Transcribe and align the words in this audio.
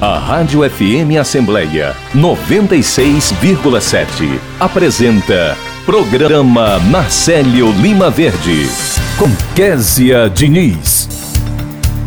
A 0.00 0.18
Rádio 0.18 0.68
FM 0.68 1.16
Assembleia 1.20 1.94
96,7 2.12 4.40
apresenta 4.58 5.56
Programa 5.86 6.80
Marcelo 6.80 7.70
Lima 7.80 8.10
Verde 8.10 8.66
com 9.16 9.28
Késia 9.54 10.28
Diniz. 10.28 11.08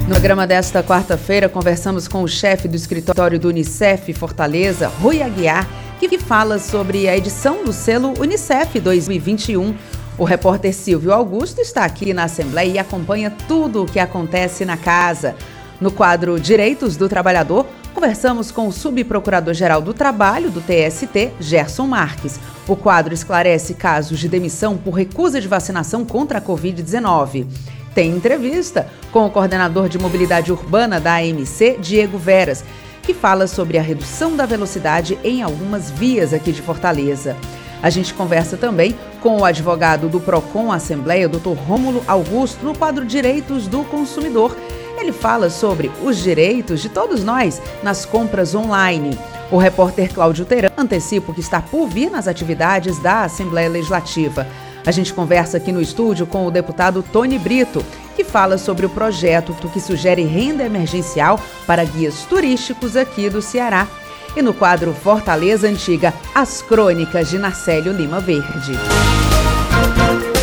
No 0.05 0.15
programa 0.15 0.45
desta 0.45 0.83
quarta-feira, 0.83 1.47
conversamos 1.47 2.09
com 2.09 2.23
o 2.23 2.27
chefe 2.27 2.67
do 2.67 2.75
escritório 2.75 3.39
do 3.39 3.47
Unicef 3.47 4.13
Fortaleza, 4.13 4.89
Rui 5.01 5.21
Aguiar, 5.21 5.65
que 5.97 6.19
fala 6.19 6.59
sobre 6.59 7.07
a 7.07 7.15
edição 7.15 7.63
do 7.63 7.71
selo 7.71 8.13
Unicef 8.19 8.81
2021. 8.81 9.73
O 10.17 10.25
repórter 10.25 10.73
Silvio 10.73 11.13
Augusto 11.13 11.61
está 11.61 11.85
aqui 11.85 12.13
na 12.13 12.25
Assembleia 12.25 12.69
e 12.69 12.79
acompanha 12.79 13.31
tudo 13.47 13.83
o 13.83 13.85
que 13.85 13.99
acontece 13.99 14.65
na 14.65 14.75
casa. 14.75 15.37
No 15.79 15.91
quadro 15.91 16.39
Direitos 16.39 16.97
do 16.97 17.07
Trabalhador, 17.07 17.67
conversamos 17.93 18.49
com 18.49 18.67
o 18.67 18.71
subprocurador-geral 18.71 19.79
do 19.79 19.93
Trabalho 19.93 20.49
do 20.49 20.59
TST, 20.59 21.33
Gerson 21.39 21.85
Marques. 21.85 22.39
O 22.67 22.75
quadro 22.75 23.13
esclarece 23.13 23.75
casos 23.75 24.17
de 24.17 24.27
demissão 24.27 24.75
por 24.75 24.91
recusa 24.91 25.39
de 25.39 25.47
vacinação 25.47 26.03
contra 26.03 26.39
a 26.39 26.41
Covid-19. 26.41 27.45
Tem 27.93 28.09
entrevista 28.09 28.87
com 29.11 29.27
o 29.27 29.29
coordenador 29.29 29.87
de 29.87 29.99
mobilidade 29.99 30.51
urbana 30.51 30.99
da 30.99 31.17
AMC, 31.17 31.77
Diego 31.79 32.17
Veras, 32.17 32.63
que 33.03 33.13
fala 33.13 33.45
sobre 33.45 33.77
a 33.77 33.81
redução 33.81 34.35
da 34.35 34.47
velocidade 34.47 35.17
em 35.23 35.43
algumas 35.43 35.91
vias 35.91 36.33
aqui 36.33 36.51
de 36.51 36.61
Fortaleza. 36.61 37.37
A 37.83 37.91
gente 37.91 38.15
conversa 38.15 38.57
também 38.57 38.95
com 39.21 39.37
o 39.37 39.45
advogado 39.45 40.09
do 40.09 40.19
PROCON 40.19 40.71
Assembleia, 40.71 41.29
Dr. 41.29 41.53
Rômulo 41.67 42.03
Augusto, 42.07 42.65
no 42.65 42.75
quadro 42.75 43.05
Direitos 43.05 43.67
do 43.67 43.83
Consumidor 43.83 44.57
ele 44.99 45.11
fala 45.11 45.49
sobre 45.49 45.91
os 46.03 46.17
direitos 46.17 46.81
de 46.81 46.89
todos 46.89 47.23
nós 47.23 47.61
nas 47.83 48.05
compras 48.05 48.53
online. 48.55 49.17
O 49.51 49.57
repórter 49.57 50.13
Cláudio 50.13 50.45
Teran 50.45 50.71
antecipa 50.77 51.31
o 51.31 51.33
que 51.33 51.39
está 51.39 51.61
por 51.61 51.87
vir 51.87 52.09
nas 52.09 52.27
atividades 52.27 52.99
da 52.99 53.23
Assembleia 53.23 53.69
Legislativa. 53.69 54.45
A 54.85 54.91
gente 54.91 55.13
conversa 55.13 55.57
aqui 55.57 55.71
no 55.71 55.81
estúdio 55.81 56.25
com 56.25 56.45
o 56.45 56.51
deputado 56.51 57.03
Tony 57.03 57.37
Brito, 57.37 57.83
que 58.15 58.23
fala 58.23 58.57
sobre 58.57 58.85
o 58.85 58.89
projeto 58.89 59.53
que 59.69 59.79
sugere 59.79 60.23
renda 60.23 60.63
emergencial 60.63 61.39
para 61.65 61.83
guias 61.83 62.23
turísticos 62.23 62.95
aqui 62.95 63.29
do 63.29 63.41
Ceará. 63.41 63.87
E 64.35 64.41
no 64.41 64.53
quadro 64.53 64.93
Fortaleza 64.93 65.67
Antiga, 65.67 66.13
as 66.33 66.61
crônicas 66.61 67.29
de 67.29 67.37
Narcélio 67.37 67.91
Lima 67.91 68.19
Verde. 68.19 68.73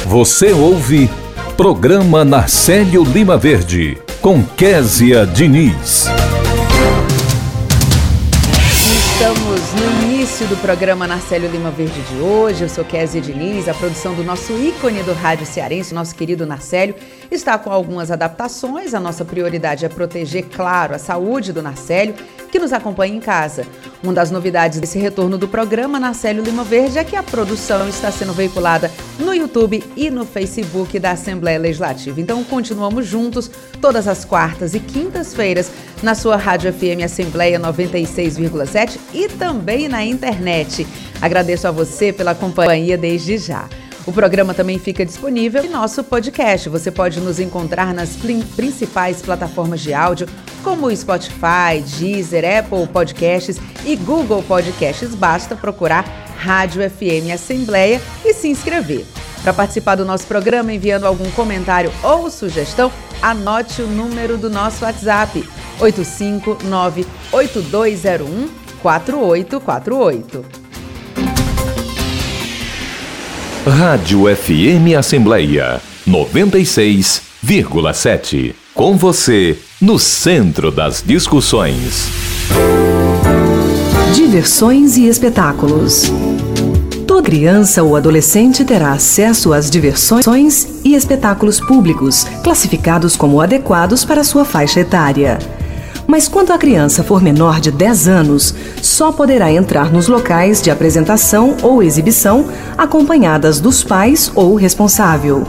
Você 0.06 0.52
ouve 0.52 1.10
Programa 1.56 2.24
Narcélio 2.24 3.02
Lima 3.02 3.36
Verde 3.36 4.03
com 4.24 4.42
Késia 4.42 5.26
Diniz. 5.26 6.06
Estamos 8.96 9.53
no 9.72 10.02
início 10.02 10.46
do 10.48 10.56
programa 10.56 11.06
Narcélio 11.06 11.50
Lima 11.50 11.70
Verde 11.70 12.00
de 12.02 12.16
hoje. 12.20 12.62
Eu 12.62 12.68
sou 12.68 12.84
Késia 12.84 13.20
Diniz, 13.20 13.68
a 13.68 13.74
produção 13.74 14.14
do 14.14 14.22
nosso 14.22 14.52
ícone 14.52 15.02
do 15.02 15.12
rádio 15.12 15.46
cearense, 15.46 15.94
nosso 15.94 16.14
querido 16.14 16.44
Narcélio, 16.44 16.94
está 17.30 17.56
com 17.56 17.70
algumas 17.70 18.10
adaptações. 18.10 18.94
A 18.94 19.00
nossa 19.00 19.24
prioridade 19.24 19.84
é 19.84 19.88
proteger, 19.88 20.44
claro, 20.54 20.94
a 20.94 20.98
saúde 20.98 21.52
do 21.52 21.62
Narcélio 21.62 22.14
que 22.50 22.58
nos 22.60 22.72
acompanha 22.72 23.16
em 23.16 23.20
casa. 23.20 23.66
Uma 24.00 24.12
das 24.12 24.30
novidades 24.30 24.78
desse 24.78 24.96
retorno 24.96 25.36
do 25.36 25.48
programa 25.48 25.98
Narcélio 25.98 26.44
Lima 26.44 26.62
Verde 26.62 26.98
é 26.98 27.02
que 27.02 27.16
a 27.16 27.22
produção 27.22 27.88
está 27.88 28.12
sendo 28.12 28.32
veiculada 28.32 28.92
no 29.18 29.34
YouTube 29.34 29.82
e 29.96 30.08
no 30.08 30.24
Facebook 30.24 30.98
da 31.00 31.12
Assembleia 31.12 31.58
Legislativa. 31.58 32.20
Então 32.20 32.44
continuamos 32.44 33.06
juntos 33.06 33.50
todas 33.80 34.06
as 34.06 34.24
quartas 34.24 34.72
e 34.72 34.78
quintas-feiras 34.78 35.70
na 36.00 36.14
sua 36.14 36.36
Rádio 36.36 36.72
FM 36.72 37.02
Assembleia 37.04 37.58
96,7 37.58 38.98
e 39.12 39.28
também 39.28 39.53
na 39.88 40.04
internet. 40.04 40.86
Agradeço 41.20 41.66
a 41.66 41.70
você 41.70 42.12
pela 42.12 42.34
companhia 42.34 42.98
desde 42.98 43.38
já. 43.38 43.68
O 44.06 44.12
programa 44.12 44.52
também 44.52 44.78
fica 44.78 45.04
disponível 45.04 45.64
em 45.64 45.70
nosso 45.70 46.04
podcast. 46.04 46.68
Você 46.68 46.90
pode 46.90 47.20
nos 47.20 47.40
encontrar 47.40 47.94
nas 47.94 48.16
principais 48.54 49.22
plataformas 49.22 49.80
de 49.80 49.94
áudio, 49.94 50.28
como 50.62 50.94
Spotify, 50.94 51.82
Deezer, 51.98 52.44
Apple 52.58 52.86
Podcasts 52.86 53.58
e 53.84 53.96
Google 53.96 54.42
Podcasts. 54.42 55.14
Basta 55.14 55.56
procurar 55.56 56.04
Rádio 56.36 56.82
FM 56.90 57.32
Assembleia 57.32 58.00
e 58.22 58.34
se 58.34 58.48
inscrever. 58.48 59.06
Para 59.42 59.54
participar 59.54 59.94
do 59.94 60.04
nosso 60.04 60.26
programa, 60.26 60.72
enviando 60.72 61.06
algum 61.06 61.30
comentário 61.30 61.90
ou 62.02 62.30
sugestão, 62.30 62.92
anote 63.22 63.80
o 63.80 63.86
número 63.86 64.36
do 64.36 64.50
nosso 64.50 64.84
WhatsApp: 64.84 65.42
859 65.80 67.06
8201 67.32 68.63
4848. 68.84 70.44
Rádio 73.66 74.24
FM 74.36 74.94
Assembleia 74.98 75.80
96,7. 76.06 78.54
Com 78.74 78.98
você, 78.98 79.58
no 79.80 79.98
centro 79.98 80.70
das 80.70 81.02
discussões. 81.02 82.10
Diversões 84.14 84.98
e 84.98 85.06
espetáculos. 85.06 86.12
Toda 87.06 87.22
criança 87.22 87.82
ou 87.82 87.96
adolescente 87.96 88.66
terá 88.66 88.92
acesso 88.92 89.54
às 89.54 89.70
diversões 89.70 90.82
e 90.84 90.94
espetáculos 90.94 91.58
públicos, 91.58 92.24
classificados 92.42 93.16
como 93.16 93.40
adequados 93.40 94.04
para 94.04 94.22
sua 94.22 94.44
faixa 94.44 94.80
etária. 94.80 95.38
Mas 96.14 96.28
quando 96.28 96.52
a 96.52 96.58
criança 96.58 97.02
for 97.02 97.20
menor 97.20 97.58
de 97.58 97.72
10 97.72 98.06
anos, 98.06 98.54
só 98.80 99.10
poderá 99.10 99.50
entrar 99.50 99.92
nos 99.92 100.06
locais 100.06 100.62
de 100.62 100.70
apresentação 100.70 101.56
ou 101.60 101.82
exibição 101.82 102.46
acompanhadas 102.78 103.58
dos 103.58 103.82
pais 103.82 104.30
ou 104.32 104.54
responsável. 104.54 105.42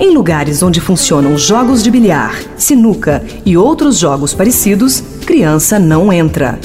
Em 0.00 0.14
lugares 0.14 0.62
onde 0.62 0.80
funcionam 0.80 1.36
jogos 1.36 1.82
de 1.82 1.90
bilhar, 1.90 2.34
sinuca 2.56 3.22
e 3.44 3.54
outros 3.54 3.98
jogos 3.98 4.32
parecidos, 4.32 5.04
criança 5.26 5.78
não 5.78 6.10
entra. 6.10 6.58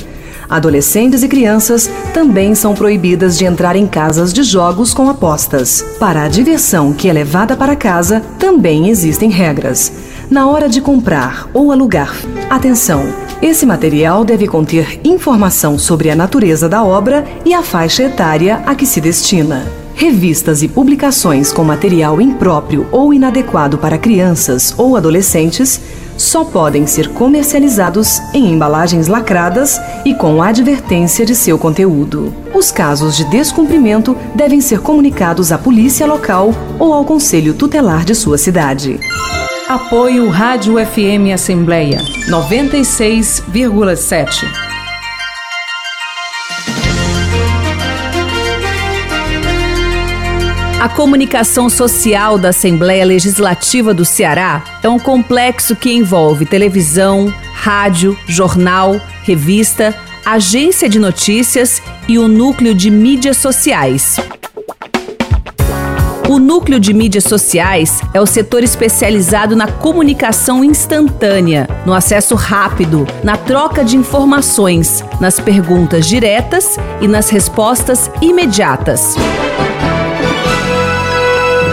Adolescentes 0.50 1.22
e 1.22 1.28
crianças 1.28 1.90
também 2.14 2.56
são 2.56 2.74
proibidas 2.74 3.38
de 3.38 3.44
entrar 3.44 3.76
em 3.76 3.88
casas 3.88 4.32
de 4.32 4.42
jogos 4.42 4.94
com 4.94 5.09
apostas. 5.09 5.84
Para 6.00 6.24
a 6.24 6.30
diversão 6.30 6.94
que 6.94 7.09
é 7.09 7.12
levada 7.12 7.58
para 7.58 7.76
casa, 7.76 8.22
também 8.40 8.88
existem 8.88 9.30
regras 9.30 10.06
na 10.30 10.48
hora 10.48 10.68
de 10.68 10.82
comprar 10.82 11.50
ou 11.54 11.72
alugar. 11.72 12.16
Atenção! 12.50 13.04
Esse 13.42 13.66
material 13.66 14.26
deve 14.26 14.48
conter 14.48 15.00
informação 15.04 15.78
sobre 15.78 16.10
a 16.10 16.16
natureza 16.16 16.68
da 16.68 16.84
obra 16.84 17.24
e 17.46 17.54
a 17.54 17.62
faixa 17.62 18.04
etária 18.04 18.64
a 18.66 18.74
que 18.74 18.86
se 18.86 19.00
destina. 19.00 19.66
Revistas 19.94 20.62
e 20.62 20.68
publicações 20.68 21.52
com 21.52 21.64
material 21.64 22.22
impróprio 22.22 22.88
ou 22.92 23.14
inadequado 23.14 23.78
para 23.78 23.98
crianças 23.98 24.74
ou 24.78 24.96
adolescentes 24.96 25.82
só 26.18 26.44
podem 26.44 26.88
ser 26.88 27.09
comercializados 27.09 28.20
em 28.34 28.52
embalagens 28.52 29.08
lacradas 29.08 29.80
e 30.04 30.16
com 30.16 30.42
advertência 30.42 31.26
de 31.26 31.36
seu 31.36 31.59
conteúdo. 31.59 32.34
Os 32.54 32.72
casos 32.72 33.16
de 33.16 33.26
descumprimento 33.26 34.18
devem 34.34 34.62
ser 34.62 34.82
comunicados 34.82 35.52
à 35.52 35.58
polícia 35.58 36.08
local 36.08 36.54
ou 36.80 36.94
ao 36.94 37.06
conselho 37.06 37.54
tutelar 37.54 38.04
de 38.04 38.16
sua 38.16 38.38
cidade. 38.38 39.00
Apoio 39.67 40.29
Rádio 40.29 40.75
FM 40.75 41.33
Assembleia 41.33 41.97
96,7. 42.29 44.45
A 50.79 50.88
comunicação 50.88 51.67
social 51.69 52.38
da 52.38 52.50
Assembleia 52.50 53.03
Legislativa 53.03 53.91
do 53.94 54.05
Ceará 54.05 54.63
é 54.81 54.88
um 54.88 54.97
complexo 54.97 55.75
que 55.75 55.91
envolve 55.91 56.45
televisão, 56.45 57.28
rádio, 57.53 58.17
jornal, 58.25 59.01
revista, 59.23 59.94
agência 60.25 60.87
de 60.87 60.97
notícias 60.97 61.81
e 62.08 62.17
o 62.17 62.29
núcleo 62.29 62.73
de 62.73 62.90
mídias 62.90 63.35
sociais. 63.35 64.16
O 66.29 66.40
núcleo 66.40 66.78
de 66.78 66.94
mídias 66.94 67.24
sociais 67.24 68.02
é 68.14 68.20
o 68.20 68.26
setor 68.26 68.62
especializado 68.62 69.56
na 69.56 69.66
comunicação 69.66 70.62
instantânea, 70.62 71.70
no 71.85 71.94
acesso 71.94 72.35
rápido, 72.35 73.08
na 73.24 73.38
troca 73.38 73.84
de 73.84 73.96
informações, 73.96 75.06
nas 75.22 75.40
perguntas 75.40 76.06
diretas 76.06 76.78
e 77.00 77.08
nas 77.08 77.29
respostas 77.29 78.12
imediatas. 78.22 79.16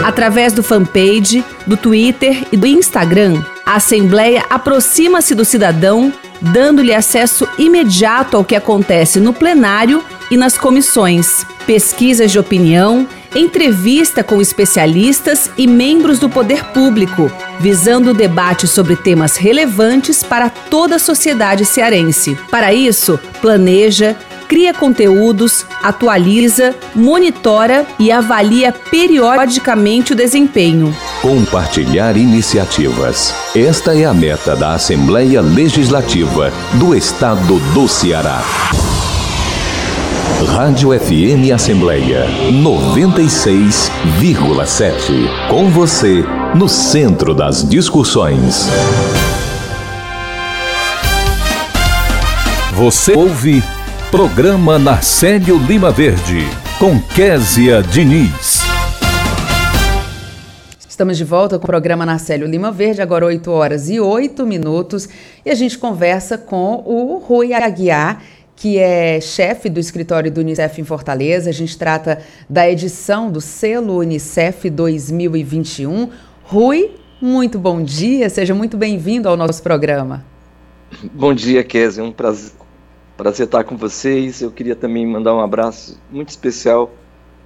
Através 0.05 0.53
do 0.53 0.63
fanpage, 0.63 1.43
do 1.67 1.75
Twitter 1.75 2.47
e 2.49 2.55
do 2.55 2.65
Instagram, 2.65 3.43
a 3.65 3.75
Assembleia 3.75 4.45
aproxima-se 4.49 5.35
do 5.35 5.43
cidadão, 5.43 6.13
dando-lhe 6.39 6.93
acesso 6.93 7.45
imediato 7.57 8.37
ao 8.37 8.45
que 8.45 8.55
acontece 8.55 9.19
no 9.19 9.33
plenário 9.33 10.01
e 10.31 10.37
nas 10.37 10.57
comissões, 10.57 11.45
pesquisas 11.67 12.31
de 12.31 12.39
opinião 12.39 13.05
entrevista 13.35 14.23
com 14.23 14.41
especialistas 14.41 15.49
e 15.57 15.67
membros 15.67 16.17
do 16.19 16.29
poder 16.29 16.63
público, 16.65 17.29
visando 17.59 18.11
o 18.11 18.13
debate 18.13 18.67
sobre 18.67 18.95
temas 18.95 19.35
relevantes 19.35 20.23
para 20.23 20.49
toda 20.49 20.95
a 20.95 20.99
sociedade 20.99 21.65
cearense. 21.65 22.37
Para 22.49 22.73
isso, 22.73 23.19
planeja, 23.41 24.15
cria 24.47 24.73
conteúdos, 24.73 25.65
atualiza, 25.83 26.73
monitora 26.95 27.85
e 27.99 28.11
avalia 28.11 28.71
periodicamente 28.71 30.13
o 30.13 30.15
desempenho. 30.15 30.95
Compartilhar 31.21 32.15
iniciativas. 32.15 33.33
Esta 33.55 33.97
é 33.97 34.05
a 34.05 34.13
meta 34.13 34.55
da 34.55 34.73
Assembleia 34.73 35.41
Legislativa 35.41 36.51
do 36.75 36.95
Estado 36.95 37.59
do 37.73 37.87
Ceará. 37.87 38.43
Rádio 40.43 40.89
FM 40.99 41.53
Assembleia 41.53 42.25
96,7. 42.51 45.49
Com 45.49 45.69
você, 45.69 46.25
no 46.53 46.67
centro 46.67 47.33
das 47.33 47.65
discussões. 47.67 48.67
Você 52.73 53.13
ouve 53.13 53.63
Programa 54.11 54.77
Narcélio 54.77 55.57
Lima 55.57 55.89
Verde, 55.89 56.45
com 56.77 56.99
Késia 56.99 57.81
Diniz. 57.81 58.65
Estamos 60.95 61.17
de 61.17 61.25
volta 61.25 61.57
com 61.57 61.63
o 61.63 61.67
programa 61.67 62.05
Narcélio 62.05 62.47
Lima 62.47 62.71
Verde, 62.71 63.01
agora 63.01 63.25
8 63.25 63.51
horas 63.51 63.89
e 63.89 63.99
8 63.99 64.45
minutos, 64.45 65.09
e 65.45 65.49
a 65.49 65.55
gente 65.55 65.77
conversa 65.77 66.37
com 66.37 66.81
o 66.85 67.17
Rui 67.17 67.53
Aguiar, 67.53 68.21
que 68.55 68.77
é 68.77 69.19
chefe 69.19 69.69
do 69.69 69.79
escritório 69.79 70.31
do 70.31 70.39
Unicef 70.41 70.79
em 70.79 70.83
Fortaleza. 70.83 71.49
A 71.49 71.53
gente 71.53 71.77
trata 71.77 72.21
da 72.49 72.69
edição 72.69 73.29
do 73.29 73.41
selo 73.41 73.97
Unicef 73.97 74.69
2021. 74.69 76.09
Rui, 76.43 76.91
muito 77.21 77.59
bom 77.59 77.83
dia, 77.83 78.29
seja 78.29 78.53
muito 78.55 78.77
bem-vindo 78.77 79.27
ao 79.27 79.35
nosso 79.35 79.61
programa. 79.61 80.23
Bom 81.11 81.33
dia, 81.33 81.63
Kézia, 81.63 82.01
é 82.01 82.05
um 82.05 82.11
prazer, 82.11 82.51
prazer 83.17 83.45
estar 83.45 83.63
com 83.63 83.75
vocês. 83.75 84.41
Eu 84.41 84.51
queria 84.51 84.75
também 84.75 85.05
mandar 85.05 85.35
um 85.35 85.41
abraço 85.41 85.99
muito 86.09 86.29
especial 86.29 86.93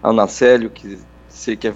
ao 0.04 0.14
Nacélio, 0.14 0.70
que 0.70 1.00
sei 1.28 1.56
que 1.56 1.70
é 1.70 1.74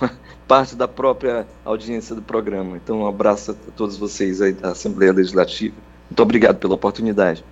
parte 0.46 0.76
da 0.76 0.86
própria 0.86 1.46
audiência 1.64 2.14
do 2.14 2.22
programa. 2.22 2.76
Então, 2.76 3.00
um 3.00 3.06
abraço 3.06 3.52
a 3.52 3.70
todos 3.72 3.96
vocês 3.96 4.40
aí 4.40 4.52
da 4.52 4.70
Assembleia 4.70 5.12
Legislativa. 5.12 5.74
Muito 6.08 6.22
obrigado 6.22 6.58
pela 6.58 6.74
oportunidade. 6.74 7.44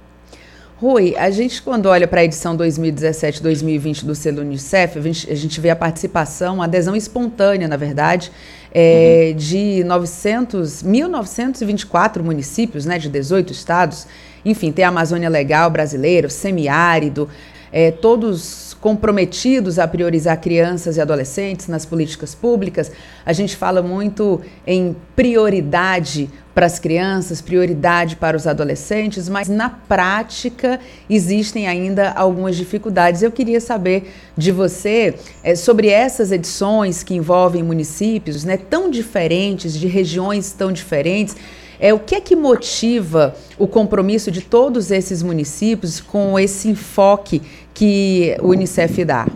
Rui, 0.84 1.16
a 1.16 1.31
gente 1.31 1.62
quando 1.62 1.86
olha 1.86 2.06
para 2.06 2.20
a 2.20 2.25
edição 2.25 2.54
2017-2020 2.58 4.04
do 4.04 4.14
selo 4.14 4.42
Unicef, 4.42 4.98
a 4.98 5.00
gente, 5.00 5.32
a 5.32 5.34
gente, 5.34 5.58
vê 5.58 5.70
a 5.70 5.76
participação, 5.76 6.60
a 6.60 6.66
adesão 6.66 6.94
espontânea, 6.94 7.66
na 7.66 7.78
verdade, 7.78 8.31
é, 8.70 9.31
uhum. 9.31 9.36
de 9.38 9.82
900, 9.82 10.82
1.924 10.82 12.22
municípios, 12.22 12.84
né, 12.84 12.98
de 12.98 13.08
18 13.08 13.50
estados. 13.50 14.06
Enfim, 14.44 14.70
tem 14.70 14.84
a 14.84 14.88
Amazônia 14.88 15.31
Legal 15.31 15.70
brasileira, 15.70 16.26
o 16.26 16.31
semiárido, 16.31 17.30
é, 17.72 17.90
todos 17.90 18.42
comprometidos 18.84 19.78
a 19.78 19.88
priorizar 19.88 20.38
crianças 20.38 20.98
e 20.98 21.00
adolescentes 21.00 21.69
nas 21.69 21.86
políticas 21.86 22.34
públicas. 22.34 22.92
A 23.25 23.32
gente 23.32 23.56
fala 23.56 23.81
muito 23.81 24.42
em 24.66 24.94
prioridade 25.16 26.28
para 26.54 26.66
as 26.66 26.78
crianças, 26.78 27.40
prioridade 27.40 28.16
para 28.16 28.36
os 28.36 28.46
adolescentes, 28.46 29.26
mas 29.26 29.48
na 29.48 29.70
prática 29.70 30.78
existem 31.08 31.66
ainda 31.66 32.10
algumas 32.10 32.56
dificuldades. 32.56 33.22
Eu 33.22 33.32
queria 33.32 33.58
saber 33.58 34.12
de 34.36 34.52
você 34.52 35.14
é, 35.42 35.54
sobre 35.54 35.88
essas 35.88 36.30
edições 36.30 37.02
que 37.02 37.14
envolvem 37.14 37.62
municípios 37.62 38.44
né, 38.44 38.58
tão 38.58 38.90
diferentes, 38.90 39.72
de 39.72 39.87
regiões 39.87 40.52
tão 40.52 40.70
diferentes. 40.70 41.34
É, 41.80 41.92
o 41.92 41.98
que 41.98 42.14
é 42.14 42.20
que 42.20 42.37
motiva 42.37 43.34
o 43.58 43.66
compromisso 43.66 44.30
de 44.30 44.40
todos 44.40 44.90
esses 44.90 45.22
municípios 45.22 46.00
com 46.00 46.38
esse 46.38 46.69
enfoque 46.69 47.42
que 47.75 48.37
o 48.41 48.50
Unicef 48.50 49.05
dá? 49.05 49.26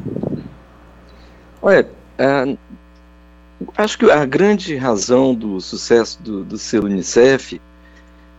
Olha, 1.61 1.89
é, 2.17 2.57
acho 3.77 3.99
que 3.99 4.11
a 4.11 4.25
grande 4.25 4.77
razão 4.77 5.35
do 5.35 5.61
sucesso 5.61 6.23
do, 6.23 6.45
do 6.45 6.57
selo 6.57 6.87
Unicef 6.87 7.61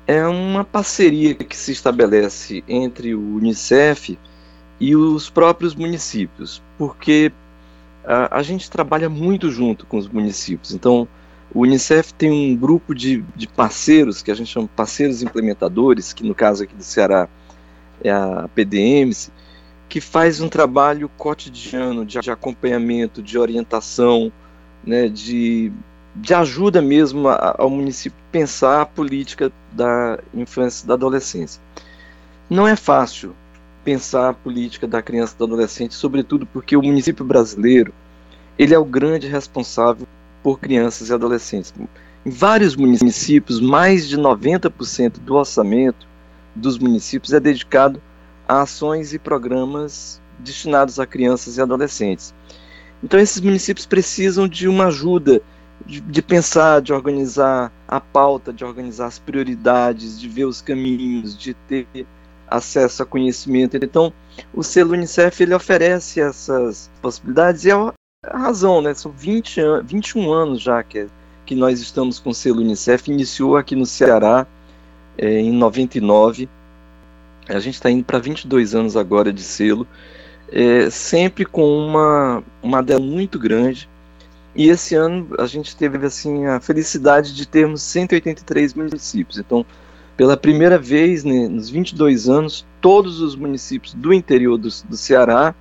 é 0.07 0.25
uma 0.25 0.63
parceria 0.63 1.35
que 1.35 1.55
se 1.55 1.71
estabelece 1.71 2.63
entre 2.67 3.13
o 3.13 3.35
Unicef 3.35 4.17
e 4.79 4.95
os 4.95 5.29
próprios 5.29 5.75
municípios, 5.75 6.63
porque 6.77 7.31
a, 8.05 8.37
a 8.37 8.41
gente 8.41 8.71
trabalha 8.71 9.09
muito 9.09 9.51
junto 9.51 9.85
com 9.85 9.97
os 9.97 10.07
municípios. 10.07 10.73
Então, 10.73 11.07
o 11.53 11.61
Unicef 11.61 12.13
tem 12.13 12.31
um 12.31 12.55
grupo 12.55 12.95
de, 12.95 13.23
de 13.35 13.47
parceiros, 13.47 14.21
que 14.21 14.31
a 14.31 14.33
gente 14.33 14.49
chama 14.49 14.69
parceiros 14.73 15.21
implementadores, 15.21 16.13
que 16.13 16.25
no 16.25 16.33
caso 16.33 16.63
aqui 16.63 16.73
do 16.73 16.83
Ceará 16.83 17.27
é 18.03 18.09
a 18.09 18.47
PDMs, 18.55 19.31
que 19.89 19.99
faz 19.99 20.39
um 20.39 20.47
trabalho 20.47 21.09
cotidiano 21.17 22.05
de, 22.05 22.19
de 22.19 22.29
acompanhamento, 22.29 23.23
de 23.23 23.39
orientação, 23.39 24.31
né, 24.85 25.09
de, 25.09 25.71
de 26.15 26.33
ajuda 26.33 26.79
mesmo 26.79 27.27
a, 27.27 27.55
ao 27.57 27.71
município 27.71 28.17
pensar 28.31 28.81
a 28.81 28.85
política 28.85 29.51
da 29.71 30.19
infância 30.31 30.85
e 30.85 30.87
da 30.87 30.93
adolescência. 30.93 31.59
Não 32.47 32.67
é 32.67 32.75
fácil 32.75 33.35
pensar 33.83 34.29
a 34.29 34.33
política 34.33 34.87
da 34.87 35.01
criança 35.01 35.33
e 35.33 35.37
do 35.39 35.45
adolescente, 35.45 35.95
sobretudo 35.95 36.45
porque 36.45 36.77
o 36.77 36.83
município 36.83 37.25
brasileiro 37.25 37.91
ele 38.57 38.75
é 38.75 38.79
o 38.79 38.85
grande 38.85 39.27
responsável 39.27 40.07
por 40.43 40.59
crianças 40.59 41.09
e 41.09 41.13
adolescentes. 41.13 41.73
Em 42.23 42.29
vários 42.29 42.75
municípios, 42.75 43.59
mais 43.59 44.07
de 44.07 44.17
90% 44.17 45.19
do 45.19 45.35
orçamento 45.35 46.07
dos 46.53 46.77
municípios 46.77 47.33
é 47.33 47.39
dedicado 47.39 48.01
ações 48.57 49.13
e 49.13 49.19
programas 49.19 50.19
destinados 50.39 50.99
a 50.99 51.05
crianças 51.05 51.57
e 51.57 51.61
adolescentes. 51.61 52.33
Então, 53.03 53.19
esses 53.19 53.39
municípios 53.39 53.85
precisam 53.85 54.47
de 54.47 54.67
uma 54.67 54.87
ajuda 54.87 55.41
de, 55.85 56.01
de, 56.01 56.21
pensar, 56.21 56.81
de 56.81 56.91
organizar 56.91 57.71
a 57.87 57.99
pauta, 57.99 58.51
de 58.51 58.65
organizar 58.65 59.07
as 59.07 59.19
prioridades, 59.19 60.19
de 60.19 60.27
ver 60.27 60.45
os 60.45 60.61
caminhos, 60.61 61.37
de 61.37 61.53
ter 61.53 61.87
acesso 62.47 63.03
a 63.03 63.05
conhecimento. 63.05 63.77
Então, 63.77 64.11
o 64.53 64.63
selo 64.63 64.93
Unicef 64.93 65.41
ele 65.41 65.53
oferece 65.53 66.19
essas 66.19 66.89
possibilidades 67.01 67.65
e 67.65 67.71
é 67.71 67.73
a 67.73 68.37
razão, 68.37 68.81
né? 68.81 68.93
São 68.93 69.11
20 69.11 69.61
an 69.61 69.83
21 69.83 70.31
anos 70.31 70.61
já 70.61 70.83
que, 70.83 71.07
que 71.45 71.55
nós 71.55 71.79
estamos 71.79 72.19
com 72.19 72.31
o 72.31 72.33
selo 72.33 72.59
Unicef. 72.59 73.09
Iniciou 73.09 73.55
aqui 73.55 73.75
no 73.75 73.85
Ceará 73.85 74.45
é, 75.17 75.39
em 75.39 75.51
99. 75.51 76.49
A 77.49 77.59
gente 77.59 77.75
está 77.75 77.89
indo 77.89 78.03
para 78.03 78.19
22 78.19 78.75
anos 78.75 78.95
agora 78.95 79.33
de 79.33 79.41
selo, 79.41 79.87
é, 80.51 80.89
sempre 80.89 81.45
com 81.45 81.65
uma, 81.77 82.43
uma 82.61 82.79
adesão 82.79 83.01
muito 83.01 83.39
grande. 83.39 83.89
E 84.55 84.69
esse 84.69 84.95
ano 84.95 85.29
a 85.37 85.45
gente 85.45 85.75
teve 85.75 86.05
assim 86.05 86.45
a 86.45 86.59
felicidade 86.59 87.35
de 87.35 87.47
termos 87.47 87.81
183 87.81 88.73
municípios. 88.73 89.37
Então, 89.37 89.65
pela 90.17 90.35
primeira 90.35 90.77
vez 90.77 91.23
né, 91.23 91.47
nos 91.47 91.69
22 91.69 92.27
anos, 92.27 92.65
todos 92.81 93.21
os 93.21 93.35
municípios 93.35 93.93
do 93.93 94.13
interior 94.13 94.57
do, 94.57 94.69
do 94.89 94.97
Ceará 94.97 95.55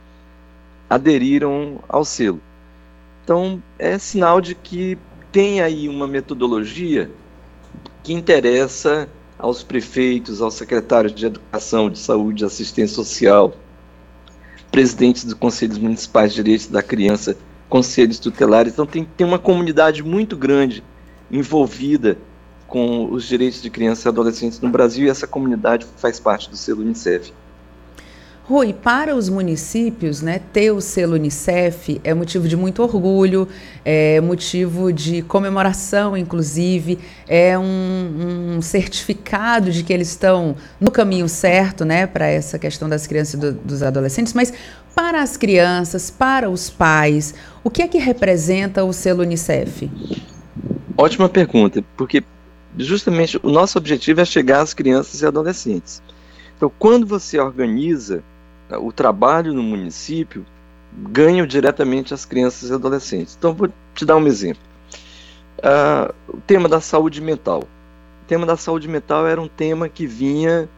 aderiram 0.90 1.80
ao 1.88 2.04
selo. 2.04 2.40
Então, 3.24 3.62
é 3.78 3.98
sinal 3.98 4.40
de 4.40 4.54
que 4.54 4.98
tem 5.30 5.60
aí 5.60 5.88
uma 5.88 6.08
metodologia 6.08 7.10
que 8.02 8.12
interessa 8.12 9.08
aos 9.38 9.62
prefeitos, 9.62 10.42
aos 10.42 10.54
secretários 10.54 11.14
de 11.14 11.26
Educação, 11.26 11.88
de 11.88 11.98
Saúde, 11.98 12.38
de 12.38 12.44
Assistência 12.44 12.96
Social, 12.96 13.54
presidentes 14.70 15.24
dos 15.24 15.34
conselhos 15.34 15.78
municipais 15.78 16.32
de 16.32 16.42
direitos 16.42 16.66
da 16.66 16.82
criança, 16.82 17.36
conselhos 17.68 18.18
tutelares. 18.18 18.72
Então, 18.72 18.86
tem, 18.86 19.04
tem 19.16 19.26
uma 19.26 19.38
comunidade 19.38 20.02
muito 20.02 20.36
grande 20.36 20.82
envolvida 21.30 22.18
com 22.66 23.10
os 23.10 23.24
direitos 23.24 23.62
de 23.62 23.70
crianças 23.70 24.04
e 24.04 24.08
adolescentes 24.08 24.60
no 24.60 24.68
Brasil 24.68 25.06
e 25.06 25.10
essa 25.10 25.26
comunidade 25.26 25.86
faz 25.96 26.20
parte 26.20 26.50
do 26.50 26.56
selo 26.56 26.82
Unicef. 26.82 27.32
Rui, 28.48 28.72
para 28.72 29.14
os 29.14 29.28
municípios, 29.28 30.22
né, 30.22 30.40
ter 30.54 30.70
o 30.70 30.80
selo 30.80 31.16
Unicef 31.16 32.00
é 32.02 32.14
motivo 32.14 32.48
de 32.48 32.56
muito 32.56 32.82
orgulho, 32.82 33.46
é 33.84 34.22
motivo 34.22 34.90
de 34.90 35.20
comemoração, 35.20 36.16
inclusive, 36.16 36.98
é 37.28 37.58
um, 37.58 38.54
um 38.56 38.62
certificado 38.62 39.70
de 39.70 39.82
que 39.82 39.92
eles 39.92 40.08
estão 40.08 40.56
no 40.80 40.90
caminho 40.90 41.28
certo, 41.28 41.84
né, 41.84 42.06
para 42.06 42.26
essa 42.26 42.58
questão 42.58 42.88
das 42.88 43.06
crianças 43.06 43.34
e 43.34 43.36
do, 43.36 43.52
dos 43.52 43.82
adolescentes. 43.82 44.32
Mas 44.32 44.50
para 44.94 45.20
as 45.20 45.36
crianças, 45.36 46.10
para 46.10 46.48
os 46.48 46.70
pais, 46.70 47.34
o 47.62 47.68
que 47.68 47.82
é 47.82 47.86
que 47.86 47.98
representa 47.98 48.82
o 48.82 48.94
selo 48.94 49.24
Unicef? 49.24 49.90
Ótima 50.96 51.28
pergunta, 51.28 51.84
porque 51.98 52.24
justamente 52.78 53.38
o 53.42 53.50
nosso 53.50 53.76
objetivo 53.76 54.22
é 54.22 54.24
chegar 54.24 54.62
às 54.62 54.72
crianças 54.72 55.20
e 55.20 55.26
adolescentes. 55.26 56.02
Então, 56.56 56.72
quando 56.78 57.06
você 57.06 57.38
organiza 57.38 58.24
o 58.76 58.92
trabalho 58.92 59.52
no 59.52 59.62
município, 59.62 60.44
ganham 60.92 61.46
diretamente 61.46 62.12
as 62.12 62.24
crianças 62.24 62.70
e 62.70 62.74
adolescentes. 62.74 63.36
Então, 63.38 63.54
vou 63.54 63.68
te 63.94 64.04
dar 64.04 64.16
um 64.16 64.26
exemplo. 64.26 64.62
Uh, 65.58 66.14
o 66.28 66.40
tema 66.40 66.68
da 66.68 66.80
saúde 66.80 67.20
mental. 67.20 67.62
O 68.22 68.26
tema 68.26 68.46
da 68.46 68.56
saúde 68.56 68.88
mental 68.88 69.26
era 69.26 69.40
um 69.40 69.48
tema 69.48 69.88
que 69.88 70.06
vinha 70.06 70.68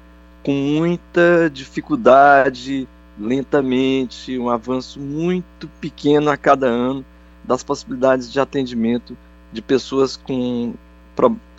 com 0.43 0.53
muita 0.53 1.51
dificuldade, 1.53 2.89
lentamente, 3.19 4.39
um 4.39 4.49
avanço 4.49 4.99
muito 4.99 5.69
pequeno 5.81 6.31
a 6.31 6.37
cada 6.37 6.67
ano 6.67 7.05
das 7.45 7.63
possibilidades 7.63 8.33
de 8.33 8.41
atendimento 8.41 9.17
de 9.53 9.61
pessoas 9.61 10.17
com, 10.17 10.75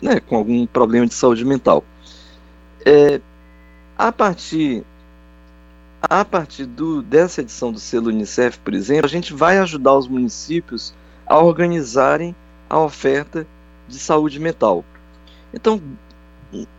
né, 0.00 0.18
com 0.20 0.36
algum 0.36 0.66
problema 0.66 1.06
de 1.06 1.14
saúde 1.14 1.44
mental. 1.44 1.84
É, 2.84 3.20
a 3.96 4.10
partir 4.10 4.82
a 6.02 6.24
partir 6.24 6.66
do, 6.66 7.02
dessa 7.02 7.40
edição 7.40 7.72
do 7.72 7.78
selo 7.78 8.08
Unicef, 8.08 8.58
por 8.58 8.74
exemplo, 8.74 9.06
a 9.06 9.08
gente 9.08 9.32
vai 9.32 9.58
ajudar 9.58 9.94
os 9.96 10.08
municípios 10.08 10.92
a 11.26 11.38
organizarem 11.38 12.34
a 12.68 12.78
oferta 12.78 13.46
de 13.86 13.98
saúde 13.98 14.40
mental. 14.40 14.84
Então, 15.54 15.80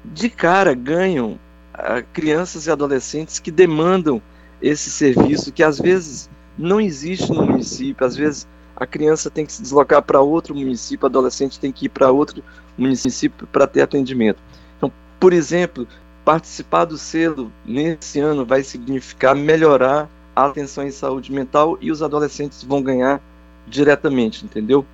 de 0.03 0.30
cara, 0.30 0.74
ganham 0.74 1.39
ah, 1.74 2.01
crianças 2.01 2.68
e 2.68 2.72
adolescentes 2.72 3.39
que 3.39 3.51
demandam 3.51 4.22
esse 4.62 4.89
serviço, 4.89 5.51
que 5.51 5.63
às 5.63 5.80
vezes 5.80 6.30
não 6.58 6.80
existe 6.80 7.32
no 7.32 7.46
município, 7.46 8.06
às 8.06 8.15
vezes 8.15 8.48
a 8.75 8.86
criança 8.86 9.30
tem 9.30 9.46
que 9.46 9.53
se 9.53 9.62
deslocar 9.62 10.01
para 10.01 10.20
outro 10.20 10.56
município, 10.56 11.06
o 11.06 11.10
adolescente 11.10 11.60
tem 11.60 11.72
que 11.72 11.86
ir 11.86 11.89
para 11.89 12.12
outro 12.12 12.44
município 12.77 13.48
para 13.48 13.68
ter 13.68 13.82
atendimento. 13.82 14.42
Então, 14.77 14.92
por 15.20 15.34
exemplo, 15.34 15.88
participar 16.24 16.86
do 16.86 16.98
selo 16.98 17.51
nesse 17.65 18.20
ano 18.20 18.46
vai 18.46 18.63
significar 18.63 19.36
melhorar 19.36 20.10
a 20.36 20.46
atenção 20.46 20.86
em 20.86 20.92
saúde 20.92 21.32
mental 21.32 21.77
e 21.80 21.92
os 21.92 22.01
adolescentes 22.01 22.63
vão 22.63 22.82
ganhar 22.82 23.22
diretamente, 23.68 24.44
entendeu? 24.46 24.86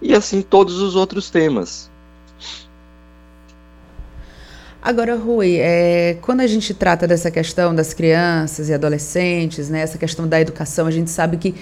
E 0.00 0.14
assim 0.14 0.42
todos 0.42 0.80
os 0.80 0.94
outros 0.94 1.30
temas. 1.30 1.90
Agora, 4.84 5.16
Rui, 5.16 5.56
é, 5.56 6.18
quando 6.20 6.40
a 6.40 6.46
gente 6.46 6.74
trata 6.74 7.06
dessa 7.06 7.30
questão 7.30 7.74
das 7.74 7.94
crianças 7.94 8.68
e 8.68 8.74
adolescentes, 8.74 9.70
né, 9.70 9.80
essa 9.80 9.96
questão 9.96 10.28
da 10.28 10.38
educação, 10.38 10.86
a 10.86 10.90
gente 10.90 11.10
sabe 11.10 11.38
que 11.38 11.54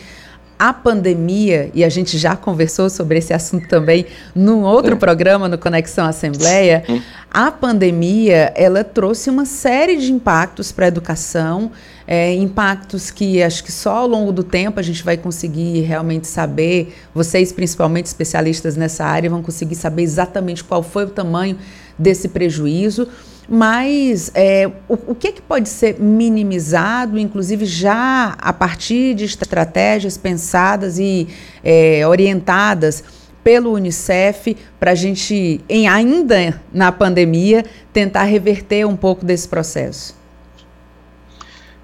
a 0.63 0.73
pandemia, 0.73 1.73
e 1.75 1.83
a 1.83 1.89
gente 1.89 2.17
já 2.17 2.37
conversou 2.37 2.89
sobre 2.89 3.19
esse 3.19 3.35
assunto 3.35 3.67
também 3.67 4.07
num 4.33 4.63
outro 4.63 4.97
programa 4.97 5.49
no 5.49 5.59
Conexão 5.59 6.07
Assembleia, 6.07 6.85
a 7.29 7.51
pandemia 7.51 8.53
ela 8.55 8.85
trouxe 8.85 9.29
uma 9.29 9.45
série 9.45 9.97
de 9.97 10.13
impactos 10.13 10.71
para 10.71 10.85
a 10.85 10.89
educação, 10.89 11.73
é, 12.07 12.33
impactos 12.35 13.11
que 13.11 13.43
acho 13.43 13.65
que 13.65 13.73
só 13.73 13.97
ao 13.97 14.07
longo 14.07 14.31
do 14.31 14.45
tempo 14.45 14.79
a 14.79 14.85
gente 14.85 15.03
vai 15.03 15.17
conseguir 15.17 15.81
realmente 15.81 16.29
saber, 16.29 16.95
vocês 17.13 17.51
principalmente 17.51 18.07
especialistas 18.07 18.77
nessa 18.77 19.05
área 19.05 19.29
vão 19.29 19.43
conseguir 19.43 19.75
saber 19.75 20.05
exatamente 20.05 20.63
qual 20.63 20.85
foi 20.85 21.07
o 21.07 21.11
tamanho 21.11 21.59
desse 21.99 22.29
prejuízo 22.29 23.09
mas 23.55 24.31
é, 24.35 24.67
o, 24.89 24.95
o 25.09 25.15
que, 25.15 25.31
que 25.31 25.43
pode 25.43 25.69
ser 25.69 26.01
minimizado, 26.01 27.19
inclusive 27.19 27.67
já 27.67 28.35
a 28.41 28.51
partir 28.51 29.15
de 29.15 29.27
estratégias 29.27 30.17
pensadas 30.17 30.99
e 30.99 31.29
é, 31.63 32.03
orientadas 32.09 33.05
pelo 33.45 33.75
Unicef 33.75 34.57
para 34.81 34.93
a 34.93 34.95
gente, 34.95 35.61
em, 35.69 35.87
ainda 35.87 36.59
na 36.73 36.91
pandemia, 36.91 37.63
tentar 37.93 38.23
reverter 38.23 38.87
um 38.87 38.97
pouco 38.97 39.23
desse 39.23 39.47
processo? 39.47 40.17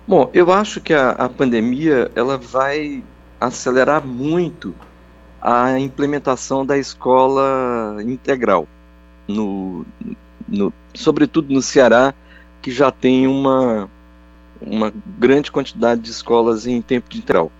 Bom, 0.06 0.30
eu 0.32 0.50
acho 0.50 0.80
que 0.80 0.94
a, 0.94 1.10
a 1.10 1.28
pandemia 1.28 2.10
ela 2.16 2.38
vai 2.38 3.04
acelerar 3.38 4.02
muito 4.06 4.74
a 5.38 5.78
implementação 5.78 6.64
da 6.64 6.78
escola 6.78 7.98
integral 8.00 8.66
no, 9.28 9.84
no, 10.48 10.72
sobretudo 10.94 11.52
no 11.52 11.62
Ceará, 11.62 12.14
que 12.62 12.70
já 12.70 12.90
tem 12.90 13.26
uma, 13.26 13.88
uma 14.60 14.92
grande 15.18 15.52
quantidade 15.52 16.00
de 16.00 16.10
escolas 16.10 16.66
em 16.66 16.80
tempo 16.80 17.06
integral. 17.14 17.52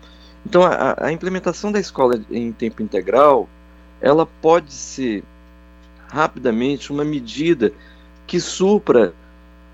Então, 0.45 0.63
a, 0.63 0.97
a 0.99 1.13
implementação 1.13 1.71
da 1.71 1.79
escola 1.79 2.21
em 2.31 2.51
tempo 2.53 2.83
integral, 2.83 3.49
ela 4.01 4.27
pode 4.27 4.73
ser 4.73 5.23
rapidamente 6.09 6.91
uma 6.91 7.05
medida 7.05 7.73
que 8.27 8.41
supra 8.41 9.13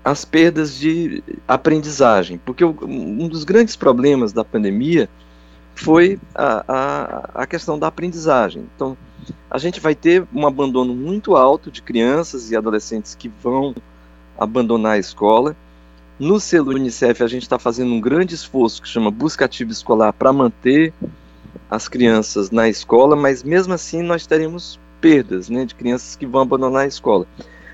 as 0.03 0.23
perdas 0.23 0.77
de 0.77 1.23
aprendizagem, 1.47 2.37
porque 2.37 2.63
um 2.63 3.27
dos 3.27 3.43
grandes 3.43 3.75
problemas 3.75 4.31
da 4.31 4.43
pandemia 4.43 5.09
foi 5.75 6.19
a, 6.33 6.63
a, 6.67 7.41
a 7.43 7.45
questão 7.45 7.77
da 7.77 7.87
aprendizagem. 7.87 8.65
Então, 8.75 8.97
a 9.49 9.57
gente 9.57 9.79
vai 9.79 9.93
ter 9.93 10.25
um 10.33 10.47
abandono 10.47 10.95
muito 10.95 11.35
alto 11.35 11.69
de 11.69 11.81
crianças 11.81 12.49
e 12.49 12.55
adolescentes 12.55 13.13
que 13.13 13.29
vão 13.29 13.75
abandonar 14.37 14.93
a 14.93 14.97
escola. 14.97 15.55
No 16.17 16.39
selo 16.39 16.71
Unicef, 16.71 17.21
a 17.21 17.27
gente 17.27 17.43
está 17.43 17.59
fazendo 17.59 17.93
um 17.93 17.99
grande 17.99 18.33
esforço 18.33 18.81
que 18.81 18.87
chama 18.87 19.11
Busca 19.11 19.45
Ativa 19.45 19.71
Escolar 19.71 20.13
para 20.13 20.31
manter 20.31 20.93
as 21.69 21.87
crianças 21.87 22.51
na 22.51 22.69
escola, 22.69 23.15
mas 23.15 23.43
mesmo 23.43 23.73
assim 23.73 24.01
nós 24.01 24.25
teremos 24.25 24.79
perdas 25.01 25.49
né, 25.49 25.65
de 25.65 25.75
crianças 25.75 26.15
que 26.15 26.25
vão 26.25 26.41
abandonar 26.41 26.83
a 26.83 26.87
escola. 26.87 27.27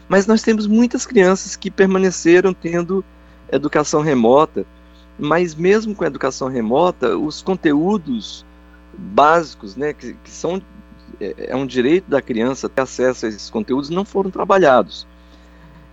Mas 0.10 0.28
nós 0.28 0.42
temos 0.42 0.68
muitas 0.68 1.06
crianças 1.06 1.56
que 1.56 1.70
permaneceram 1.70 2.54
tendo 2.54 3.06
educação 3.52 4.02
remota, 4.02 4.66
mas 5.18 5.56
mesmo 5.56 5.96
com 5.96 6.04
a 6.04 6.08
educação 6.08 6.48
remota, 6.48 7.18
os 7.18 7.42
conteúdos 7.42 8.46
básicos, 8.98 9.76
né, 9.76 9.94
que, 9.94 10.14
que 10.14 10.30
são 10.30 10.62
é, 11.20 11.52
é 11.52 11.56
um 11.56 11.66
direito 11.66 12.10
da 12.10 12.22
criança 12.22 12.68
ter 12.68 12.82
acesso 12.82 13.26
a 13.26 13.30
esses 13.30 13.50
conteúdos, 13.50 13.90
não 13.90 14.04
foram 14.04 14.32
trabalhados. 14.32 15.08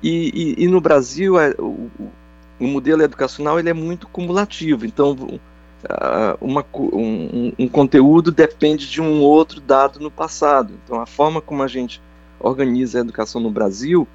E, 0.03 0.57
e, 0.59 0.65
e 0.65 0.69
no 0.69 0.81
Brasil, 0.81 1.39
é, 1.39 1.51
o, 1.59 1.91
o, 2.59 2.67
modelo 2.67 3.03
educacional 3.03 3.59
ele 3.59 3.69
é 3.69 3.75
muito 3.75 4.07
cumulativo, 4.09 4.87
então 4.87 5.17
uma, 6.41 6.65
um, 6.75 7.53
um, 7.59 7.69
conteúdo 7.69 8.33
depende 8.33 8.89
de 8.89 9.01
um 9.01 9.21
outro 9.21 9.61
dado 9.61 10.01
no 10.01 10.11
passado. 10.11 10.75
Então, 10.85 11.01
a 11.01 11.07
forma 11.07 11.41
como 11.41 11.63
a 11.63 11.69
gente 11.69 12.03
organiza 12.41 12.99
a 12.99 13.01
educação 13.01 13.41
no 13.41 13.51
Brasil 13.51 14.07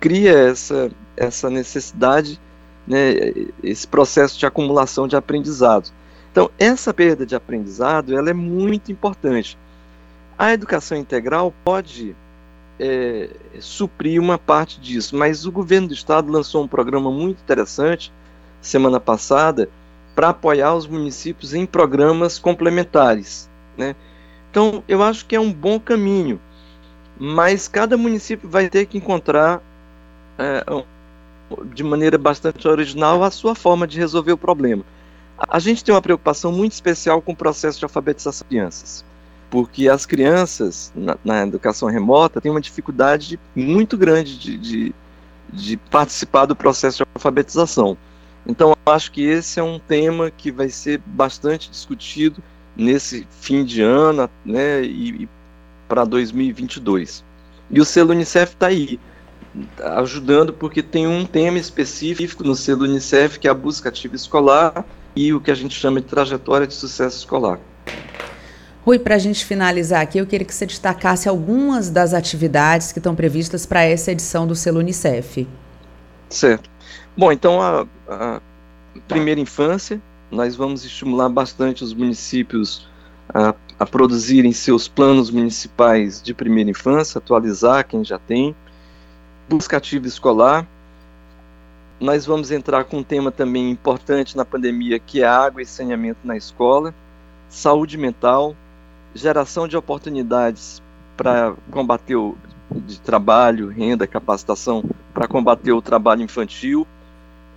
cria 0.00 0.32
essa, 0.32 0.90
essa 1.16 1.50
necessidade, 1.50 2.40
né, 2.88 3.14
esse 3.62 3.86
processo 3.86 4.38
de 4.38 4.46
acumulação 4.46 5.06
de 5.06 5.14
aprendizado. 5.14 5.90
Então, 6.32 6.50
essa 6.58 6.94
perda 6.94 7.26
de 7.26 7.34
aprendizado 7.34 8.16
ela 8.16 8.30
é 8.30 8.34
muito 8.34 8.90
importante. 8.90 9.58
A 10.38 10.52
educação 10.52 10.96
integral 10.96 11.52
pode 11.64 12.16
é, 12.80 13.28
suprir 13.60 14.20
uma 14.20 14.38
parte 14.38 14.80
disso, 14.80 15.16
mas 15.16 15.44
o 15.44 15.52
governo 15.52 15.88
do 15.88 15.94
estado 15.94 16.30
lançou 16.30 16.64
um 16.64 16.68
programa 16.68 17.10
muito 17.10 17.42
interessante 17.42 18.12
semana 18.60 18.98
passada 18.98 19.68
para 20.14 20.30
apoiar 20.30 20.74
os 20.74 20.86
municípios 20.86 21.54
em 21.54 21.66
programas 21.66 22.38
complementares. 22.38 23.48
Né? 23.76 23.94
Então, 24.50 24.82
eu 24.88 25.02
acho 25.02 25.26
que 25.26 25.36
é 25.36 25.40
um 25.40 25.52
bom 25.52 25.78
caminho, 25.78 26.40
mas 27.18 27.68
cada 27.68 27.96
município 27.96 28.48
vai 28.48 28.68
ter 28.68 28.86
que 28.86 28.98
encontrar 28.98 29.60
é, 30.38 30.64
de 31.74 31.82
maneira 31.82 32.18
bastante 32.18 32.66
original 32.66 33.22
a 33.22 33.30
sua 33.30 33.54
forma 33.54 33.86
de 33.86 33.98
resolver 33.98 34.32
o 34.32 34.38
problema. 34.38 34.84
A 35.38 35.58
gente 35.58 35.84
tem 35.84 35.94
uma 35.94 36.02
preocupação 36.02 36.50
muito 36.50 36.72
especial 36.72 37.22
com 37.22 37.32
o 37.32 37.36
processo 37.36 37.78
de 37.78 37.84
alfabetização 37.84 38.40
das 38.40 38.48
crianças 38.48 39.04
porque 39.50 39.88
as 39.88 40.04
crianças 40.04 40.92
na, 40.94 41.16
na, 41.24 41.42
educação 41.42 41.88
remota 41.88 42.40
têm 42.40 42.50
uma 42.50 42.60
dificuldade 42.60 43.38
muito 43.54 43.96
grande 43.96 44.38
de, 44.38 44.58
de, 44.58 44.94
de, 45.52 45.76
participar 45.76 46.46
do 46.46 46.54
processo 46.54 46.98
de 46.98 47.04
alfabetização. 47.14 47.96
Então, 48.46 48.76
acho 48.86 49.10
que 49.12 49.22
esse 49.24 49.58
é 49.58 49.62
um 49.62 49.78
tema 49.78 50.30
que 50.30 50.50
vai 50.50 50.68
ser 50.68 51.00
bastante 51.04 51.70
discutido 51.70 52.42
nesse 52.76 53.26
fim 53.40 53.64
de 53.64 53.82
ano 53.82 54.28
né, 54.44 54.82
e, 54.82 55.22
e 55.22 55.28
para 55.88 56.04
2022. 56.04 57.24
E 57.70 57.80
o 57.80 57.84
selo 57.84 58.12
Unicef 58.12 58.54
está 58.54 58.68
aí, 58.68 58.98
ajudando, 59.96 60.52
porque 60.52 60.82
tem 60.82 61.06
um 61.06 61.24
tema 61.24 61.58
específico 61.58 62.44
no 62.44 62.54
selo 62.54 62.84
Unicef, 62.84 63.38
que 63.38 63.48
é 63.48 63.50
a 63.50 63.54
busca 63.54 63.88
ativa 63.88 64.16
escolar 64.16 64.84
e 65.14 65.32
o 65.32 65.40
que 65.40 65.50
a 65.50 65.54
gente 65.54 65.74
chama 65.74 66.00
de 66.00 66.06
trajetória 66.06 66.66
de 66.66 66.74
sucesso 66.74 67.18
escolar. 67.18 67.58
Rui, 68.84 68.98
para 68.98 69.16
a 69.16 69.18
gente 69.18 69.44
finalizar 69.44 70.00
aqui, 70.00 70.18
eu 70.18 70.26
queria 70.26 70.46
que 70.46 70.54
você 70.54 70.64
destacasse 70.64 71.28
algumas 71.28 71.90
das 71.90 72.14
atividades 72.14 72.92
que 72.92 72.98
estão 72.98 73.14
previstas 73.14 73.66
para 73.66 73.82
essa 73.82 74.12
edição 74.12 74.46
do 74.46 74.54
selo 74.54 74.78
Unicef. 74.78 75.46
Certo. 76.30 76.70
Bom, 77.16 77.32
então 77.32 77.60
a, 77.60 77.86
a 78.08 78.40
primeira 79.06 79.40
infância, 79.40 80.00
nós 80.30 80.56
vamos 80.56 80.84
estimular 80.84 81.28
bastante 81.28 81.82
os 81.84 81.92
municípios 81.92 82.88
a, 83.28 83.54
a 83.78 83.86
produzirem 83.86 84.52
seus 84.52 84.88
planos 84.88 85.30
municipais 85.30 86.22
de 86.22 86.32
primeira 86.32 86.70
infância, 86.70 87.18
atualizar 87.18 87.86
quem 87.86 88.04
já 88.04 88.18
tem, 88.18 88.54
busca 89.48 89.78
ativa 89.78 90.06
escolar, 90.06 90.66
nós 91.98 92.26
vamos 92.26 92.50
entrar 92.50 92.84
com 92.84 92.98
um 92.98 93.02
tema 93.02 93.30
também 93.30 93.70
importante 93.70 94.36
na 94.36 94.44
pandemia, 94.44 94.98
que 94.98 95.22
é 95.22 95.26
água 95.26 95.62
e 95.62 95.66
saneamento 95.66 96.20
na 96.22 96.36
escola, 96.36 96.94
saúde 97.48 97.96
mental, 97.96 98.54
geração 99.14 99.66
de 99.66 99.76
oportunidades 99.76 100.82
para 101.16 101.54
combater 101.70 102.14
o 102.14 102.36
de 102.70 103.00
trabalho, 103.00 103.68
renda, 103.68 104.06
capacitação 104.06 104.84
para 105.14 105.26
combater 105.26 105.72
o 105.72 105.80
trabalho 105.80 106.22
infantil, 106.22 106.86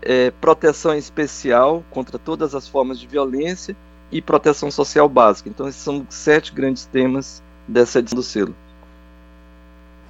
é, 0.02 0.32
proteção 0.32 0.96
especial 0.96 1.84
contra 1.92 2.18
todas 2.18 2.56
as 2.56 2.68
formas 2.68 2.98
de 2.98 3.06
violência 3.06 3.76
e 4.10 4.22
proteção 4.22 4.72
social 4.72 5.08
básica. 5.10 5.50
Então, 5.50 5.68
esses 5.68 5.82
são 5.82 6.06
sete 6.10 6.54
grandes 6.54 6.86
temas 6.86 7.44
dessa 7.68 8.00
edição 8.00 8.16
do 8.16 8.24
selo. 8.24 8.56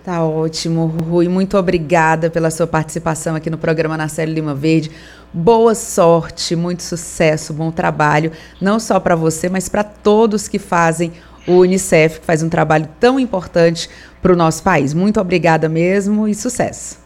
Tá 0.03 0.23
ótimo, 0.23 0.87
Rui. 0.87 1.27
Muito 1.27 1.55
obrigada 1.55 2.27
pela 2.27 2.49
sua 2.49 2.65
participação 2.65 3.35
aqui 3.35 3.51
no 3.51 3.57
programa 3.57 3.95
Narcélio 3.95 4.33
Lima 4.33 4.55
Verde. 4.55 4.89
Boa 5.31 5.75
sorte, 5.75 6.55
muito 6.55 6.81
sucesso, 6.81 7.53
bom 7.53 7.71
trabalho, 7.71 8.31
não 8.59 8.79
só 8.79 8.99
para 8.99 9.15
você, 9.15 9.47
mas 9.47 9.69
para 9.69 9.83
todos 9.83 10.47
que 10.47 10.57
fazem 10.57 11.13
o 11.47 11.59
Unicef, 11.59 12.19
que 12.19 12.25
faz 12.25 12.41
um 12.41 12.49
trabalho 12.49 12.89
tão 12.99 13.19
importante 13.19 13.87
para 14.23 14.33
o 14.33 14.35
nosso 14.35 14.63
país. 14.63 14.93
Muito 14.93 15.21
obrigada 15.21 15.69
mesmo 15.69 16.27
e 16.27 16.33
sucesso. 16.33 16.97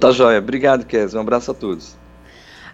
Tá 0.00 0.10
joia. 0.10 0.38
Obrigado, 0.38 0.86
Kézia. 0.86 1.18
Um 1.18 1.22
abraço 1.22 1.50
a 1.50 1.54
todos. 1.54 1.97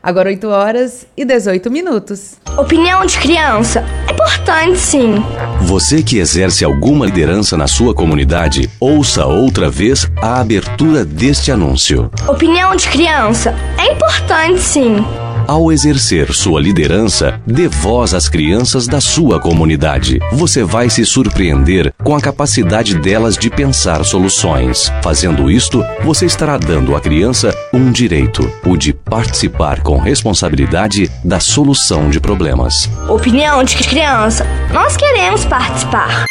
Agora 0.05 0.29
8 0.29 0.47
horas 0.49 1.07
e 1.17 1.25
18 1.25 1.71
minutos. 1.71 2.35
Opinião 2.59 3.07
de 3.07 3.19
criança 3.19 3.83
é 4.07 4.13
importante, 4.13 4.77
sim. 4.77 5.15
Você 5.63 6.03
que 6.03 6.19
exerce 6.19 6.63
alguma 6.63 7.07
liderança 7.07 7.57
na 7.57 7.67
sua 7.67 7.95
comunidade, 7.95 8.71
ouça 8.79 9.25
outra 9.25 9.71
vez 9.71 10.07
a 10.21 10.41
abertura 10.41 11.07
deste 11.07 11.51
anúncio. 11.51 12.11
Opinião 12.29 12.77
de 12.77 12.87
criança 12.87 13.55
é 13.79 13.93
importante, 13.93 14.61
sim. 14.61 15.03
Ao 15.47 15.71
exercer 15.71 16.33
sua 16.33 16.59
liderança, 16.61 17.39
dê 17.47 17.69
voz 17.69 18.15
às 18.15 18.27
crianças 18.29 18.87
da 18.87 19.01
sua 19.01 19.41
comunidade. 19.41 20.19
Você 20.33 20.65
vai 20.65 20.89
se 20.89 21.05
surpreender 21.05 21.93
com 22.03 22.17
a 22.17 22.21
capacidade 22.21 22.95
delas 22.97 23.37
de 23.37 23.51
pensar 23.51 24.03
soluções. 24.05 24.91
Fazendo 25.03 25.51
isto, 25.51 25.85
você 26.03 26.25
estará 26.27 26.57
dando 26.57 26.97
à 26.97 27.01
criança 27.01 27.55
um 27.73 27.93
direito, 27.93 28.51
o 28.65 28.77
de 28.77 28.93
participar 28.93 29.83
com 29.83 29.99
responsabilidade 29.99 31.11
da 31.25 31.41
solução 31.41 32.11
de 32.11 32.21
problemas. 32.21 32.91
Opinião 33.09 33.63
de 33.63 33.77
criança. 33.77 34.45
Nós 34.73 34.97
queremos 34.97 35.45
participar. 35.45 36.25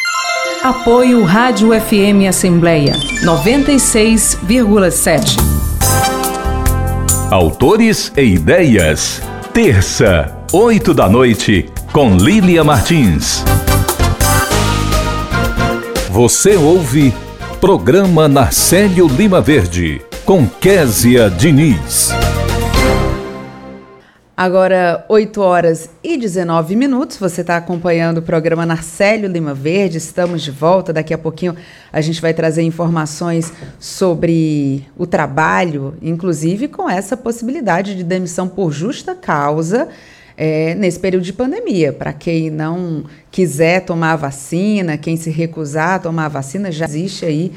Apoio 0.62 1.24
Rádio 1.24 1.70
FM 1.78 2.26
Assembleia 2.28 2.94
96,7. 3.22 5.63
Autores 7.34 8.12
e 8.16 8.22
Ideias. 8.22 9.20
Terça, 9.52 10.32
8 10.52 10.94
da 10.94 11.08
noite, 11.08 11.68
com 11.92 12.16
Lília 12.16 12.62
Martins. 12.62 13.42
Você 16.10 16.54
ouve 16.54 17.12
Programa 17.60 18.28
Narcélio 18.28 19.08
Lima 19.08 19.40
Verde, 19.40 20.00
com 20.24 20.46
Késia 20.46 21.28
Diniz. 21.28 22.12
Agora, 24.36 25.06
8 25.08 25.40
horas 25.40 25.88
e 26.02 26.16
19 26.16 26.74
minutos, 26.74 27.16
você 27.18 27.42
está 27.42 27.56
acompanhando 27.56 28.18
o 28.18 28.22
programa 28.22 28.66
Narcélio 28.66 29.30
Lima 29.30 29.54
Verde. 29.54 29.98
Estamos 29.98 30.42
de 30.42 30.50
volta. 30.50 30.92
Daqui 30.92 31.14
a 31.14 31.18
pouquinho 31.18 31.54
a 31.92 32.00
gente 32.00 32.20
vai 32.20 32.34
trazer 32.34 32.62
informações 32.62 33.52
sobre 33.78 34.84
o 34.98 35.06
trabalho, 35.06 35.94
inclusive 36.02 36.66
com 36.66 36.90
essa 36.90 37.16
possibilidade 37.16 37.94
de 37.94 38.02
demissão 38.02 38.48
por 38.48 38.72
justa 38.72 39.14
causa 39.14 39.88
é, 40.36 40.74
nesse 40.74 40.98
período 40.98 41.22
de 41.22 41.32
pandemia. 41.32 41.92
Para 41.92 42.12
quem 42.12 42.50
não 42.50 43.04
quiser 43.30 43.84
tomar 43.84 44.14
a 44.14 44.16
vacina, 44.16 44.98
quem 44.98 45.16
se 45.16 45.30
recusar 45.30 45.90
a 45.90 45.98
tomar 46.00 46.24
a 46.24 46.28
vacina, 46.28 46.72
já 46.72 46.86
existe 46.86 47.24
aí 47.24 47.52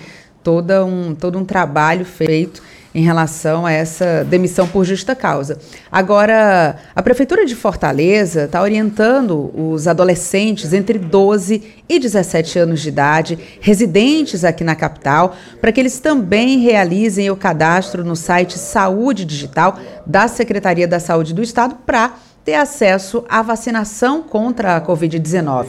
todo 0.48 0.86
um, 0.86 1.14
todo 1.14 1.38
um 1.38 1.44
trabalho 1.44 2.06
feito 2.06 2.64
em 2.96 3.04
relação 3.04 3.66
a 3.66 3.72
essa 3.74 4.24
demissão 4.24 4.66
por 4.66 4.86
justa 4.86 5.14
causa. 5.14 5.60
Agora, 5.92 6.78
a 6.96 7.04
Prefeitura 7.04 7.46
de 7.46 7.54
Fortaleza 7.54 8.46
está 8.46 8.62
orientando 8.62 9.52
os 9.54 9.90
adolescentes 9.90 10.72
entre 10.72 10.98
12 10.98 11.62
e 11.90 12.00
17 12.00 12.60
anos 12.60 12.80
de 12.80 12.88
idade, 12.88 13.38
residentes 13.60 14.46
aqui 14.46 14.64
na 14.64 14.74
capital, 14.74 15.36
para 15.60 15.70
que 15.74 15.82
eles 15.82 16.00
também 16.00 16.60
realizem 16.60 17.30
o 17.30 17.36
cadastro 17.36 18.06
no 18.06 18.16
site 18.16 18.58
Saúde 18.58 19.26
Digital 19.26 19.78
da 20.06 20.30
Secretaria 20.30 20.88
da 20.88 21.02
Saúde 21.02 21.34
do 21.34 21.44
Estado 21.44 21.76
para 21.86 22.14
ter 22.46 22.56
acesso 22.56 23.26
à 23.28 23.42
vacinação 23.42 24.24
contra 24.24 24.78
a 24.78 24.82
Covid-19. 24.82 25.66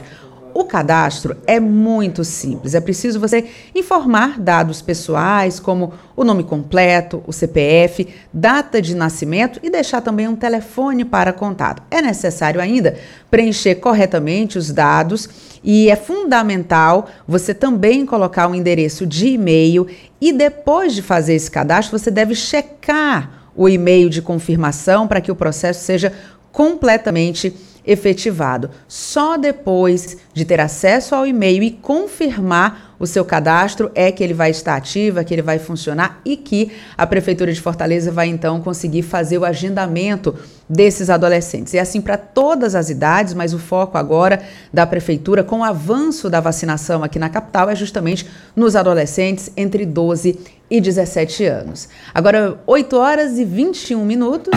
O 0.58 0.64
cadastro 0.64 1.36
é 1.46 1.60
muito 1.60 2.24
simples. 2.24 2.74
É 2.74 2.80
preciso 2.80 3.20
você 3.20 3.44
informar 3.72 4.40
dados 4.40 4.82
pessoais, 4.82 5.60
como 5.60 5.92
o 6.16 6.24
nome 6.24 6.42
completo, 6.42 7.22
o 7.28 7.32
CPF, 7.32 8.08
data 8.34 8.82
de 8.82 8.92
nascimento 8.96 9.60
e 9.62 9.70
deixar 9.70 10.00
também 10.00 10.26
um 10.26 10.34
telefone 10.34 11.04
para 11.04 11.32
contato. 11.32 11.84
É 11.88 12.02
necessário 12.02 12.60
ainda 12.60 12.96
preencher 13.30 13.76
corretamente 13.76 14.58
os 14.58 14.72
dados 14.72 15.28
e 15.62 15.88
é 15.88 15.94
fundamental 15.94 17.08
você 17.24 17.54
também 17.54 18.04
colocar 18.04 18.48
um 18.48 18.54
endereço 18.56 19.06
de 19.06 19.28
e-mail 19.28 19.86
e 20.20 20.32
depois 20.32 20.92
de 20.92 21.02
fazer 21.02 21.34
esse 21.34 21.48
cadastro, 21.48 21.96
você 21.96 22.10
deve 22.10 22.34
checar 22.34 23.52
o 23.54 23.68
e-mail 23.68 24.10
de 24.10 24.20
confirmação 24.20 25.06
para 25.06 25.20
que 25.20 25.30
o 25.30 25.36
processo 25.36 25.84
seja 25.84 26.12
completamente 26.50 27.54
efetivado. 27.88 28.70
Só 28.86 29.38
depois 29.38 30.18
de 30.34 30.44
ter 30.44 30.60
acesso 30.60 31.14
ao 31.14 31.26
e-mail 31.26 31.62
e 31.62 31.70
confirmar 31.70 32.87
o 32.98 33.06
seu 33.06 33.24
cadastro 33.24 33.90
é 33.94 34.10
que 34.10 34.22
ele 34.22 34.34
vai 34.34 34.50
estar 34.50 34.76
ativo, 34.76 35.20
é 35.20 35.24
que 35.24 35.32
ele 35.32 35.42
vai 35.42 35.58
funcionar 35.58 36.20
e 36.24 36.36
que 36.36 36.72
a 36.96 37.06
Prefeitura 37.06 37.52
de 37.52 37.60
Fortaleza 37.60 38.10
vai 38.10 38.28
então 38.28 38.60
conseguir 38.60 39.02
fazer 39.02 39.38
o 39.38 39.44
agendamento 39.44 40.34
desses 40.68 41.08
adolescentes. 41.08 41.74
E 41.74 41.78
assim 41.78 42.00
para 42.00 42.16
todas 42.16 42.74
as 42.74 42.90
idades, 42.90 43.34
mas 43.34 43.54
o 43.54 43.58
foco 43.58 43.96
agora 43.96 44.42
da 44.72 44.86
Prefeitura, 44.86 45.44
com 45.44 45.60
o 45.60 45.64
avanço 45.64 46.28
da 46.28 46.40
vacinação 46.40 47.04
aqui 47.04 47.18
na 47.18 47.28
capital, 47.28 47.70
é 47.70 47.76
justamente 47.76 48.26
nos 48.54 48.74
adolescentes 48.76 49.50
entre 49.56 49.86
12 49.86 50.38
e 50.70 50.80
17 50.80 51.44
anos. 51.44 51.88
Agora, 52.14 52.58
8 52.66 52.96
horas 52.96 53.38
e 53.38 53.44
21 53.44 54.04
minutos. 54.04 54.52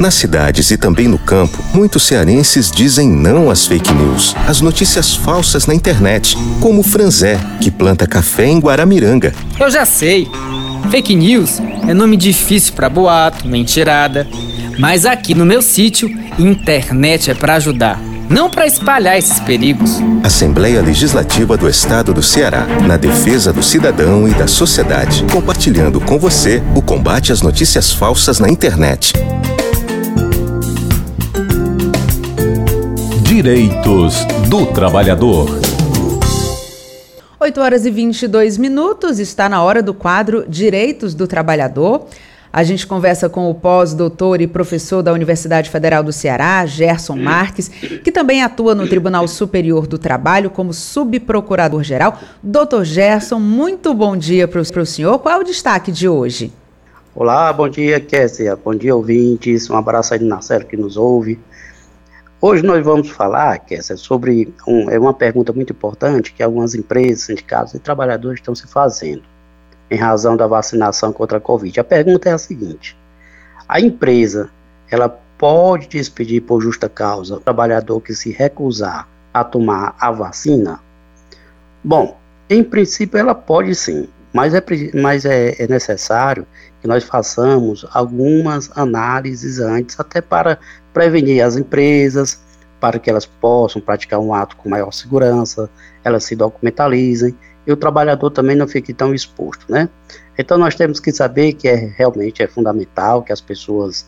Nas 0.00 0.14
cidades 0.14 0.70
e 0.70 0.78
também 0.78 1.06
no 1.06 1.18
campo, 1.18 1.62
muitos 1.74 2.04
cearenses 2.04 2.70
dizem 2.70 3.06
não 3.06 3.50
às 3.50 3.66
fake 3.66 3.92
news, 3.92 4.34
às 4.48 4.62
notícias 4.62 5.14
falsas 5.14 5.66
na 5.66 5.74
internet, 5.74 6.38
como 6.58 6.80
o 6.80 6.82
Franzé, 6.82 7.38
que 7.60 7.70
planta 7.80 8.06
café 8.06 8.44
em 8.44 8.58
Guaramiranga. 8.58 9.32
Eu 9.58 9.70
já 9.70 9.86
sei. 9.86 10.28
Fake 10.90 11.16
news 11.16 11.62
é 11.88 11.94
nome 11.94 12.14
difícil 12.14 12.74
para 12.74 12.90
boato, 12.90 13.48
mentirada. 13.48 14.28
Mas 14.78 15.06
aqui 15.06 15.34
no 15.34 15.46
meu 15.46 15.62
sítio, 15.62 16.10
internet 16.38 17.30
é 17.30 17.34
para 17.34 17.54
ajudar, 17.54 17.98
não 18.28 18.50
para 18.50 18.66
espalhar 18.66 19.16
esses 19.16 19.40
perigos. 19.40 19.98
Assembleia 20.22 20.82
Legislativa 20.82 21.56
do 21.56 21.66
Estado 21.66 22.12
do 22.12 22.22
Ceará, 22.22 22.66
na 22.86 22.98
defesa 22.98 23.50
do 23.50 23.62
cidadão 23.62 24.28
e 24.28 24.34
da 24.34 24.46
sociedade, 24.46 25.24
compartilhando 25.32 26.02
com 26.02 26.18
você 26.18 26.62
o 26.74 26.82
combate 26.82 27.32
às 27.32 27.40
notícias 27.40 27.90
falsas 27.90 28.38
na 28.38 28.48
internet. 28.50 29.14
Direitos 33.22 34.26
do 34.50 34.66
Trabalhador. 34.66 35.69
8 37.42 37.58
horas 37.58 37.86
e 37.86 37.90
22 37.90 38.58
minutos, 38.58 39.18
está 39.18 39.48
na 39.48 39.62
hora 39.62 39.82
do 39.82 39.94
quadro 39.94 40.44
Direitos 40.46 41.14
do 41.14 41.26
Trabalhador. 41.26 42.04
A 42.52 42.62
gente 42.62 42.86
conversa 42.86 43.30
com 43.30 43.48
o 43.50 43.54
pós-doutor 43.54 44.42
e 44.42 44.46
professor 44.46 45.02
da 45.02 45.10
Universidade 45.10 45.70
Federal 45.70 46.02
do 46.02 46.12
Ceará, 46.12 46.66
Gerson 46.66 47.16
Marques, 47.16 47.68
que 47.68 48.12
também 48.12 48.42
atua 48.42 48.74
no 48.74 48.86
Tribunal 48.86 49.26
Superior 49.26 49.86
do 49.86 49.96
Trabalho 49.96 50.50
como 50.50 50.74
subprocurador-geral. 50.74 52.20
Doutor 52.42 52.84
Gerson, 52.84 53.38
muito 53.38 53.94
bom 53.94 54.18
dia 54.18 54.46
para 54.46 54.60
o 54.60 54.84
senhor. 54.84 55.18
Qual 55.20 55.34
é 55.34 55.38
o 55.38 55.42
destaque 55.42 55.90
de 55.90 56.06
hoje? 56.06 56.52
Olá, 57.14 57.50
bom 57.54 57.70
dia, 57.70 57.98
Kézia. 58.00 58.54
Bom 58.54 58.74
dia, 58.74 58.94
ouvintes. 58.94 59.70
Um 59.70 59.76
abraço 59.76 60.12
aí 60.12 60.20
do 60.20 60.26
Marcelo 60.26 60.66
que 60.66 60.76
nos 60.76 60.98
ouve. 60.98 61.38
Hoje 62.42 62.62
nós 62.62 62.82
vamos 62.82 63.10
falar, 63.10 63.58
Kézia, 63.58 63.98
sobre 63.98 64.54
um, 64.66 64.88
é 64.88 64.98
uma 64.98 65.12
pergunta 65.12 65.52
muito 65.52 65.74
importante 65.74 66.32
que 66.32 66.42
algumas 66.42 66.74
empresas, 66.74 67.24
sindicatos 67.24 67.74
e 67.74 67.78
trabalhadores 67.78 68.40
estão 68.40 68.54
se 68.54 68.66
fazendo 68.66 69.22
em 69.90 69.96
razão 69.96 70.38
da 70.38 70.46
vacinação 70.46 71.12
contra 71.12 71.36
a 71.36 71.40
Covid. 71.40 71.78
A 71.78 71.84
pergunta 71.84 72.30
é 72.30 72.32
a 72.32 72.38
seguinte: 72.38 72.96
a 73.68 73.78
empresa 73.78 74.48
ela 74.90 75.06
pode 75.36 75.86
despedir 75.86 76.40
por 76.40 76.62
justa 76.62 76.88
causa 76.88 77.34
o 77.34 77.40
trabalhador 77.40 78.00
que 78.00 78.14
se 78.14 78.30
recusar 78.30 79.06
a 79.34 79.44
tomar 79.44 79.94
a 80.00 80.10
vacina? 80.10 80.80
Bom, 81.84 82.16
em 82.48 82.64
princípio 82.64 83.18
ela 83.18 83.34
pode 83.34 83.74
sim, 83.74 84.08
mas 84.32 84.54
é, 84.54 84.64
mas 84.94 85.26
é, 85.26 85.62
é 85.62 85.68
necessário 85.68 86.46
que 86.80 86.88
nós 86.88 87.04
façamos 87.04 87.86
algumas 87.92 88.70
análises 88.76 89.58
antes, 89.58 89.98
até 89.98 90.20
para 90.20 90.58
prevenir 90.92 91.44
as 91.44 91.56
empresas, 91.56 92.40
para 92.80 92.98
que 92.98 93.10
elas 93.10 93.26
possam 93.26 93.80
praticar 93.80 94.18
um 94.18 94.32
ato 94.32 94.56
com 94.56 94.68
maior 94.68 94.92
segurança, 94.92 95.68
elas 96.02 96.24
se 96.24 96.34
documentalizem 96.34 97.36
e 97.66 97.72
o 97.72 97.76
trabalhador 97.76 98.30
também 98.30 98.56
não 98.56 98.66
fique 98.66 98.94
tão 98.94 99.14
exposto, 99.14 99.70
né? 99.70 99.88
Então 100.38 100.56
nós 100.56 100.74
temos 100.74 100.98
que 100.98 101.12
saber 101.12 101.52
que 101.52 101.68
é 101.68 101.92
realmente 101.96 102.42
é 102.42 102.46
fundamental 102.46 103.22
que 103.22 103.32
as 103.32 103.40
pessoas 103.40 104.06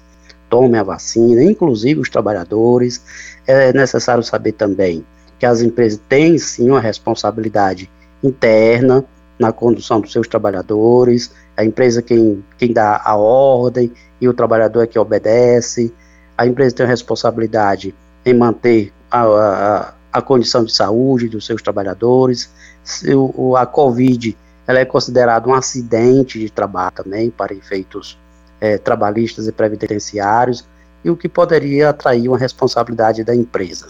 tomem 0.48 0.80
a 0.80 0.82
vacina, 0.82 1.42
inclusive 1.44 2.00
os 2.00 2.08
trabalhadores. 2.08 3.02
É 3.46 3.72
necessário 3.72 4.22
saber 4.22 4.52
também 4.52 5.04
que 5.38 5.44
as 5.44 5.61
empresas 5.61 6.00
têm 6.08 6.38
sim 6.38 6.70
uma 6.70 6.80
responsabilidade 6.80 7.90
interna 8.22 9.04
na 9.42 9.52
condução 9.52 10.00
dos 10.00 10.12
seus 10.12 10.28
trabalhadores, 10.28 11.33
a 11.57 11.64
empresa 11.64 12.00
quem, 12.00 12.44
quem 12.57 12.72
dá 12.72 13.02
a 13.05 13.16
ordem 13.16 13.92
e 14.20 14.28
o 14.28 14.33
trabalhador 14.33 14.83
é 14.83 14.87
que 14.87 14.98
obedece. 14.98 15.92
A 16.38 16.46
empresa 16.46 16.76
tem 16.76 16.87
a 16.87 16.88
responsabilidade 16.88 17.92
em 18.24 18.35
manter 18.35 18.92
a, 19.11 19.22
a, 19.24 19.94
a 20.12 20.22
condição 20.22 20.62
de 20.64 20.72
saúde 20.72 21.28
dos 21.28 21.44
seus 21.44 21.61
trabalhadores. 21.61 22.50
Se 22.85 23.12
o, 23.14 23.57
a 23.57 23.66
Covid 23.66 24.37
ela 24.64 24.78
é 24.78 24.85
considerada 24.85 25.48
um 25.48 25.55
acidente 25.55 26.38
de 26.38 26.48
trabalho 26.48 26.92
também 26.94 27.28
para 27.31 27.52
efeitos 27.52 28.16
é, 28.61 28.78
trabalhistas 28.78 29.48
e 29.48 29.52
previdenciários 29.52 30.64
e 31.05 31.11
o 31.11 31.16
que 31.16 31.28
poderia 31.28 31.90
atrair 31.90 32.28
uma 32.28 32.38
responsabilidade 32.38 33.24
da 33.24 33.35
empresa. 33.35 33.88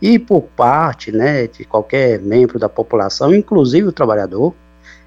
E 0.00 0.18
por 0.18 0.42
parte 0.42 1.12
né, 1.12 1.46
de 1.46 1.64
qualquer 1.66 2.20
membro 2.20 2.58
da 2.58 2.70
população, 2.70 3.34
inclusive 3.34 3.88
o 3.88 3.92
trabalhador, 3.92 4.54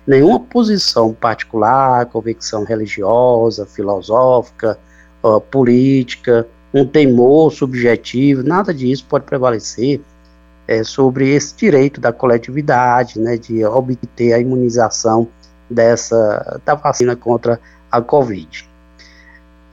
nenhuma 0.05 0.39
posição 0.39 1.13
particular, 1.13 2.05
convicção 2.07 2.63
religiosa, 2.63 3.65
filosófica, 3.65 4.77
uh, 5.23 5.39
política, 5.39 6.47
um 6.73 6.85
temor 6.85 7.51
subjetivo, 7.51 8.43
nada 8.43 8.73
disso 8.73 9.05
pode 9.07 9.25
prevalecer 9.25 10.01
é, 10.67 10.83
sobre 10.83 11.29
esse 11.29 11.55
direito 11.55 11.99
da 11.99 12.13
coletividade, 12.13 13.19
né, 13.19 13.35
de 13.35 13.65
obter 13.65 14.33
a 14.33 14.39
imunização 14.39 15.27
dessa 15.69 16.61
da 16.65 16.75
vacina 16.75 17.15
contra 17.15 17.59
a 17.91 18.01
Covid. 18.01 18.69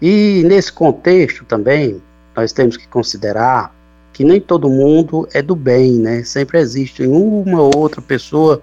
E 0.00 0.42
nesse 0.46 0.72
contexto 0.72 1.44
também 1.44 2.00
nós 2.36 2.52
temos 2.52 2.76
que 2.76 2.86
considerar 2.88 3.74
que 4.12 4.24
nem 4.24 4.40
todo 4.40 4.68
mundo 4.68 5.28
é 5.32 5.40
do 5.40 5.54
bem, 5.54 5.92
né? 5.92 6.24
Sempre 6.24 6.58
existe 6.58 7.06
uma 7.06 7.62
ou 7.62 7.76
outra 7.76 8.02
pessoa 8.02 8.60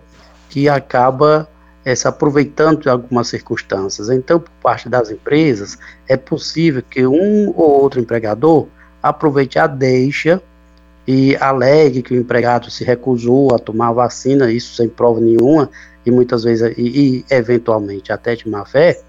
que 0.50 0.68
acaba 0.68 1.48
é, 1.86 1.94
se 1.94 2.08
aproveitando 2.08 2.82
de 2.82 2.90
algumas 2.90 3.28
circunstâncias. 3.28 4.10
Então, 4.10 4.40
por 4.40 4.52
parte 4.62 4.90
das 4.90 5.12
empresas, 5.12 5.78
é 6.08 6.18
possível 6.18 6.82
que 6.82 7.06
um 7.06 7.50
ou 7.56 7.82
outro 7.82 8.00
empregador 8.00 8.68
aproveite 9.02 9.60
a 9.60 9.68
deixa 9.68 10.42
e 11.08 11.36
alegue 11.36 12.02
que 12.02 12.16
o 12.16 12.18
empregado 12.18 12.72
se 12.72 12.84
recusou 12.84 13.54
a 13.54 13.60
tomar 13.60 13.90
a 13.90 13.94
vacina, 13.94 14.52
isso 14.52 14.76
sem 14.76 14.90
prova 14.90 15.22
nenhuma, 15.22 15.70
e 16.04 16.10
muitas 16.10 16.44
vezes, 16.44 16.76
e, 16.76 16.82
e 17.20 17.26
eventualmente 17.30 18.12
até 18.12 18.36
de 18.36 18.50
má 18.50 18.66
fé, 18.66 19.00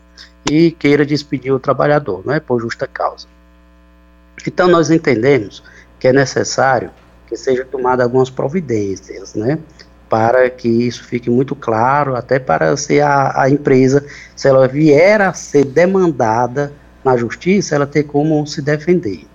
e 0.50 0.70
queira 0.70 1.06
despedir 1.06 1.52
o 1.52 1.58
trabalhador, 1.58 2.22
não 2.24 2.34
é 2.34 2.38
por 2.38 2.60
justa 2.60 2.86
causa. 2.86 3.26
Então 4.46 4.68
nós 4.68 4.90
entendemos 4.90 5.62
que 5.98 6.08
é 6.08 6.12
necessário 6.12 6.90
que 7.26 7.36
sejam 7.36 7.64
tomadas 7.66 8.04
algumas 8.04 8.28
providências, 8.28 9.34
né? 9.34 9.58
Para 10.08 10.48
que 10.48 10.68
isso 10.68 11.04
fique 11.04 11.28
muito 11.28 11.54
claro, 11.54 12.14
até 12.14 12.38
para 12.38 12.76
se 12.76 13.00
a, 13.00 13.32
a 13.42 13.50
empresa, 13.50 14.04
se 14.34 14.48
ela 14.48 14.68
vier 14.68 15.20
a 15.20 15.32
ser 15.32 15.64
demandada 15.64 16.72
na 17.04 17.16
justiça, 17.16 17.74
ela 17.74 17.86
ter 17.86 18.04
como 18.04 18.46
se 18.46 18.62
defender. 18.62 19.26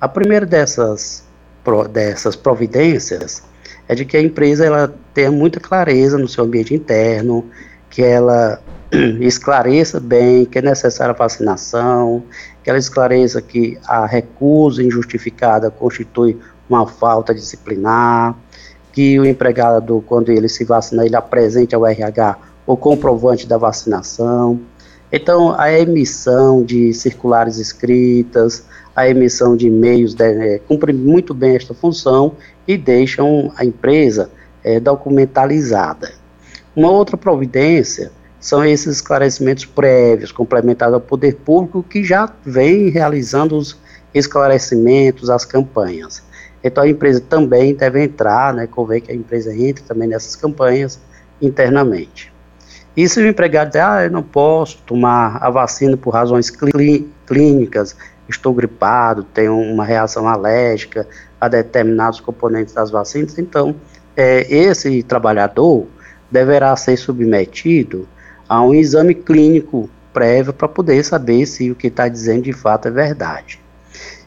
A 0.00 0.08
primeira 0.08 0.46
dessas, 0.46 1.24
dessas 1.92 2.36
providências 2.36 3.42
é 3.88 3.94
de 3.94 4.04
que 4.04 4.16
a 4.16 4.22
empresa 4.22 4.64
ela 4.64 4.92
tenha 5.12 5.30
muita 5.30 5.60
clareza 5.60 6.18
no 6.18 6.28
seu 6.28 6.44
ambiente 6.44 6.74
interno, 6.74 7.44
que 7.90 8.02
ela 8.02 8.60
esclareça 9.20 10.00
bem 10.00 10.44
que 10.44 10.58
é 10.58 10.62
necessária 10.62 11.12
a 11.12 11.16
vacinação, 11.16 12.24
que 12.62 12.70
ela 12.70 12.78
esclareça 12.78 13.42
que 13.42 13.78
a 13.86 14.06
recusa 14.06 14.82
injustificada 14.82 15.70
constitui 15.70 16.38
uma 16.68 16.86
falta 16.86 17.34
disciplinar, 17.34 18.36
que 18.92 19.18
o 19.18 19.24
empregado, 19.24 20.04
quando 20.06 20.30
ele 20.30 20.48
se 20.48 20.64
vacina, 20.64 21.04
ele 21.04 21.16
apresente 21.16 21.74
ao 21.74 21.86
RH 21.86 22.36
o 22.66 22.76
comprovante 22.76 23.46
da 23.46 23.56
vacinação. 23.56 24.60
Então, 25.10 25.58
a 25.58 25.72
emissão 25.72 26.62
de 26.62 26.92
circulares 26.92 27.58
escritas, 27.58 28.64
a 28.94 29.08
emissão 29.08 29.56
de 29.56 29.66
e-mails 29.66 30.14
é, 30.20 30.60
cumpre 30.68 30.92
muito 30.92 31.32
bem 31.34 31.56
esta 31.56 31.74
função 31.74 32.36
e 32.66 32.76
deixam 32.76 33.52
a 33.56 33.64
empresa 33.64 34.30
é, 34.62 34.78
documentalizada. 34.78 36.12
Uma 36.74 36.90
outra 36.90 37.16
providência 37.16 38.10
são 38.40 38.64
esses 38.64 38.96
esclarecimentos 38.96 39.64
prévios, 39.64 40.32
complementados 40.32 40.94
ao 40.94 41.00
poder 41.00 41.36
público, 41.36 41.82
que 41.82 42.02
já 42.02 42.30
vem 42.44 42.88
realizando 42.88 43.56
os 43.56 43.78
esclarecimentos, 44.14 45.30
as 45.30 45.44
campanhas. 45.44 46.22
Então 46.62 46.84
a 46.84 46.88
empresa 46.88 47.20
também 47.20 47.74
deve 47.74 48.04
entrar, 48.04 48.54
né, 48.54 48.66
convém 48.66 49.00
que 49.00 49.10
a 49.10 49.14
empresa 49.14 49.54
entre 49.54 49.82
também 49.84 50.08
nessas 50.08 50.36
campanhas 50.36 51.00
internamente. 51.40 52.32
E 52.96 53.08
se 53.08 53.20
o 53.20 53.26
empregado 53.26 53.68
dizer, 53.68 53.80
ah, 53.80 54.04
eu 54.04 54.10
não 54.10 54.22
posso 54.22 54.78
tomar 54.86 55.38
a 55.42 55.48
vacina 55.48 55.96
por 55.96 56.10
razões 56.10 56.52
clínicas, 57.26 57.96
estou 58.28 58.52
gripado, 58.52 59.24
tenho 59.24 59.58
uma 59.58 59.84
reação 59.84 60.28
alérgica 60.28 61.08
a 61.40 61.48
determinados 61.48 62.20
componentes 62.20 62.74
das 62.74 62.90
vacinas, 62.90 63.38
então 63.38 63.74
é, 64.16 64.46
esse 64.54 65.02
trabalhador 65.02 65.86
deverá 66.30 66.76
ser 66.76 66.96
submetido 66.96 68.06
a 68.48 68.62
um 68.62 68.74
exame 68.74 69.14
clínico 69.14 69.88
prévio 70.12 70.52
para 70.52 70.68
poder 70.68 71.02
saber 71.02 71.46
se 71.46 71.70
o 71.70 71.74
que 71.74 71.86
está 71.86 72.08
dizendo 72.08 72.42
de 72.42 72.52
fato 72.52 72.88
é 72.88 72.90
verdade. 72.90 73.61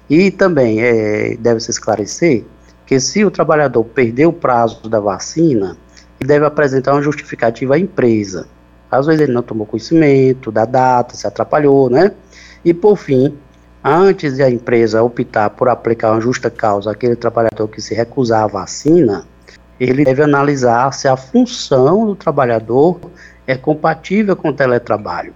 E 0.10 0.30
também 0.30 0.82
é, 0.82 1.36
deve 1.36 1.60
se 1.60 1.72
esclarecer 1.72 2.46
que 2.86 3.00
se 3.00 3.26
o 3.26 3.32
trabalhador 3.32 3.84
perdeu 3.84 4.30
o 4.30 4.34
prazo 4.34 4.88
da 4.88 5.00
vacina, 5.00 5.76
ele 6.20 6.28
deve 6.28 6.46
apresentar 6.46 6.94
uma 6.94 7.02
justificativa 7.02 7.76
à 7.76 7.80
empresa. 7.80 8.48
Às 8.90 9.08
vezes 9.08 9.22
ele 9.22 9.34
não 9.34 9.42
tomou 9.42 9.66
conhecimento 9.66 10.52
da 10.52 10.66
data, 10.66 11.16
se 11.16 11.26
atrapalhou, 11.26 11.90
né? 11.90 12.12
E 12.64 12.74
por 12.74 12.96
fim, 12.96 13.36
antes 13.84 14.36
de 14.36 14.44
a 14.44 14.50
empresa 14.50 15.02
optar 15.02 15.50
por 15.50 15.68
aplicar 15.68 16.12
uma 16.12 16.22
justa 16.22 16.50
causa 16.50 16.92
àquele 16.92 17.16
trabalhador 17.16 17.68
que 17.68 17.82
se 17.82 17.96
recusar 17.96 18.44
a 18.44 18.48
vacina, 18.48 19.26
ele 19.80 20.06
deve 20.06 20.22
analisar 20.22 20.94
se 20.94 21.08
a 21.08 21.18
função 21.18 22.06
do 22.06 22.16
trabalhador 22.16 23.00
é 23.46 23.56
compatível 23.56 24.36
com 24.36 24.50
o 24.50 24.54
teletrabalho. 24.54 25.34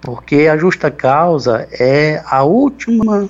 Porque 0.00 0.48
a 0.48 0.56
justa 0.56 0.90
causa 0.90 1.68
é 1.72 2.22
a 2.26 2.42
última 2.42 3.28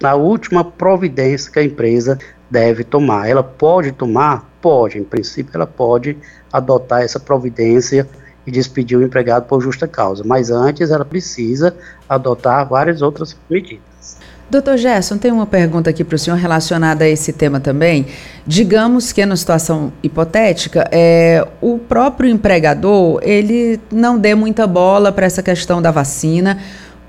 na 0.00 0.14
última 0.14 0.64
providência 0.64 1.52
que 1.52 1.58
a 1.58 1.64
empresa 1.64 2.18
deve 2.50 2.84
tomar. 2.84 3.28
Ela 3.28 3.42
pode 3.42 3.92
tomar? 3.92 4.48
Pode, 4.60 4.98
em 4.98 5.04
princípio, 5.04 5.52
ela 5.54 5.66
pode 5.66 6.16
adotar 6.52 7.02
essa 7.02 7.20
providência 7.20 8.06
e 8.46 8.50
despedir 8.50 8.98
o 8.98 9.02
empregado 9.02 9.46
por 9.46 9.60
justa 9.60 9.86
causa, 9.86 10.24
mas 10.24 10.50
antes 10.50 10.90
ela 10.90 11.04
precisa 11.04 11.76
adotar 12.08 12.66
várias 12.68 13.02
outras 13.02 13.36
medidas. 13.48 14.18
Doutor 14.50 14.76
Gerson, 14.76 15.16
tem 15.16 15.30
uma 15.30 15.46
pergunta 15.46 15.90
aqui 15.90 16.02
para 16.02 16.16
o 16.16 16.18
senhor 16.18 16.36
relacionada 16.36 17.04
a 17.04 17.08
esse 17.08 17.32
tema 17.32 17.60
também. 17.60 18.06
Digamos 18.44 19.12
que, 19.12 19.24
na 19.24 19.36
situação 19.36 19.92
hipotética, 20.02 20.88
é, 20.90 21.46
o 21.60 21.78
próprio 21.78 22.28
empregador 22.28 23.20
ele 23.22 23.78
não 23.92 24.18
dê 24.18 24.34
muita 24.34 24.66
bola 24.66 25.12
para 25.12 25.24
essa 25.24 25.40
questão 25.40 25.80
da 25.80 25.92
vacina, 25.92 26.58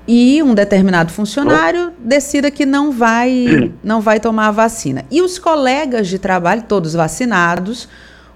e 0.06 0.42
um 0.42 0.54
determinado 0.54 1.12
funcionário 1.12 1.92
decida 1.98 2.50
que 2.50 2.66
não 2.66 2.90
vai, 2.90 3.72
não 3.82 4.00
vai 4.00 4.18
tomar 4.18 4.48
a 4.48 4.50
vacina. 4.50 5.04
E 5.10 5.22
os 5.22 5.38
colegas 5.38 6.08
de 6.08 6.18
trabalho, 6.18 6.62
todos 6.62 6.94
vacinados, 6.94 7.88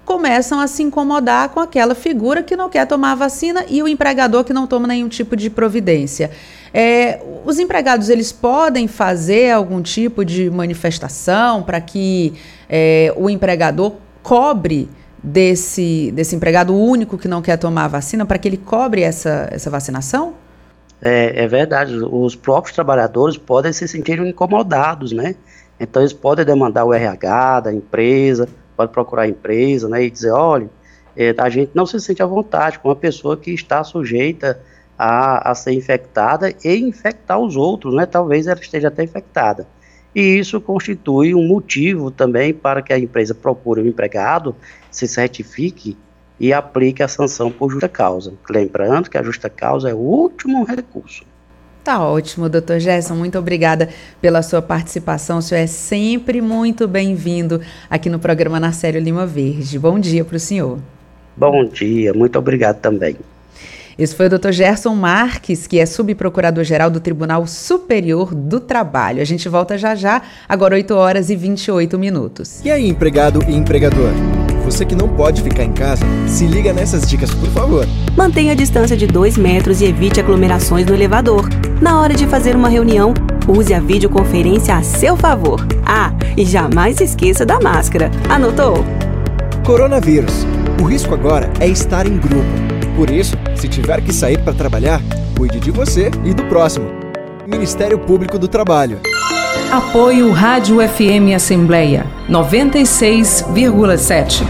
começam 0.05 0.59
a 0.61 0.67
se 0.67 0.81
incomodar 0.81 1.49
com 1.49 1.59
aquela 1.59 1.93
figura 1.93 2.41
que 2.41 2.55
não 2.55 2.69
quer 2.69 2.87
tomar 2.87 3.11
a 3.11 3.15
vacina 3.15 3.65
e 3.67 3.83
o 3.83 3.87
empregador 3.87 4.45
que 4.45 4.53
não 4.53 4.65
toma 4.65 4.87
nenhum 4.87 5.09
tipo 5.09 5.35
de 5.35 5.49
providência. 5.49 6.31
É, 6.73 7.21
os 7.45 7.59
empregados 7.59 8.07
eles 8.07 8.31
podem 8.31 8.87
fazer 8.87 9.51
algum 9.51 9.81
tipo 9.81 10.23
de 10.23 10.49
manifestação 10.49 11.61
para 11.61 11.81
que 11.81 12.33
é, 12.69 13.13
o 13.17 13.29
empregador 13.29 13.95
cobre 14.23 14.89
desse, 15.21 16.11
desse 16.13 16.35
empregado 16.35 16.73
único 16.73 17.17
que 17.17 17.27
não 17.27 17.41
quer 17.41 17.57
tomar 17.57 17.85
a 17.85 17.89
vacina, 17.89 18.25
para 18.25 18.37
que 18.37 18.47
ele 18.47 18.57
cobre 18.57 19.01
essa, 19.01 19.49
essa 19.51 19.69
vacinação? 19.69 20.35
É, 21.01 21.43
é, 21.43 21.47
verdade, 21.47 21.95
os 21.95 22.35
próprios 22.35 22.73
trabalhadores 22.73 23.37
podem 23.37 23.71
se 23.71 23.87
sentir 23.87 24.19
incomodados, 24.19 25.11
né? 25.11 25.35
Então 25.79 26.01
eles 26.01 26.13
podem 26.13 26.43
demandar 26.43 26.85
o 26.85 26.93
RH 26.93 27.59
da 27.61 27.73
empresa, 27.73 28.49
pode 28.75 28.91
procurar 28.91 29.23
a 29.23 29.27
empresa, 29.27 29.87
né? 29.87 30.03
E 30.03 30.09
dizer, 30.09 30.31
olha, 30.31 30.69
é, 31.15 31.35
a 31.37 31.49
gente 31.49 31.71
não 31.73 31.85
se 31.85 31.99
sente 31.99 32.23
à 32.23 32.25
vontade 32.25 32.79
com 32.79 32.89
uma 32.89 32.95
pessoa 32.95 33.37
que 33.37 33.51
está 33.51 33.83
sujeita 33.83 34.59
a, 34.97 35.51
a 35.51 35.55
ser 35.55 35.73
infectada 35.73 36.53
e 36.63 36.75
infectar 36.77 37.39
os 37.39 37.55
outros, 37.55 37.93
né? 37.93 38.05
Talvez 38.05 38.47
ela 38.47 38.59
esteja 38.59 38.87
até 38.87 39.03
infectada. 39.03 39.67
E 40.15 40.39
isso 40.39 40.59
constitui 40.59 41.35
um 41.35 41.47
motivo 41.47 42.09
também 42.09 42.51
para 42.51 42.81
que 42.81 42.91
a 42.91 42.97
empresa 42.97 43.35
procure 43.35 43.81
um 43.81 43.85
empregado, 43.85 44.55
se 44.89 45.07
certifique 45.07 45.95
e 46.39 46.53
aplique 46.53 47.01
a 47.01 47.07
sanção 47.07 47.51
por 47.51 47.71
justa 47.71 47.89
causa. 47.89 48.33
Lembrando 48.49 49.09
que 49.09 49.17
a 49.17 49.23
justa 49.23 49.49
causa 49.49 49.89
é 49.89 49.93
o 49.93 49.97
último 49.97 50.63
recurso. 50.63 51.23
Tá 51.83 52.03
ótimo, 52.03 52.49
doutor 52.49 52.79
Gerson. 52.79 53.15
Muito 53.15 53.39
obrigada 53.39 53.87
pela 54.21 54.41
sua 54.41 54.61
participação. 54.61 55.37
O 55.37 55.41
senhor 55.41 55.61
é 55.61 55.67
sempre 55.67 56.41
muito 56.41 56.85
bem-vindo 56.85 57.61
aqui 57.89 58.09
no 58.09 58.19
programa 58.19 58.59
Narcélio 58.59 58.99
Lima 58.99 59.25
Verde. 59.25 59.79
Bom 59.79 59.97
dia 59.97 60.25
para 60.25 60.35
o 60.35 60.39
senhor. 60.39 60.79
Bom 61.37 61.63
dia, 61.65 62.13
muito 62.13 62.37
obrigado 62.37 62.81
também. 62.81 63.15
Esse 63.97 64.13
foi 64.15 64.27
o 64.27 64.29
Dr. 64.29 64.51
Gerson 64.51 64.93
Marques, 64.93 65.65
que 65.65 65.79
é 65.79 65.85
subprocurador-geral 65.85 66.89
do 66.89 66.99
Tribunal 66.99 67.47
Superior 67.47 68.35
do 68.35 68.59
Trabalho. 68.59 69.21
A 69.21 69.25
gente 69.25 69.47
volta 69.47 69.77
já 69.77 69.95
já, 69.95 70.21
agora 70.47 70.75
8 70.75 70.93
horas 70.93 71.29
e 71.29 71.35
28 71.35 71.97
minutos. 71.97 72.63
E 72.65 72.69
aí, 72.69 72.87
empregado 72.87 73.43
e 73.47 73.55
empregador? 73.55 74.11
Você 74.67 74.85
que 74.85 74.95
não 74.95 75.07
pode 75.07 75.41
ficar 75.41 75.63
em 75.63 75.71
casa, 75.71 76.03
se 76.27 76.45
liga 76.45 76.73
nessas 76.73 77.07
dicas, 77.07 77.33
por 77.33 77.47
favor. 77.51 77.87
Mantenha 78.17 78.51
a 78.51 78.55
distância 78.55 78.97
de 78.97 79.07
2 79.07 79.37
metros 79.37 79.79
e 79.79 79.85
evite 79.85 80.19
aglomerações 80.19 80.85
no 80.85 80.93
elevador. 80.93 81.47
Na 81.81 82.01
hora 82.01 82.13
de 82.13 82.27
fazer 82.27 82.53
uma 82.53 82.67
reunião, 82.67 83.13
use 83.47 83.73
a 83.73 83.79
videoconferência 83.79 84.75
a 84.75 84.83
seu 84.83 85.15
favor. 85.15 85.65
Ah, 85.85 86.11
e 86.35 86.43
jamais 86.43 86.99
esqueça 86.99 87.45
da 87.45 87.61
máscara. 87.61 88.11
Anotou? 88.27 88.83
Coronavírus. 89.65 90.45
O 90.81 90.83
risco 90.83 91.13
agora 91.13 91.49
é 91.61 91.67
estar 91.69 92.05
em 92.05 92.17
grupo. 92.17 92.43
Por 92.97 93.09
isso, 93.09 93.37
se 93.55 93.69
tiver 93.69 94.01
que 94.01 94.13
sair 94.13 94.37
para 94.43 94.51
trabalhar, 94.51 95.01
cuide 95.37 95.61
de 95.61 95.71
você 95.71 96.11
e 96.25 96.33
do 96.33 96.43
próximo. 96.43 96.89
Ministério 97.47 97.97
Público 97.97 98.37
do 98.37 98.49
Trabalho. 98.49 98.99
Apoio 99.71 100.31
Rádio 100.31 100.77
FM 100.77 101.33
Assembleia 101.35 102.05
96,7. 102.29 104.43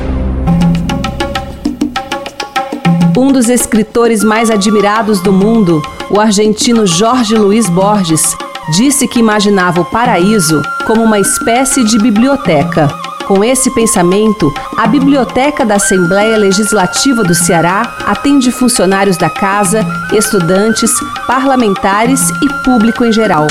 Um 3.17 3.31
dos 3.31 3.49
escritores 3.49 4.23
mais 4.23 4.51
admirados 4.51 5.19
do 5.19 5.33
mundo, 5.33 5.81
o 6.11 6.19
argentino 6.19 6.85
Jorge 6.85 7.35
Luiz 7.35 7.67
Borges, 7.67 8.37
disse 8.71 9.07
que 9.07 9.19
imaginava 9.19 9.81
o 9.81 9.85
paraíso 9.85 10.61
como 10.85 11.01
uma 11.01 11.19
espécie 11.19 11.83
de 11.83 11.97
biblioteca 11.97 12.87
com 13.27 13.43
esse 13.43 13.69
pensamento, 13.71 14.53
a 14.77 14.87
Biblioteca 14.87 15.65
da 15.65 15.75
Assembleia 15.75 16.37
Legislativa 16.37 17.25
do 17.25 17.35
Ceará 17.35 17.97
atende 18.05 18.53
funcionários 18.53 19.17
da 19.17 19.29
casa, 19.29 19.85
estudantes, 20.13 20.89
parlamentares 21.27 22.29
e 22.41 22.47
público 22.63 23.03
em 23.03 23.11
geral. 23.11 23.47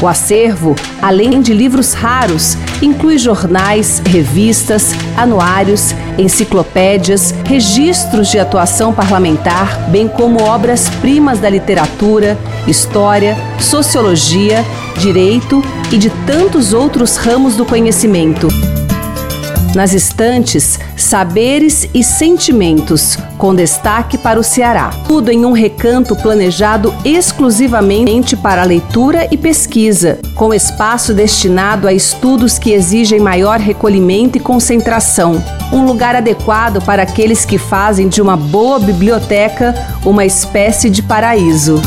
O 0.00 0.06
acervo, 0.06 0.76
além 1.02 1.40
de 1.42 1.52
livros 1.52 1.92
raros, 1.92 2.56
inclui 2.80 3.18
jornais, 3.18 4.00
revistas, 4.06 4.92
anuários, 5.16 5.92
enciclopédias, 6.16 7.32
registros 7.44 8.28
de 8.28 8.38
atuação 8.38 8.92
parlamentar, 8.92 9.90
bem 9.90 10.06
como 10.06 10.42
obras-primas 10.42 11.40
da 11.40 11.50
literatura, 11.50 12.38
história, 12.68 13.36
sociologia, 13.58 14.64
direito 14.98 15.62
e 15.90 15.98
de 15.98 16.10
tantos 16.26 16.72
outros 16.72 17.16
ramos 17.16 17.56
do 17.56 17.64
conhecimento. 17.64 18.46
Nas 19.74 19.92
estantes, 19.92 20.78
saberes 20.96 21.88
e 21.92 22.02
sentimentos, 22.02 23.18
com 23.36 23.54
destaque 23.54 24.16
para 24.16 24.40
o 24.40 24.42
Ceará. 24.42 24.90
Tudo 25.06 25.30
em 25.30 25.44
um 25.44 25.52
recanto 25.52 26.16
planejado 26.16 26.94
exclusivamente 27.04 28.36
para 28.36 28.64
leitura 28.64 29.28
e 29.30 29.36
pesquisa, 29.36 30.18
com 30.34 30.54
espaço 30.54 31.12
destinado 31.12 31.86
a 31.86 31.92
estudos 31.92 32.58
que 32.58 32.72
exigem 32.72 33.20
maior 33.20 33.60
recolhimento 33.60 34.38
e 34.38 34.40
concentração. 34.40 35.42
Um 35.72 35.84
lugar 35.84 36.16
adequado 36.16 36.82
para 36.82 37.02
aqueles 37.02 37.44
que 37.44 37.58
fazem 37.58 38.08
de 38.08 38.22
uma 38.22 38.36
boa 38.36 38.78
biblioteca 38.78 39.74
uma 40.04 40.24
espécie 40.24 40.88
de 40.88 41.02
paraíso. 41.02 41.80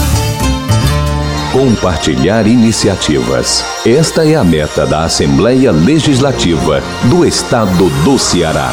Compartilhar 1.51 2.47
iniciativas. 2.47 3.65
Esta 3.85 4.25
é 4.25 4.35
a 4.35 4.43
meta 4.43 4.85
da 4.85 5.03
Assembleia 5.03 5.69
Legislativa 5.69 6.81
do 7.09 7.25
Estado 7.25 7.89
do 8.05 8.17
Ceará. 8.17 8.71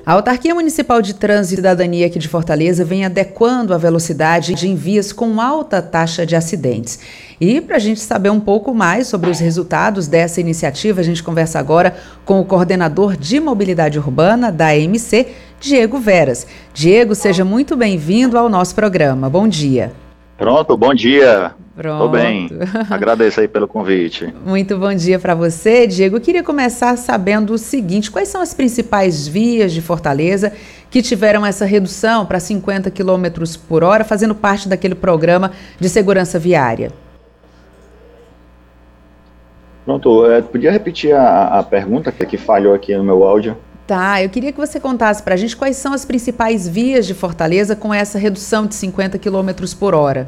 A 0.06 0.14
Autarquia 0.14 0.56
Municipal 0.56 1.02
de 1.02 1.14
Trânsito 1.14 1.56
e 1.56 1.58
Cidadania 1.58 2.08
aqui 2.08 2.18
de 2.18 2.30
Fortaleza 2.30 2.86
vem 2.86 3.04
adequando 3.04 3.74
a 3.74 3.78
velocidade 3.78 4.54
de 4.54 4.70
envias 4.70 5.12
com 5.12 5.42
alta 5.42 5.82
taxa 5.82 6.26
de 6.26 6.38
acidentes. 6.38 7.00
E 7.42 7.60
para 7.60 7.76
a 7.76 7.80
gente 7.80 8.00
saber 8.00 8.30
um 8.30 8.40
pouco 8.40 8.74
mais 8.74 9.08
sobre 9.08 9.30
os 9.30 9.40
resultados 9.40 10.08
dessa 10.08 10.40
iniciativa, 10.40 11.02
a 11.02 11.04
gente 11.04 11.22
conversa 11.22 11.60
agora 11.60 11.98
com 12.24 12.40
o 12.40 12.46
coordenador 12.46 13.18
de 13.18 13.42
mobilidade 13.42 14.00
urbana 14.00 14.54
da 14.54 14.70
AMC, 14.70 15.28
Diego 15.60 16.00
Veras. 16.00 16.48
Diego, 16.74 17.14
seja 17.14 17.44
muito 17.44 17.76
bem-vindo 17.76 18.38
ao 18.38 18.48
nosso 18.48 18.74
programa. 18.74 19.30
Bom 19.30 19.50
dia. 19.50 19.92
Pronto, 20.38 20.78
bom 20.78 20.94
dia. 20.94 21.54
Pronto. 21.76 22.04
Tô 22.04 22.08
bem. 22.08 22.50
Agradeço 22.90 23.42
aí 23.42 23.50
pelo 23.50 23.68
convite. 23.68 24.34
Muito 24.46 24.78
bom 24.78 24.94
dia 24.94 25.20
para 25.20 25.36
você, 25.36 25.86
Diego. 25.86 26.16
Eu 26.16 26.22
queria 26.22 26.42
começar 26.42 26.98
sabendo 26.98 27.52
o 27.52 27.58
seguinte: 27.58 28.10
quais 28.10 28.30
são 28.30 28.42
as 28.42 28.54
principais 28.54 29.28
vias 29.28 29.74
de 29.74 29.82
Fortaleza 29.82 30.54
que 30.90 31.02
tiveram 31.02 31.46
essa 31.46 31.66
redução 31.66 32.26
para 32.26 32.40
50 32.40 32.90
km 32.90 33.44
por 33.68 33.84
hora, 33.84 34.06
fazendo 34.06 34.34
parte 34.34 34.70
daquele 34.70 34.96
programa 34.96 35.52
de 35.78 35.90
segurança 35.90 36.40
viária? 36.40 36.94
Pronto, 39.84 40.32
é, 40.32 40.42
podia 40.42 40.72
repetir 40.72 41.14
a, 41.14 41.60
a 41.60 41.64
pergunta 41.64 42.12
que, 42.12 42.26
que 42.26 42.38
falhou 42.38 42.74
aqui 42.74 42.96
no 42.96 43.04
meu 43.04 43.24
áudio? 43.24 43.58
Tá, 43.86 44.24
eu 44.24 44.30
queria 44.30 44.52
que 44.52 44.58
você 44.58 44.80
contasse 44.80 45.22
para 45.22 45.36
a 45.36 45.38
gente 45.38 45.56
quais 45.56 45.76
são 45.76 45.94
as 45.94 46.06
principais 46.06 46.68
vias 46.68 47.06
de 47.06 47.14
Fortaleza 47.14 47.76
com 47.76 47.94
essa 47.94 48.18
redução 48.18 48.66
de 48.66 48.74
50 48.74 49.20
km 49.20 49.52
por 49.78 49.94
hora. 49.94 50.28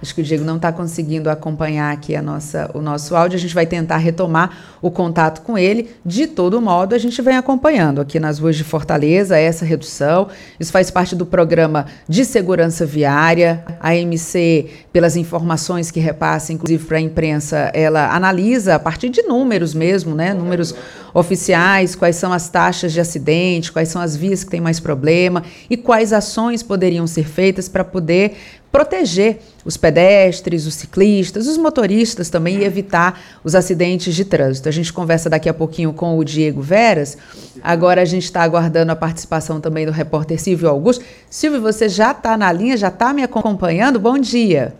Acho 0.00 0.14
que 0.14 0.20
o 0.20 0.24
Diego 0.24 0.44
não 0.44 0.56
está 0.56 0.70
conseguindo 0.70 1.28
acompanhar 1.28 1.92
aqui 1.92 2.14
a 2.14 2.22
nossa, 2.22 2.70
o 2.72 2.80
nosso 2.80 3.16
áudio. 3.16 3.36
A 3.36 3.40
gente 3.40 3.54
vai 3.54 3.66
tentar 3.66 3.96
retomar 3.96 4.78
o 4.80 4.90
contato 4.90 5.42
com 5.42 5.58
ele. 5.58 5.90
De 6.04 6.26
todo 6.26 6.60
modo, 6.60 6.94
a 6.94 6.98
gente 6.98 7.20
vem 7.20 7.36
acompanhando 7.36 8.00
aqui 8.00 8.20
nas 8.20 8.38
ruas 8.38 8.56
de 8.56 8.62
Fortaleza 8.62 9.36
essa 9.36 9.64
redução. 9.64 10.28
Isso 10.58 10.70
faz 10.70 10.90
parte 10.90 11.16
do 11.16 11.26
programa 11.26 11.86
de 12.08 12.24
segurança 12.24 12.86
viária. 12.86 13.64
A 13.80 13.96
MC, 13.96 14.70
pelas 14.92 15.16
informações 15.16 15.90
que 15.90 15.98
repassa, 15.98 16.52
inclusive 16.52 16.84
para 16.84 16.98
a 16.98 17.00
imprensa, 17.00 17.70
ela 17.74 18.14
analisa 18.14 18.76
a 18.76 18.78
partir 18.78 19.08
de 19.08 19.22
números 19.22 19.74
mesmo, 19.74 20.14
né? 20.14 20.32
Números 20.32 20.74
oficiais, 21.12 21.94
quais 21.94 22.16
são 22.16 22.32
as 22.32 22.48
taxas 22.48 22.92
de 22.92 23.00
acidente, 23.00 23.72
quais 23.72 23.88
são 23.88 24.00
as 24.00 24.14
vias 24.14 24.44
que 24.44 24.50
têm 24.50 24.60
mais 24.60 24.78
problema 24.78 25.42
e 25.68 25.76
quais 25.76 26.12
ações 26.12 26.62
poderiam 26.62 27.06
ser 27.06 27.26
feitas 27.26 27.68
para 27.68 27.84
poder 27.84 28.36
proteger 28.70 29.40
os 29.64 29.76
pedestres, 29.76 30.66
os 30.66 30.74
ciclistas, 30.74 31.46
os 31.46 31.56
motoristas 31.56 32.30
também 32.30 32.58
e 32.58 32.64
evitar 32.64 33.20
os 33.42 33.54
acidentes 33.54 34.14
de 34.14 34.24
trânsito. 34.24 34.68
A 34.68 34.72
gente 34.72 34.92
conversa 34.92 35.28
daqui 35.30 35.48
a 35.48 35.54
pouquinho 35.54 35.92
com 35.92 36.18
o 36.18 36.24
Diego 36.24 36.60
Veras. 36.60 37.16
Agora 37.62 38.02
a 38.02 38.04
gente 38.04 38.24
está 38.24 38.42
aguardando 38.42 38.92
a 38.92 38.96
participação 38.96 39.60
também 39.60 39.86
do 39.86 39.92
repórter 39.92 40.40
Silvio 40.40 40.68
Augusto. 40.68 41.04
Silvio, 41.30 41.60
você 41.60 41.88
já 41.88 42.12
está 42.12 42.36
na 42.36 42.50
linha, 42.52 42.76
já 42.76 42.88
está 42.88 43.12
me 43.12 43.22
acompanhando? 43.22 43.98
Bom 43.98 44.18
dia. 44.18 44.74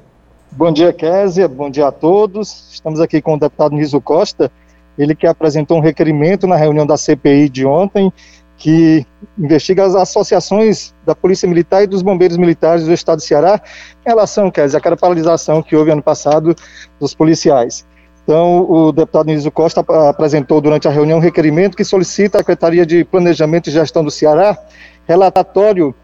Bom 0.50 0.72
dia, 0.72 0.92
Késia. 0.92 1.46
Bom 1.46 1.70
dia 1.70 1.88
a 1.88 1.92
todos. 1.92 2.68
Estamos 2.72 3.00
aqui 3.00 3.20
com 3.20 3.34
o 3.34 3.38
deputado 3.38 3.74
Niso 3.74 4.00
Costa, 4.00 4.50
ele 4.98 5.14
que 5.14 5.26
apresentou 5.26 5.76
um 5.76 5.80
requerimento 5.80 6.46
na 6.46 6.56
reunião 6.56 6.86
da 6.86 6.96
CPI 6.96 7.48
de 7.48 7.64
ontem 7.64 8.12
que 8.58 9.06
investiga 9.38 9.84
as 9.84 9.94
associações 9.94 10.92
da 11.06 11.14
Polícia 11.14 11.48
Militar 11.48 11.84
e 11.84 11.86
dos 11.86 12.02
Bombeiros 12.02 12.36
Militares 12.36 12.84
do 12.84 12.92
Estado 12.92 13.18
do 13.18 13.22
Ceará 13.22 13.60
em 14.04 14.08
relação, 14.08 14.50
quer 14.50 14.66
dizer, 14.66 14.78
àquela 14.78 14.96
paralisação 14.96 15.62
que 15.62 15.76
houve 15.76 15.92
ano 15.92 16.02
passado 16.02 16.54
dos 17.00 17.14
policiais. 17.14 17.86
Então, 18.24 18.70
o 18.70 18.92
deputado 18.92 19.26
Nísio 19.28 19.50
Costa 19.50 19.82
apresentou 20.10 20.60
durante 20.60 20.86
a 20.86 20.90
reunião 20.90 21.18
um 21.18 21.22
requerimento 21.22 21.76
que 21.76 21.84
solicita 21.84 22.36
à 22.36 22.40
Secretaria 22.40 22.84
de 22.84 23.04
Planejamento 23.04 23.68
e 23.68 23.72
Gestão 23.72 24.04
do 24.04 24.10
Ceará 24.10 24.58
relatório 25.06 25.94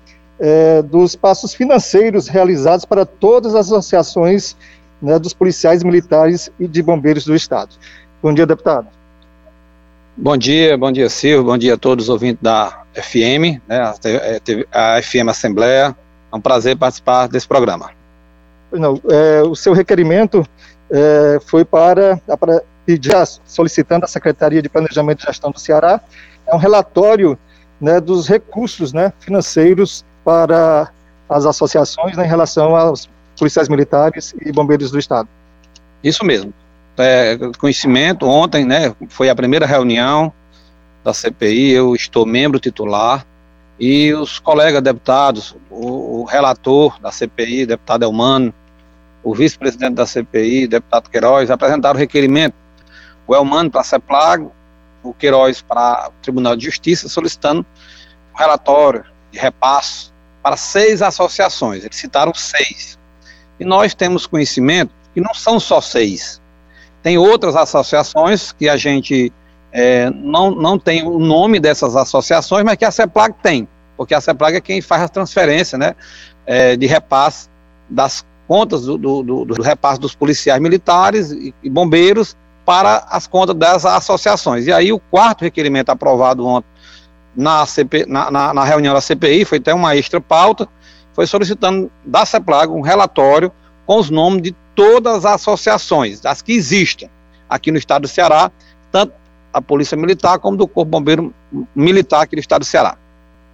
eh, 0.40 0.80
dos 0.82 1.14
passos 1.14 1.52
financeiros 1.52 2.28
realizados 2.28 2.86
para 2.86 3.04
todas 3.04 3.54
as 3.54 3.66
associações 3.66 4.56
né, 5.02 5.18
dos 5.18 5.34
policiais 5.34 5.82
militares 5.82 6.50
e 6.58 6.66
de 6.66 6.82
bombeiros 6.82 7.26
do 7.26 7.34
Estado. 7.34 7.74
Bom 8.22 8.32
dia, 8.32 8.46
deputado. 8.46 8.88
Bom 10.16 10.36
dia, 10.36 10.78
bom 10.78 10.92
dia, 10.92 11.08
Silvio, 11.08 11.44
bom 11.44 11.58
dia 11.58 11.74
a 11.74 11.76
todos 11.76 12.04
os 12.04 12.08
ouvintes 12.08 12.40
da 12.40 12.84
FM, 12.94 13.60
né, 13.66 13.92
a, 14.72 15.02
FM 15.02 15.28
Assembleia. 15.28 15.94
É 16.32 16.36
um 16.36 16.40
prazer 16.40 16.76
participar 16.76 17.26
desse 17.26 17.48
programa. 17.48 17.90
Não, 18.70 19.00
é, 19.10 19.42
o 19.42 19.56
seu 19.56 19.72
requerimento 19.72 20.46
é, 20.88 21.40
foi 21.44 21.64
para, 21.64 22.20
para 22.38 22.62
pedir, 22.86 23.12
solicitando 23.44 24.04
à 24.04 24.08
Secretaria 24.08 24.62
de 24.62 24.68
Planejamento 24.68 25.24
e 25.24 25.26
Gestão 25.26 25.50
do 25.50 25.58
Ceará, 25.58 26.00
é 26.46 26.54
um 26.54 26.58
relatório 26.58 27.36
né, 27.80 28.00
dos 28.00 28.28
recursos 28.28 28.92
né, 28.92 29.12
financeiros 29.18 30.04
para 30.24 30.90
as 31.28 31.44
associações 31.44 32.16
né, 32.16 32.24
em 32.24 32.28
relação 32.28 32.76
aos 32.76 33.08
policiais 33.36 33.68
militares 33.68 34.32
e 34.44 34.52
bombeiros 34.52 34.92
do 34.92 34.98
Estado. 34.98 35.28
Isso 36.04 36.24
mesmo. 36.24 36.54
É, 36.96 37.36
conhecimento, 37.58 38.26
ontem 38.26 38.64
né, 38.64 38.94
foi 39.08 39.28
a 39.28 39.34
primeira 39.34 39.66
reunião 39.66 40.32
da 41.02 41.12
CPI, 41.12 41.70
eu 41.72 41.94
estou 41.94 42.24
membro 42.24 42.60
titular, 42.60 43.26
e 43.78 44.14
os 44.14 44.38
colegas 44.38 44.80
deputados, 44.80 45.56
o, 45.70 46.20
o 46.20 46.24
relator 46.24 46.98
da 47.00 47.10
CPI, 47.10 47.66
deputado 47.66 48.04
Elmano, 48.04 48.54
o 49.22 49.34
vice-presidente 49.34 49.94
da 49.94 50.06
CPI, 50.06 50.66
deputado 50.66 51.10
Queiroz, 51.10 51.50
apresentaram 51.50 51.98
requerimento, 51.98 52.54
o 53.26 53.34
Elmano 53.34 53.70
para 53.70 53.80
a 53.80 53.84
CEPLAG, 53.84 54.48
o 55.02 55.12
Queiroz 55.12 55.62
para 55.62 56.08
o 56.08 56.22
Tribunal 56.22 56.56
de 56.56 56.64
Justiça, 56.64 57.08
solicitando 57.08 57.66
um 58.32 58.38
relatório 58.38 59.04
de 59.32 59.38
repasse 59.38 60.10
para 60.42 60.56
seis 60.56 61.02
associações. 61.02 61.84
Eles 61.84 61.96
citaram 61.96 62.32
seis. 62.34 62.98
E 63.58 63.64
nós 63.64 63.94
temos 63.94 64.26
conhecimento 64.26 64.92
que 65.12 65.20
não 65.20 65.32
são 65.32 65.58
só 65.58 65.80
seis. 65.80 66.40
Tem 67.04 67.18
outras 67.18 67.54
associações 67.54 68.50
que 68.52 68.66
a 68.66 68.78
gente 68.78 69.30
é, 69.70 70.08
não, 70.08 70.50
não 70.52 70.78
tem 70.78 71.06
o 71.06 71.18
nome 71.18 71.60
dessas 71.60 71.94
associações, 71.94 72.64
mas 72.64 72.76
que 72.76 72.84
a 72.86 72.90
CEPLAG 72.90 73.34
tem, 73.42 73.68
porque 73.94 74.14
a 74.14 74.22
CEPLAG 74.22 74.56
é 74.56 74.60
quem 74.62 74.80
faz 74.80 75.02
a 75.02 75.08
transferência 75.08 75.76
né, 75.76 75.94
é, 76.46 76.74
de 76.76 76.86
repasse 76.86 77.50
das 77.90 78.24
contas 78.48 78.86
do, 78.86 78.96
do, 78.96 79.22
do, 79.22 79.44
do 79.44 79.62
repasse 79.62 80.00
dos 80.00 80.14
policiais 80.14 80.58
militares 80.62 81.30
e, 81.30 81.54
e 81.62 81.68
bombeiros 81.68 82.34
para 82.64 83.04
as 83.10 83.26
contas 83.26 83.54
das 83.54 83.84
associações. 83.84 84.66
E 84.66 84.72
aí 84.72 84.90
o 84.90 84.98
quarto 84.98 85.42
requerimento 85.42 85.90
aprovado 85.90 86.46
ontem 86.46 86.68
na, 87.36 87.66
CP, 87.66 88.06
na, 88.06 88.30
na, 88.30 88.54
na 88.54 88.64
reunião 88.64 88.94
da 88.94 89.02
CPI, 89.02 89.44
foi 89.44 89.58
até 89.58 89.74
uma 89.74 89.94
extra 89.94 90.22
pauta, 90.22 90.66
foi 91.12 91.26
solicitando 91.26 91.92
da 92.02 92.24
CEPLAG 92.24 92.72
um 92.72 92.80
relatório 92.80 93.52
com 93.84 93.98
os 93.98 94.08
nomes 94.08 94.40
de 94.40 94.56
todas 94.74 95.24
as 95.24 95.34
associações, 95.34 96.24
as 96.24 96.42
que 96.42 96.52
existem 96.52 97.10
aqui 97.48 97.70
no 97.70 97.78
estado 97.78 98.02
do 98.02 98.08
Ceará, 98.08 98.50
tanto 98.90 99.12
a 99.52 99.62
Polícia 99.62 99.96
Militar 99.96 100.38
como 100.38 100.56
do 100.56 100.66
Corpo 100.66 100.90
Bombeiro 100.90 101.32
Militar 101.74 102.22
aqui 102.22 102.36
do 102.36 102.40
estado 102.40 102.60
do 102.60 102.66
Ceará. 102.66 102.96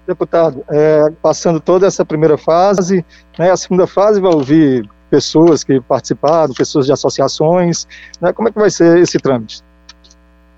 Deputado, 0.06 0.64
é, 0.70 1.12
passando 1.22 1.60
toda 1.60 1.86
essa 1.86 2.04
primeira 2.04 2.38
fase, 2.38 3.04
né, 3.38 3.50
a 3.50 3.56
segunda 3.56 3.86
fase 3.86 4.20
vai 4.20 4.32
ouvir 4.32 4.88
pessoas 5.10 5.62
que 5.62 5.80
participaram, 5.80 6.54
pessoas 6.54 6.86
de 6.86 6.92
associações, 6.92 7.86
né, 8.20 8.32
como 8.32 8.48
é 8.48 8.52
que 8.52 8.58
vai 8.58 8.70
ser 8.70 8.98
esse 8.98 9.18
trâmite? 9.18 9.62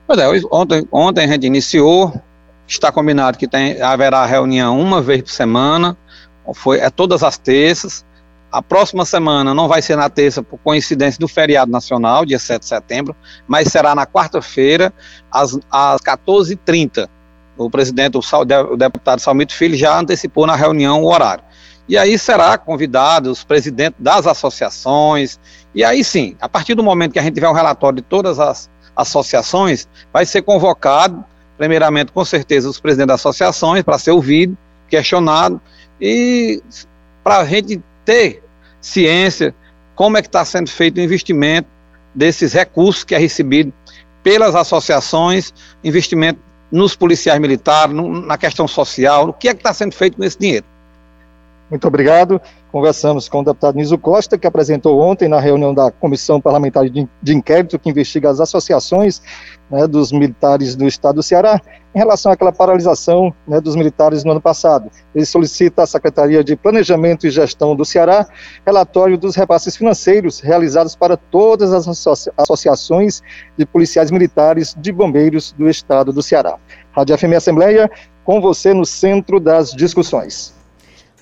Pois 0.07 0.18
é, 0.18 0.27
ontem, 0.51 0.87
ontem 0.92 1.25
a 1.25 1.29
gente 1.29 1.46
iniciou, 1.46 2.14
está 2.66 2.92
combinado 2.92 3.37
que 3.37 3.48
tem, 3.48 3.81
haverá 3.83 4.25
reunião 4.25 4.79
uma 4.79 5.03
vez 5.03 5.22
por 5.22 5.31
semana, 5.31 5.96
foi, 6.55 6.79
é 6.79 6.88
todas 6.88 7.22
as 7.22 7.37
terças, 7.37 8.05
a 8.53 8.61
próxima 8.61 9.07
semana 9.07 9.55
não 9.55 9.67
vai 9.67 9.81
ser 9.81 9.97
na 9.97 10.11
terça, 10.11 10.43
por 10.43 10.59
coincidência 10.59 11.19
do 11.19 11.27
feriado 11.27 11.73
nacional, 11.73 12.27
dia 12.27 12.38
7 12.38 12.61
de 12.61 12.69
setembro, 12.69 13.17
mas 13.49 13.69
será 13.69 13.95
na 13.95 14.07
quarta-feira, 14.07 14.93
às, 15.31 15.59
às 15.71 16.03
14h30. 16.03 17.09
O 17.57 17.71
presidente, 17.71 18.19
o, 18.19 18.77
deputado 18.77 19.21
Salmito 19.21 19.55
Filho, 19.55 19.75
já 19.75 19.99
antecipou 19.99 20.47
na 20.47 20.55
reunião 20.55 21.03
o 21.03 21.11
horário. 21.11 21.43
E 21.88 21.97
aí 21.97 22.19
será 22.19 22.59
convidado 22.59 23.31
os 23.31 23.43
presidentes 23.43 23.99
das 23.99 24.27
associações, 24.27 25.41
e 25.75 25.83
aí 25.83 26.05
sim, 26.05 26.37
a 26.38 26.49
partir 26.49 26.75
do 26.75 26.83
momento 26.83 27.12
que 27.12 27.19
a 27.19 27.23
gente 27.23 27.35
tiver 27.35 27.49
um 27.49 27.55
relatório 27.55 27.97
de 27.97 28.03
todas 28.03 28.38
as 28.38 28.71
associações, 28.95 29.88
vai 30.12 30.27
ser 30.27 30.43
convocado, 30.43 31.25
primeiramente, 31.57 32.12
com 32.12 32.25
certeza, 32.25 32.69
os 32.69 32.79
presidentes 32.79 33.09
das 33.09 33.21
associações, 33.21 33.83
para 33.83 33.99
ser 33.99 34.11
ouvido, 34.11 34.57
questionado, 34.88 35.61
e 35.99 36.62
para 37.25 37.38
a 37.38 37.45
gente 37.47 37.83
ter 38.05 38.43
ciência 38.81 39.55
como 39.95 40.17
é 40.17 40.23
que 40.23 40.29
está 40.29 40.45
sendo 40.45 40.71
feito 40.71 40.99
o 40.99 41.01
investimento 41.01 41.69
desses 42.15 42.53
recursos 42.53 43.05
que 43.05 43.15
é 43.15 43.19
recebido 43.19 43.73
pelas 44.23 44.55
associações, 44.55 45.53
investimento 45.83 46.41
nos 46.71 46.97
policiais 46.97 47.41
militares, 47.41 47.95
no, 47.95 48.09
na 48.09 48.38
questão 48.38 48.67
social, 48.67 49.29
o 49.29 49.33
que 49.33 49.49
é 49.49 49.55
que 49.55 49.61
está 49.61 49.75
sendo 49.75 49.95
feito 49.95 50.17
com 50.17 50.25
esse 50.25 50.38
dinheiro. 50.38 50.65
Muito 51.69 51.87
obrigado. 51.87 52.41
Conversamos 52.72 53.28
com 53.28 53.40
o 53.40 53.44
deputado 53.44 53.76
Niso 53.76 53.98
Costa, 53.98 54.38
que 54.38 54.46
apresentou 54.46 54.98
ontem 54.98 55.28
na 55.28 55.38
reunião 55.38 55.74
da 55.74 55.90
Comissão 55.90 56.40
Parlamentar 56.40 56.88
de, 56.88 57.06
Inquérito 57.26 57.78
que 57.78 57.90
investiga 57.90 58.30
as 58.30 58.40
associações 58.40 59.20
né, 59.70 59.87
dos 59.87 60.11
militares 60.11 60.74
do 60.74 60.88
Estado 60.88 61.16
do 61.16 61.22
Ceará 61.22 61.61
em 61.94 61.98
relação 61.98 62.32
àquela 62.32 62.50
paralisação 62.50 63.30
né, 63.46 63.61
dos 63.61 63.76
militares 63.76 64.24
no 64.24 64.30
ano 64.30 64.40
passado. 64.40 64.90
Ele 65.14 65.26
solicita 65.26 65.82
à 65.82 65.87
Secretaria 65.87 66.42
de 66.42 66.56
Planejamento 66.56 67.26
e 67.26 67.30
Gestão 67.30 67.76
do 67.76 67.85
Ceará 67.85 68.26
relatório 68.64 69.18
dos 69.18 69.37
repasses 69.37 69.76
financeiros 69.76 70.40
realizados 70.40 70.96
para 70.96 71.14
todas 71.14 71.74
as 71.74 71.87
associa 71.87 72.32
associações 72.38 73.20
de 73.54 73.66
policiais 73.66 74.11
militares 74.11 74.74
de 74.80 74.90
bombeiros 74.92 75.52
do 75.52 75.68
Estado 75.68 76.11
do 76.11 76.22
Ceará. 76.22 76.56
Rádio 76.92 77.18
FM 77.18 77.35
Assembleia, 77.37 77.90
com 78.24 78.40
você 78.40 78.72
no 78.72 78.87
centro 78.87 79.38
das 79.38 79.72
discussões. 79.72 80.62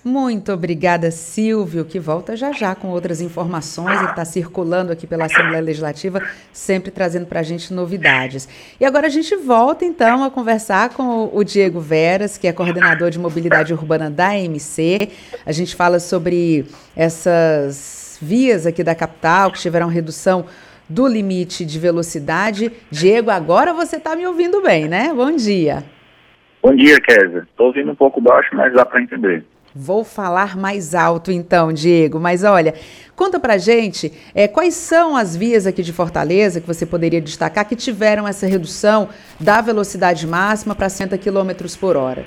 Muito 0.02 0.50
obrigada, 0.50 1.10
Silvio, 1.10 1.84
que 1.84 1.98
volta 1.98 2.34
já 2.34 2.52
já 2.52 2.74
com 2.74 2.88
outras 2.88 3.20
informações. 3.20 3.98
Ele 3.98 4.08
está 4.08 4.24
circulando 4.24 4.90
aqui 4.90 5.06
pela 5.06 5.26
Assembleia 5.26 5.60
Legislativa, 5.60 6.22
sempre 6.52 6.90
trazendo 6.90 7.26
para 7.26 7.40
a 7.40 7.42
gente 7.42 7.74
novidades. 7.74 8.48
E 8.80 8.84
agora 8.86 9.08
a 9.08 9.10
gente 9.10 9.36
volta, 9.36 9.84
então, 9.84 10.24
a 10.24 10.30
conversar 10.30 10.88
com 10.90 11.28
o 11.30 11.44
Diego 11.44 11.80
Veras, 11.80 12.38
que 12.38 12.48
é 12.48 12.52
coordenador 12.52 13.10
de 13.10 13.18
mobilidade 13.18 13.74
urbana 13.74 14.10
da 14.10 14.38
MC. 14.38 15.10
A 15.44 15.52
gente 15.52 15.76
fala 15.76 15.98
sobre 15.98 16.64
essas 16.96 18.18
vias 18.22 18.66
aqui 18.66 18.82
da 18.82 18.94
capital 18.94 19.50
que 19.50 19.58
tiveram 19.58 19.88
redução 19.88 20.46
do 20.88 21.06
limite 21.06 21.62
de 21.62 21.78
velocidade. 21.78 22.72
Diego, 22.90 23.30
agora 23.30 23.74
você 23.74 23.96
está 23.96 24.16
me 24.16 24.26
ouvindo 24.26 24.62
bem, 24.62 24.88
né? 24.88 25.12
Bom 25.14 25.36
dia. 25.36 25.84
Bom 26.62 26.74
dia, 26.74 26.98
Kézia. 27.00 27.46
Estou 27.50 27.66
ouvindo 27.66 27.92
um 27.92 27.94
pouco 27.94 28.18
baixo, 28.18 28.48
mas 28.54 28.72
dá 28.72 28.84
para 28.84 29.02
entender. 29.02 29.44
Vou 29.74 30.04
falar 30.04 30.56
mais 30.56 30.94
alto 30.94 31.30
então, 31.30 31.72
Diego. 31.72 32.18
Mas 32.18 32.42
olha, 32.42 32.74
conta 33.14 33.38
pra 33.38 33.56
gente 33.56 34.12
é, 34.34 34.48
quais 34.48 34.74
são 34.74 35.16
as 35.16 35.36
vias 35.36 35.66
aqui 35.66 35.82
de 35.82 35.92
Fortaleza 35.92 36.60
que 36.60 36.66
você 36.66 36.84
poderia 36.84 37.20
destacar 37.20 37.68
que 37.68 37.76
tiveram 37.76 38.26
essa 38.26 38.46
redução 38.46 39.08
da 39.38 39.60
velocidade 39.60 40.26
máxima 40.26 40.74
para 40.74 40.88
60 40.88 41.16
km 41.18 41.50
por 41.78 41.96
hora. 41.96 42.26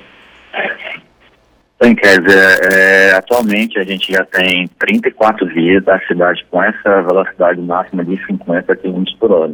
Bem, 1.81 1.95
Kézia, 1.95 2.39
é, 2.71 3.11
atualmente 3.13 3.77
a 3.77 3.83
gente 3.83 4.13
já 4.13 4.23
tem 4.23 4.69
34 4.79 5.45
vias 5.47 5.83
da 5.83 5.99
cidade 6.07 6.45
com 6.49 6.63
essa 6.63 7.01
velocidade 7.01 7.59
máxima 7.59 8.05
de 8.05 8.15
50 8.25 8.73
km 8.77 9.03
por 9.19 9.31
hora. 9.33 9.53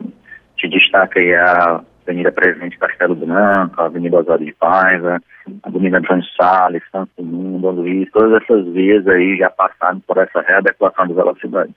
Te 0.55 0.67
destaca 0.67 1.19
aí 1.19 1.33
a 1.33 1.81
Avenida 2.09 2.31
Presidente 2.31 2.77
Castelo 2.79 3.15
Branco, 3.15 3.79
Avenida 3.79 4.17
Osório 4.17 4.43
de 4.43 4.53
Paiva, 4.53 5.21
Avenida 5.61 5.99
Antônio 5.99 6.23
Salles, 6.35 6.81
Santo 6.91 7.23
Mundo, 7.23 7.69
Luiz, 7.69 8.09
todas 8.11 8.41
essas 8.41 8.65
vias 8.73 9.07
aí 9.07 9.37
já 9.37 9.49
passaram 9.51 9.99
por 9.99 10.17
essa 10.17 10.41
readequação 10.41 11.05
de 11.05 11.13
velocidade. 11.13 11.71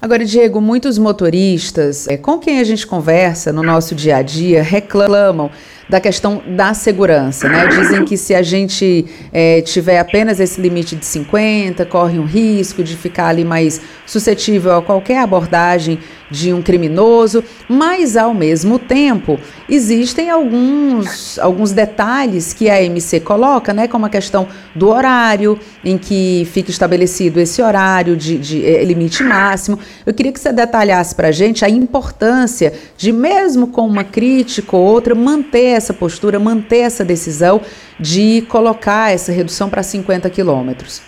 Agora, 0.00 0.26
Diego, 0.26 0.60
muitos 0.60 0.98
motoristas 0.98 2.06
é, 2.06 2.18
com 2.18 2.38
quem 2.38 2.60
a 2.60 2.64
gente 2.64 2.86
conversa 2.86 3.50
no 3.50 3.62
nosso 3.62 3.94
dia 3.94 4.16
a 4.16 4.22
dia 4.22 4.62
reclamam 4.62 5.50
da 5.88 6.00
questão 6.00 6.42
da 6.46 6.74
segurança, 6.74 7.48
né? 7.48 7.68
Dizem 7.68 8.04
que 8.04 8.16
se 8.16 8.34
a 8.34 8.42
gente 8.42 9.06
é, 9.32 9.60
tiver 9.60 9.98
apenas 9.98 10.40
esse 10.40 10.60
limite 10.60 10.96
de 10.96 11.06
50, 11.06 11.86
corre 11.86 12.18
um 12.18 12.24
risco 12.24 12.82
de 12.82 12.96
ficar 12.96 13.28
ali 13.28 13.44
mais 13.44 13.80
suscetível 14.04 14.74
a 14.74 14.82
qualquer 14.82 15.18
abordagem 15.18 15.98
de 16.28 16.52
um 16.52 16.60
criminoso, 16.60 17.44
mas 17.68 18.16
ao 18.16 18.34
mesmo 18.34 18.80
tempo 18.80 19.38
existem 19.68 20.28
alguns, 20.28 21.38
alguns 21.38 21.70
detalhes 21.70 22.52
que 22.52 22.68
a 22.68 22.82
MC 22.82 23.20
coloca, 23.20 23.72
né? 23.72 23.86
Como 23.86 24.06
a 24.06 24.10
questão 24.10 24.48
do 24.74 24.88
horário 24.88 25.58
em 25.84 25.96
que 25.96 26.46
fica 26.50 26.70
estabelecido 26.70 27.38
esse 27.38 27.62
horário 27.62 28.16
de, 28.16 28.38
de 28.38 28.66
é, 28.66 28.84
limite 28.84 29.22
máximo. 29.22 29.78
Eu 30.04 30.12
queria 30.12 30.32
que 30.32 30.40
você 30.40 30.52
detalhasse 30.52 31.14
para 31.14 31.28
a 31.28 31.32
gente 31.32 31.64
a 31.64 31.68
importância 31.68 32.72
de, 32.96 33.12
mesmo 33.12 33.68
com 33.68 33.86
uma 33.86 34.02
crítica 34.02 34.76
ou 34.76 34.82
outra, 34.82 35.14
manter 35.14 35.75
essa 35.76 35.94
postura, 35.94 36.38
manter 36.38 36.80
essa 36.80 37.04
decisão 37.04 37.60
de 37.98 38.42
colocar 38.48 39.12
essa 39.12 39.32
redução 39.32 39.70
para 39.70 39.82
50 39.82 40.28
quilômetros? 40.30 41.02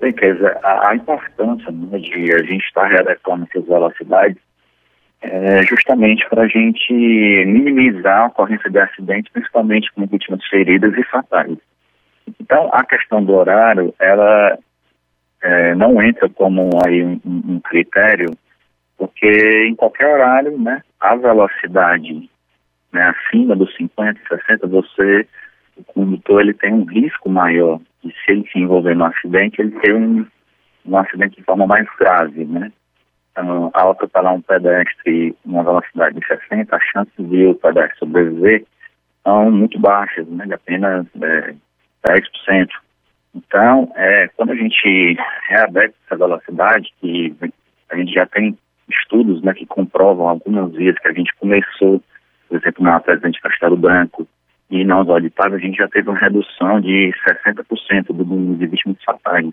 Bem, 0.00 0.12
dizer, 0.12 0.58
a, 0.62 0.94
importância 0.94 1.72
né, 1.72 1.98
de 1.98 2.34
a 2.34 2.42
gente 2.42 2.64
estar 2.64 2.86
readequando 2.86 3.46
essas 3.48 3.66
velocidades 3.66 4.36
é 5.22 5.62
justamente 5.62 6.28
para 6.28 6.42
a 6.42 6.48
gente 6.48 6.92
minimizar 6.92 8.22
a 8.22 8.26
ocorrência 8.26 8.68
de 8.68 8.78
acidentes, 8.78 9.32
principalmente 9.32 9.90
com 9.94 10.06
vítimas 10.06 10.44
feridas 10.48 10.92
e 10.98 11.02
fatais. 11.04 11.56
Então, 12.38 12.68
a 12.72 12.84
questão 12.84 13.24
do 13.24 13.32
horário, 13.32 13.94
ela 13.98 14.58
é, 15.42 15.74
não 15.74 16.02
entra 16.02 16.28
como 16.28 16.68
aí 16.86 17.02
um, 17.02 17.20
um, 17.24 17.60
critério, 17.60 18.30
porque 18.98 19.66
em 19.66 19.74
qualquer 19.74 20.06
horário, 20.06 20.58
né, 20.58 20.82
a 21.00 21.16
velocidade 21.16 22.28
né, 22.94 23.02
acima 23.10 23.56
dos 23.56 23.74
50, 23.76 24.20
60, 24.28 24.66
você, 24.68 25.26
o 25.76 25.84
condutor, 25.84 26.40
ele 26.40 26.54
tem 26.54 26.72
um 26.72 26.84
risco 26.84 27.28
maior 27.28 27.80
de 28.02 28.10
se 28.12 28.30
ele 28.30 28.48
se 28.50 28.58
envolver 28.58 28.94
no 28.94 29.04
acidente, 29.04 29.60
ele 29.60 29.72
ter 29.80 29.94
um, 29.94 30.24
um 30.86 30.96
acidente 30.96 31.36
de 31.36 31.42
forma 31.42 31.66
mais 31.66 31.86
grave, 31.98 32.44
né? 32.44 32.70
Então, 33.32 33.70
ao 33.74 33.90
atropelar 33.90 34.32
um 34.32 34.40
pedestre 34.40 35.36
em 35.44 35.50
uma 35.50 35.64
velocidade 35.64 36.18
de 36.18 36.24
60, 36.24 36.76
as 36.76 36.82
chances 36.84 37.28
de 37.28 37.46
o 37.46 37.54
pedestre 37.56 37.98
sobreviver 37.98 38.64
são 39.24 39.50
muito 39.50 39.76
baixas, 39.80 40.28
né, 40.28 40.46
de 40.46 40.54
apenas 40.54 41.06
é, 41.20 41.54
10%. 42.06 42.68
Então, 43.34 43.92
é, 43.96 44.28
quando 44.36 44.52
a 44.52 44.54
gente 44.54 45.16
readequa 45.48 45.94
essa 46.06 46.16
velocidade, 46.16 46.94
que 47.00 47.34
a 47.90 47.96
gente 47.96 48.12
já 48.12 48.24
tem 48.26 48.56
estudos 48.88 49.42
né, 49.42 49.52
que 49.52 49.66
comprovam 49.66 50.28
algumas 50.28 50.72
vezes 50.72 51.00
que 51.00 51.08
a 51.08 51.12
gente 51.12 51.34
começou, 51.40 52.00
por 52.54 52.60
exemplo, 52.60 52.84
na 52.84 53.00
Presidente 53.00 53.40
Castelo 53.40 53.76
Branco 53.76 54.28
e 54.70 54.84
na 54.84 55.00
Osório 55.00 55.32
a 55.36 55.58
gente 55.58 55.76
já 55.76 55.88
teve 55.88 56.08
uma 56.08 56.18
redução 56.18 56.80
de 56.80 57.12
60% 57.44 58.06
do 58.14 58.24
número 58.24 58.56
de 58.56 58.66
vítimas 58.68 58.96
fatais. 59.04 59.52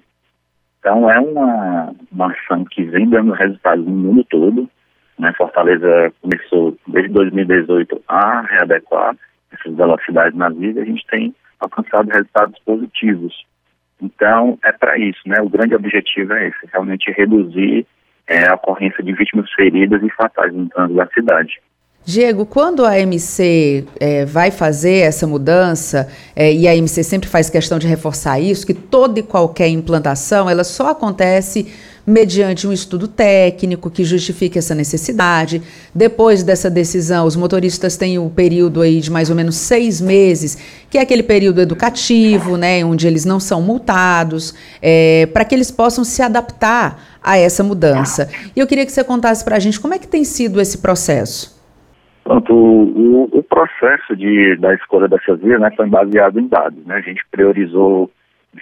Então, 0.80 1.10
é 1.10 1.20
uma, 1.20 1.95
uma 2.12 2.32
ação 2.32 2.64
que 2.64 2.84
vem 2.84 3.10
dando 3.10 3.32
resultados 3.32 3.84
no 3.84 3.91
mundo 3.91 4.24
todo. 4.26 4.70
Né? 5.18 5.34
Fortaleza 5.36 6.14
começou, 6.22 6.78
desde 6.88 7.12
2018, 7.12 8.04
a 8.08 8.41
readequar 8.41 9.16
essas 9.52 9.76
velocidades 9.76 10.38
na 10.38 10.49
vida 10.49 10.80
e 10.80 10.84
a 10.84 10.86
gente 10.86 11.06
tem 11.08 11.34
alcançado 11.60 12.08
resultados 12.08 12.60
positivos. 12.64 13.34
Então, 13.99 14.60
é 14.64 14.72
para 14.72 14.97
isso, 14.99 15.22
né? 15.26 15.38
O 15.41 15.49
grande 15.49 15.76
objetivo 15.76 16.34
é 16.34 16.49
esse, 16.49 16.70
realmente 16.72 17.12
reduzir 17.12 17.86
é, 18.28 18.47
a 18.47 18.54
ocorrência 18.54 19.04
de 19.04 19.14
vítimas 19.14 19.52
feridas 19.54 20.02
e 20.04 20.10
fatais 20.12 20.54
no 20.54 20.70
trânsito 20.70 20.97
da 20.97 21.08
cidade. 21.08 21.60
Diego, 22.04 22.47
quando 22.47 22.84
a 22.84 22.99
MC 22.99 23.86
é, 23.99 24.26
vai 24.26 24.49
fazer 24.49 24.97
essa 24.97 25.28
mudança, 25.28 26.08
é, 26.36 26.52
e 26.52 26.68
a 26.68 26.76
MC 26.76 27.04
sempre 27.04 27.30
faz 27.30 27.47
questão 27.47 27.78
de 27.78 27.88
reforçar 27.88 28.39
isso, 28.39 28.66
que 28.66 28.74
toda 28.74 29.20
e 29.20 29.24
qualquer 29.24 29.68
implantação, 29.68 30.49
ela 30.49 30.64
só 30.64 30.89
acontece 30.89 31.68
mediante 32.06 32.68
um 32.68 32.74
estudo 32.74 33.08
técnico 33.08 33.89
que 33.89 34.04
justifique 34.04 34.58
essa 34.58 34.74
necessidade. 34.74 35.62
Depois 35.93 36.41
dessa 36.41 36.72
decisão, 36.72 37.28
os 37.28 37.36
motoristas 37.36 37.95
têm 37.95 38.18
um 38.18 38.30
período 38.30 38.82
aí 38.82 38.99
de 38.99 39.12
mais 39.12 39.30
ou 39.30 39.36
menos 39.36 39.56
seis 39.56 40.02
meses, 40.02 40.58
que 40.89 40.97
é 40.97 41.02
aquele 41.02 41.22
período 41.22 41.62
educativo, 41.62 42.58
né, 42.58 42.84
onde 42.84 43.06
eles 43.06 43.26
não 43.26 43.39
são 43.39 43.62
multados, 43.62 44.56
é, 44.82 45.28
para 45.28 45.45
que 45.45 45.54
eles 45.54 45.70
possam 45.70 46.04
se 46.04 46.24
adaptar 46.24 47.20
a 47.24 47.38
essa 47.38 47.64
mudança. 47.64 48.28
E 48.56 48.60
eu 48.60 48.66
queria 48.66 48.88
que 48.88 48.91
você 48.91 49.04
contasse 49.04 49.43
para 49.43 49.56
a 49.56 49.60
gente 49.60 49.80
como 49.80 49.93
é 49.93 49.99
que 49.99 50.08
tem 50.08 50.24
sido 50.24 50.60
esse 50.60 50.80
processo. 50.80 51.61
Pronto, 52.32 52.53
o, 52.53 53.29
o, 53.39 53.43
processo 53.43 54.15
de, 54.15 54.55
da 54.57 54.73
escolha 54.73 55.07
dessas 55.07 55.39
vias 55.39 55.59
né, 55.59 55.69
foi 55.75 55.88
baseado 55.88 56.39
em 56.39 56.47
dados. 56.47 56.86
Né? 56.86 56.95
A 56.95 57.01
gente 57.01 57.23
priorizou 57.29 58.11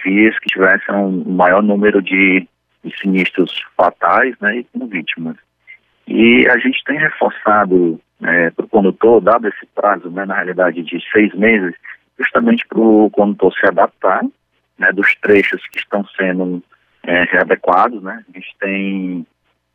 vias 0.04 0.38
que 0.38 0.46
tivessem 0.48 0.94
um 0.94 1.32
maior 1.32 1.62
número 1.62 2.02
de 2.02 2.46
de 2.82 2.98
sinistros 2.98 3.52
fatais 3.76 4.34
né, 4.40 4.58
e 4.58 4.64
com 4.64 4.86
vítimas. 4.86 5.36
E 6.06 6.46
a 6.48 6.58
gente 6.58 6.82
tem 6.84 6.98
reforçado 6.98 8.00
né, 8.18 8.50
para 8.50 8.64
o 8.64 8.68
condutor, 8.68 9.20
dado 9.20 9.48
esse 9.48 9.66
prazo, 9.74 10.10
né, 10.10 10.24
na 10.24 10.34
realidade, 10.34 10.82
de 10.82 10.98
seis 11.12 11.32
meses, 11.34 11.74
justamente 12.18 12.66
para 12.66 12.80
o 12.80 13.10
condutor 13.10 13.52
se 13.54 13.66
adaptar 13.66 14.22
né, 14.78 14.92
dos 14.92 15.14
trechos 15.16 15.62
que 15.68 15.78
estão 15.78 16.04
sendo 16.16 16.62
é, 17.02 17.24
readequados. 17.24 18.02
Né, 18.02 18.24
a 18.28 18.32
gente 18.32 18.56
tem 18.58 19.26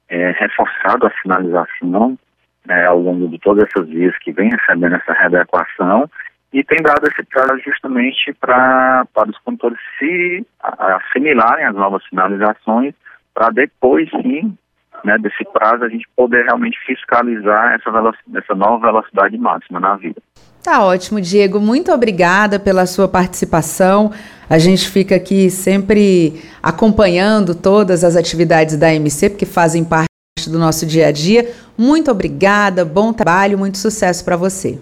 é, 0.10 0.32
reforçado 0.32 1.08
a 1.08 1.14
sinalização 1.22 2.18
né, 2.66 2.86
ao 2.86 3.00
longo 3.00 3.28
de 3.28 3.40
todas 3.40 3.66
essas 3.66 3.88
vias 3.88 4.18
que 4.20 4.32
vem 4.32 4.50
recebendo 4.50 4.96
essa 4.96 5.14
readequação 5.14 6.10
e 6.54 6.64
tem 6.64 6.82
dado 6.82 7.06
esse 7.08 7.24
prazo 7.24 7.60
justamente 7.66 8.34
para 8.40 9.06
os 9.28 9.38
condutores 9.40 9.78
se 10.00 10.46
assimilarem 10.62 11.66
as 11.66 11.76
novas 11.76 12.02
sinalizações 12.08 12.94
para 13.34 13.50
depois 13.50 14.10
sim, 14.22 14.58
né, 15.04 15.18
desse 15.18 15.44
prazo, 15.52 15.84
a 15.84 15.90
gente 15.90 16.08
poder 16.16 16.46
realmente 16.46 16.78
fiscalizar 16.86 17.74
essa, 17.74 17.90
essa 18.38 18.56
nova 18.56 18.88
velocidade 18.88 19.38
máxima 19.38 19.80
na 19.80 19.98
vida. 19.98 20.22
Tá 20.64 20.84
ótimo, 20.84 21.22
Diego. 21.22 21.60
Muito 21.60 21.92
obrigada 21.92 22.60
pela 22.60 22.86
sua 22.86 23.08
participação. 23.08 24.12
A 24.50 24.58
gente 24.58 24.90
fica 24.90 25.16
aqui 25.16 25.50
sempre 25.50 26.42
acompanhando 26.64 27.54
todas 27.54 28.04
as 28.04 28.16
atividades 28.16 28.78
da 28.78 28.94
MC, 28.94 29.30
porque 29.30 29.46
fazem 29.46 29.84
parte 29.84 30.15
do 30.50 30.60
nosso 30.60 30.86
dia 30.86 31.08
a 31.08 31.12
dia. 31.12 31.52
Muito 31.78 32.10
obrigada, 32.12 32.86
bom 32.86 33.12
trabalho, 33.14 33.58
muito 33.58 33.78
sucesso 33.78 34.24
para 34.24 34.36
você. 34.36 34.78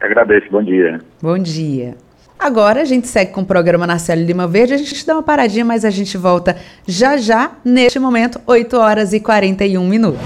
Agradeço, 0.00 0.46
bom 0.50 0.62
dia. 0.62 1.00
Bom 1.22 1.38
dia. 1.38 1.96
Agora 2.38 2.82
a 2.82 2.84
gente 2.84 3.08
segue 3.08 3.32
com 3.32 3.40
o 3.40 3.46
programa 3.46 3.86
Narcélio 3.86 4.26
Lima 4.26 4.46
Verde. 4.46 4.74
A 4.74 4.76
gente 4.76 5.06
dá 5.06 5.14
uma 5.14 5.22
paradinha, 5.22 5.64
mas 5.64 5.84
a 5.84 5.90
gente 5.90 6.18
volta 6.18 6.56
já 6.86 7.16
já, 7.16 7.52
neste 7.64 7.98
momento, 7.98 8.38
8 8.46 8.76
horas 8.76 9.12
e 9.12 9.20
41 9.20 9.88
minutos. 9.88 10.20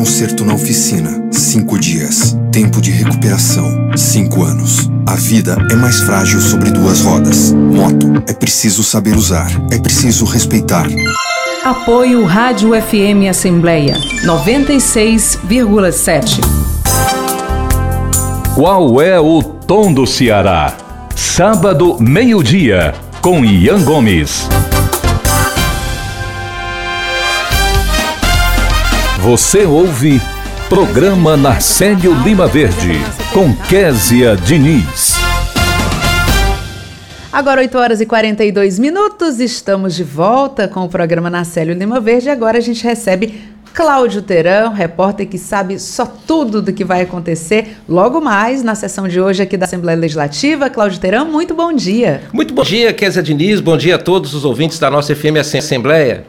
Conserto 0.00 0.46
na 0.46 0.54
oficina, 0.54 1.28
cinco 1.30 1.78
dias. 1.78 2.34
Tempo 2.50 2.80
de 2.80 2.90
recuperação, 2.90 3.90
cinco 3.94 4.42
anos. 4.42 4.90
A 5.06 5.14
vida 5.14 5.58
é 5.70 5.74
mais 5.74 6.00
frágil 6.00 6.40
sobre 6.40 6.70
duas 6.70 7.02
rodas. 7.02 7.52
Moto 7.52 8.10
é 8.26 8.32
preciso 8.32 8.82
saber 8.82 9.14
usar, 9.14 9.50
é 9.70 9.78
preciso 9.78 10.24
respeitar. 10.24 10.86
Apoio 11.62 12.24
Rádio 12.24 12.70
FM 12.70 13.28
Assembleia 13.28 13.94
96,7. 14.24 16.40
Qual 18.54 19.02
é 19.02 19.20
o 19.20 19.42
tom 19.42 19.92
do 19.92 20.06
Ceará? 20.06 20.78
Sábado, 21.14 21.98
meio-dia, 22.00 22.94
com 23.20 23.44
Ian 23.44 23.82
Gomes. 23.82 24.48
Você 29.22 29.66
ouve 29.66 30.18
Programa 30.66 31.36
Narcélio 31.36 32.14
Lima 32.24 32.46
Verde, 32.46 32.92
com 33.34 33.54
Késia 33.68 34.34
Diniz. 34.34 35.16
Agora 37.30 37.60
8 37.60 37.76
horas 37.76 38.00
e 38.00 38.06
42 38.06 38.78
minutos, 38.78 39.38
estamos 39.38 39.94
de 39.94 40.02
volta 40.02 40.66
com 40.66 40.86
o 40.86 40.88
programa 40.88 41.28
Narcélio 41.28 41.74
Lima 41.74 42.00
Verde. 42.00 42.30
Agora 42.30 42.56
a 42.56 42.60
gente 42.62 42.82
recebe 42.82 43.42
Cláudio 43.74 44.22
Teran, 44.22 44.70
repórter 44.70 45.28
que 45.28 45.36
sabe 45.36 45.78
só 45.78 46.06
tudo 46.06 46.62
do 46.62 46.72
que 46.72 46.82
vai 46.82 47.02
acontecer 47.02 47.76
logo 47.86 48.22
mais 48.22 48.62
na 48.62 48.74
sessão 48.74 49.06
de 49.06 49.20
hoje 49.20 49.42
aqui 49.42 49.58
da 49.58 49.66
Assembleia 49.66 49.98
Legislativa. 49.98 50.70
Cláudio 50.70 50.98
Teran, 50.98 51.26
muito 51.26 51.54
bom 51.54 51.74
dia. 51.74 52.22
Muito 52.32 52.54
bom 52.54 52.62
dia, 52.62 52.90
Kézia 52.94 53.22
Diniz. 53.22 53.60
Bom 53.60 53.76
dia 53.76 53.96
a 53.96 53.98
todos 53.98 54.32
os 54.32 54.46
ouvintes 54.46 54.78
da 54.78 54.90
nossa 54.90 55.14
FM 55.14 55.36
Assembleia. 55.38 56.24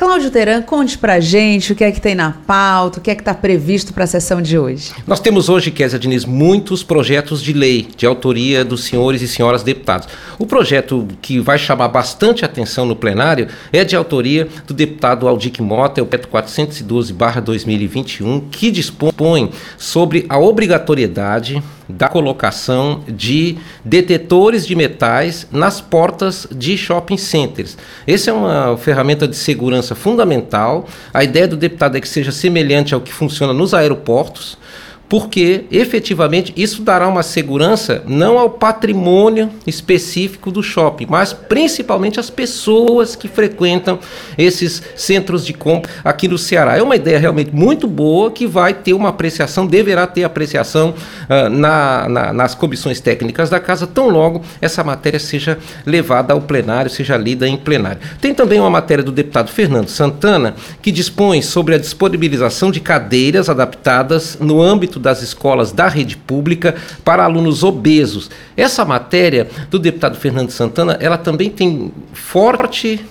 Cláudio 0.00 0.30
Teran, 0.30 0.62
conte 0.62 0.96
pra 0.96 1.20
gente 1.20 1.74
o 1.74 1.76
que 1.76 1.84
é 1.84 1.92
que 1.92 2.00
tem 2.00 2.14
na 2.14 2.32
pauta, 2.32 2.98
o 2.98 3.02
que 3.02 3.10
é 3.10 3.14
que 3.14 3.20
está 3.20 3.34
previsto 3.34 3.92
para 3.92 4.04
a 4.04 4.06
sessão 4.06 4.40
de 4.40 4.58
hoje. 4.58 4.92
Nós 5.06 5.20
temos 5.20 5.50
hoje, 5.50 5.70
Kézia 5.70 5.98
Diniz, 5.98 6.24
muitos 6.24 6.82
projetos 6.82 7.42
de 7.42 7.52
lei 7.52 7.86
de 7.94 8.06
autoria 8.06 8.64
dos 8.64 8.84
senhores 8.84 9.20
e 9.20 9.28
senhoras 9.28 9.62
deputados. 9.62 10.08
O 10.38 10.46
projeto 10.46 11.06
que 11.20 11.38
vai 11.38 11.58
chamar 11.58 11.88
bastante 11.88 12.46
atenção 12.46 12.86
no 12.86 12.96
plenário 12.96 13.48
é 13.70 13.84
de 13.84 13.94
autoria 13.94 14.48
do 14.66 14.72
deputado 14.72 15.28
Aldic 15.28 15.60
Mota, 15.60 16.00
é 16.00 16.02
o 16.02 16.06
PET 16.06 16.26
412-2021, 16.28 18.44
que 18.50 18.70
dispõe 18.70 19.50
sobre 19.76 20.24
a 20.30 20.38
obrigatoriedade 20.38 21.62
da 21.90 22.08
colocação 22.08 23.02
de 23.08 23.58
detetores 23.84 24.66
de 24.66 24.74
metais 24.74 25.46
nas 25.50 25.80
portas 25.80 26.46
de 26.50 26.76
shopping 26.76 27.16
centers. 27.16 27.76
Essa 28.06 28.30
é 28.30 28.32
uma 28.32 28.76
ferramenta 28.76 29.26
de 29.26 29.36
segurança 29.36 29.94
fundamental. 29.94 30.86
A 31.12 31.24
ideia 31.24 31.46
do 31.46 31.56
deputado 31.56 31.96
é 31.96 32.00
que 32.00 32.08
seja 32.08 32.32
semelhante 32.32 32.94
ao 32.94 33.00
que 33.00 33.12
funciona 33.12 33.52
nos 33.52 33.74
aeroportos 33.74 34.58
porque 35.10 35.64
efetivamente 35.72 36.54
isso 36.56 36.82
dará 36.82 37.08
uma 37.08 37.24
segurança 37.24 38.00
não 38.06 38.38
ao 38.38 38.48
patrimônio 38.48 39.50
específico 39.66 40.52
do 40.52 40.62
shopping, 40.62 41.06
mas 41.10 41.32
principalmente 41.32 42.20
às 42.20 42.30
pessoas 42.30 43.16
que 43.16 43.26
frequentam 43.26 43.98
esses 44.38 44.80
centros 44.94 45.44
de 45.44 45.52
compra 45.52 45.90
aqui 46.04 46.28
no 46.28 46.38
Ceará. 46.38 46.76
É 46.76 46.82
uma 46.82 46.94
ideia 46.94 47.18
realmente 47.18 47.50
muito 47.52 47.88
boa 47.88 48.30
que 48.30 48.46
vai 48.46 48.72
ter 48.72 48.92
uma 48.92 49.08
apreciação, 49.08 49.66
deverá 49.66 50.06
ter 50.06 50.22
apreciação 50.22 50.94
uh, 51.28 51.50
na, 51.50 52.08
na, 52.08 52.32
nas 52.32 52.54
comissões 52.54 53.00
técnicas 53.00 53.50
da 53.50 53.58
casa, 53.58 53.88
tão 53.88 54.08
logo 54.08 54.42
essa 54.60 54.84
matéria 54.84 55.18
seja 55.18 55.58
levada 55.84 56.32
ao 56.32 56.40
plenário, 56.40 56.88
seja 56.88 57.16
lida 57.16 57.48
em 57.48 57.56
plenário. 57.56 57.98
Tem 58.20 58.32
também 58.32 58.60
uma 58.60 58.70
matéria 58.70 59.02
do 59.02 59.10
deputado 59.10 59.50
Fernando 59.50 59.88
Santana 59.88 60.54
que 60.80 60.92
dispõe 60.92 61.42
sobre 61.42 61.74
a 61.74 61.78
disponibilização 61.78 62.70
de 62.70 62.78
cadeiras 62.78 63.48
adaptadas 63.48 64.38
no 64.40 64.62
âmbito 64.62 64.99
das 65.00 65.22
escolas 65.22 65.72
da 65.72 65.88
rede 65.88 66.16
pública 66.16 66.74
para 67.04 67.24
alunos 67.24 67.62
obesos. 67.62 68.30
Essa 68.56 68.84
matéria 68.84 69.48
do 69.70 69.78
deputado 69.78 70.16
Fernando 70.16 70.50
Santana, 70.50 70.96
ela 71.00 71.18
também 71.18 71.50
tem 71.50 71.92
forte 72.12 73.04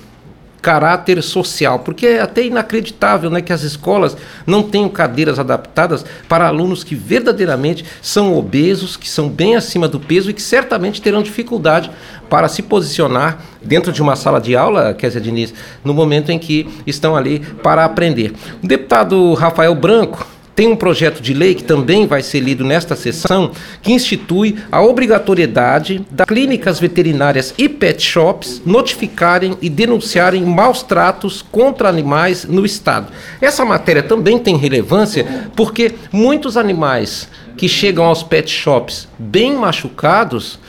caráter 0.61 1.21
social, 1.23 1.79
porque 1.79 2.05
é 2.05 2.21
até 2.21 2.45
inacreditável 2.45 3.29
né, 3.29 3.41
que 3.41 3.53
as 3.53 3.63
escolas 3.63 4.15
não 4.45 4.61
tenham 4.61 4.89
cadeiras 4.89 5.39
adaptadas 5.39 6.05
para 6.27 6.47
alunos 6.47 6.83
que 6.83 6.95
verdadeiramente 6.95 7.85
são 8.01 8.37
obesos, 8.37 8.97
que 8.97 9.09
são 9.09 9.29
bem 9.29 9.55
acima 9.55 9.87
do 9.87 9.99
peso 9.99 10.29
e 10.29 10.33
que 10.33 10.41
certamente 10.41 11.01
terão 11.01 11.23
dificuldade 11.23 11.89
para 12.29 12.47
se 12.47 12.61
posicionar 12.61 13.39
dentro 13.63 13.91
de 13.91 14.01
uma 14.01 14.15
sala 14.15 14.39
de 14.39 14.55
aula, 14.55 14.93
Kézia 14.93 15.21
Diniz, 15.21 15.53
no 15.83 15.93
momento 15.93 16.29
em 16.29 16.37
que 16.37 16.67
estão 16.85 17.15
ali 17.15 17.39
para 17.39 17.85
aprender. 17.85 18.33
O 18.61 18.67
deputado 18.67 19.33
Rafael 19.33 19.73
Branco, 19.73 20.27
tem 20.59 20.67
um 20.67 20.75
projeto 20.75 21.21
de 21.21 21.33
lei 21.33 21.55
que 21.55 21.63
também 21.63 22.05
vai 22.05 22.21
ser 22.21 22.41
lido 22.41 22.65
nesta 22.65 22.93
sessão, 22.93 23.51
que 23.81 23.93
institui 23.93 24.57
a 24.69 24.81
obrigatoriedade 24.81 26.05
das 26.11 26.25
clínicas 26.27 26.81
veterinárias 26.81 27.53
e 27.57 27.69
pet 27.69 28.03
shops 28.03 28.61
notificarem 28.65 29.57
e 29.61 29.69
denunciarem 29.69 30.43
maus 30.43 30.83
tratos 30.83 31.41
contra 31.49 31.87
animais 31.87 32.43
no 32.43 32.65
Estado. 32.65 33.07
Essa 33.39 33.63
matéria 33.63 34.03
também 34.03 34.37
tem 34.37 34.57
relevância 34.57 35.49
porque 35.55 35.93
muitos 36.11 36.57
animais 36.57 37.29
que 37.55 37.69
chegam 37.69 38.03
aos 38.03 38.21
pet 38.21 38.51
shops 38.51 39.07
bem 39.17 39.55
machucados 39.55 40.59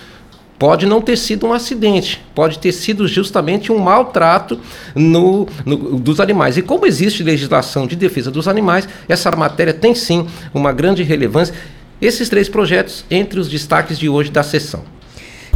pode 0.60 0.84
não 0.84 1.00
ter 1.00 1.16
sido 1.16 1.46
um 1.46 1.54
acidente, 1.54 2.20
pode 2.34 2.58
ter 2.58 2.70
sido 2.70 3.08
justamente 3.08 3.72
um 3.72 3.78
maltrato 3.78 4.60
no, 4.94 5.48
no, 5.64 5.98
dos 5.98 6.20
animais. 6.20 6.58
E 6.58 6.62
como 6.62 6.84
existe 6.84 7.22
legislação 7.22 7.86
de 7.86 7.96
defesa 7.96 8.30
dos 8.30 8.46
animais, 8.46 8.86
essa 9.08 9.30
matéria 9.30 9.72
tem 9.72 9.94
sim 9.94 10.26
uma 10.52 10.70
grande 10.70 11.02
relevância. 11.02 11.54
Esses 11.98 12.28
três 12.28 12.46
projetos 12.46 13.06
entre 13.10 13.40
os 13.40 13.48
destaques 13.48 13.98
de 13.98 14.10
hoje 14.10 14.30
da 14.30 14.42
sessão. 14.42 14.84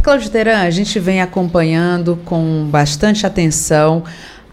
Cláudio 0.01 0.29
Teran, 0.31 0.61
a 0.61 0.71
gente 0.71 0.99
vem 0.99 1.21
acompanhando 1.21 2.19
com 2.25 2.67
bastante 2.71 3.27
atenção 3.27 4.03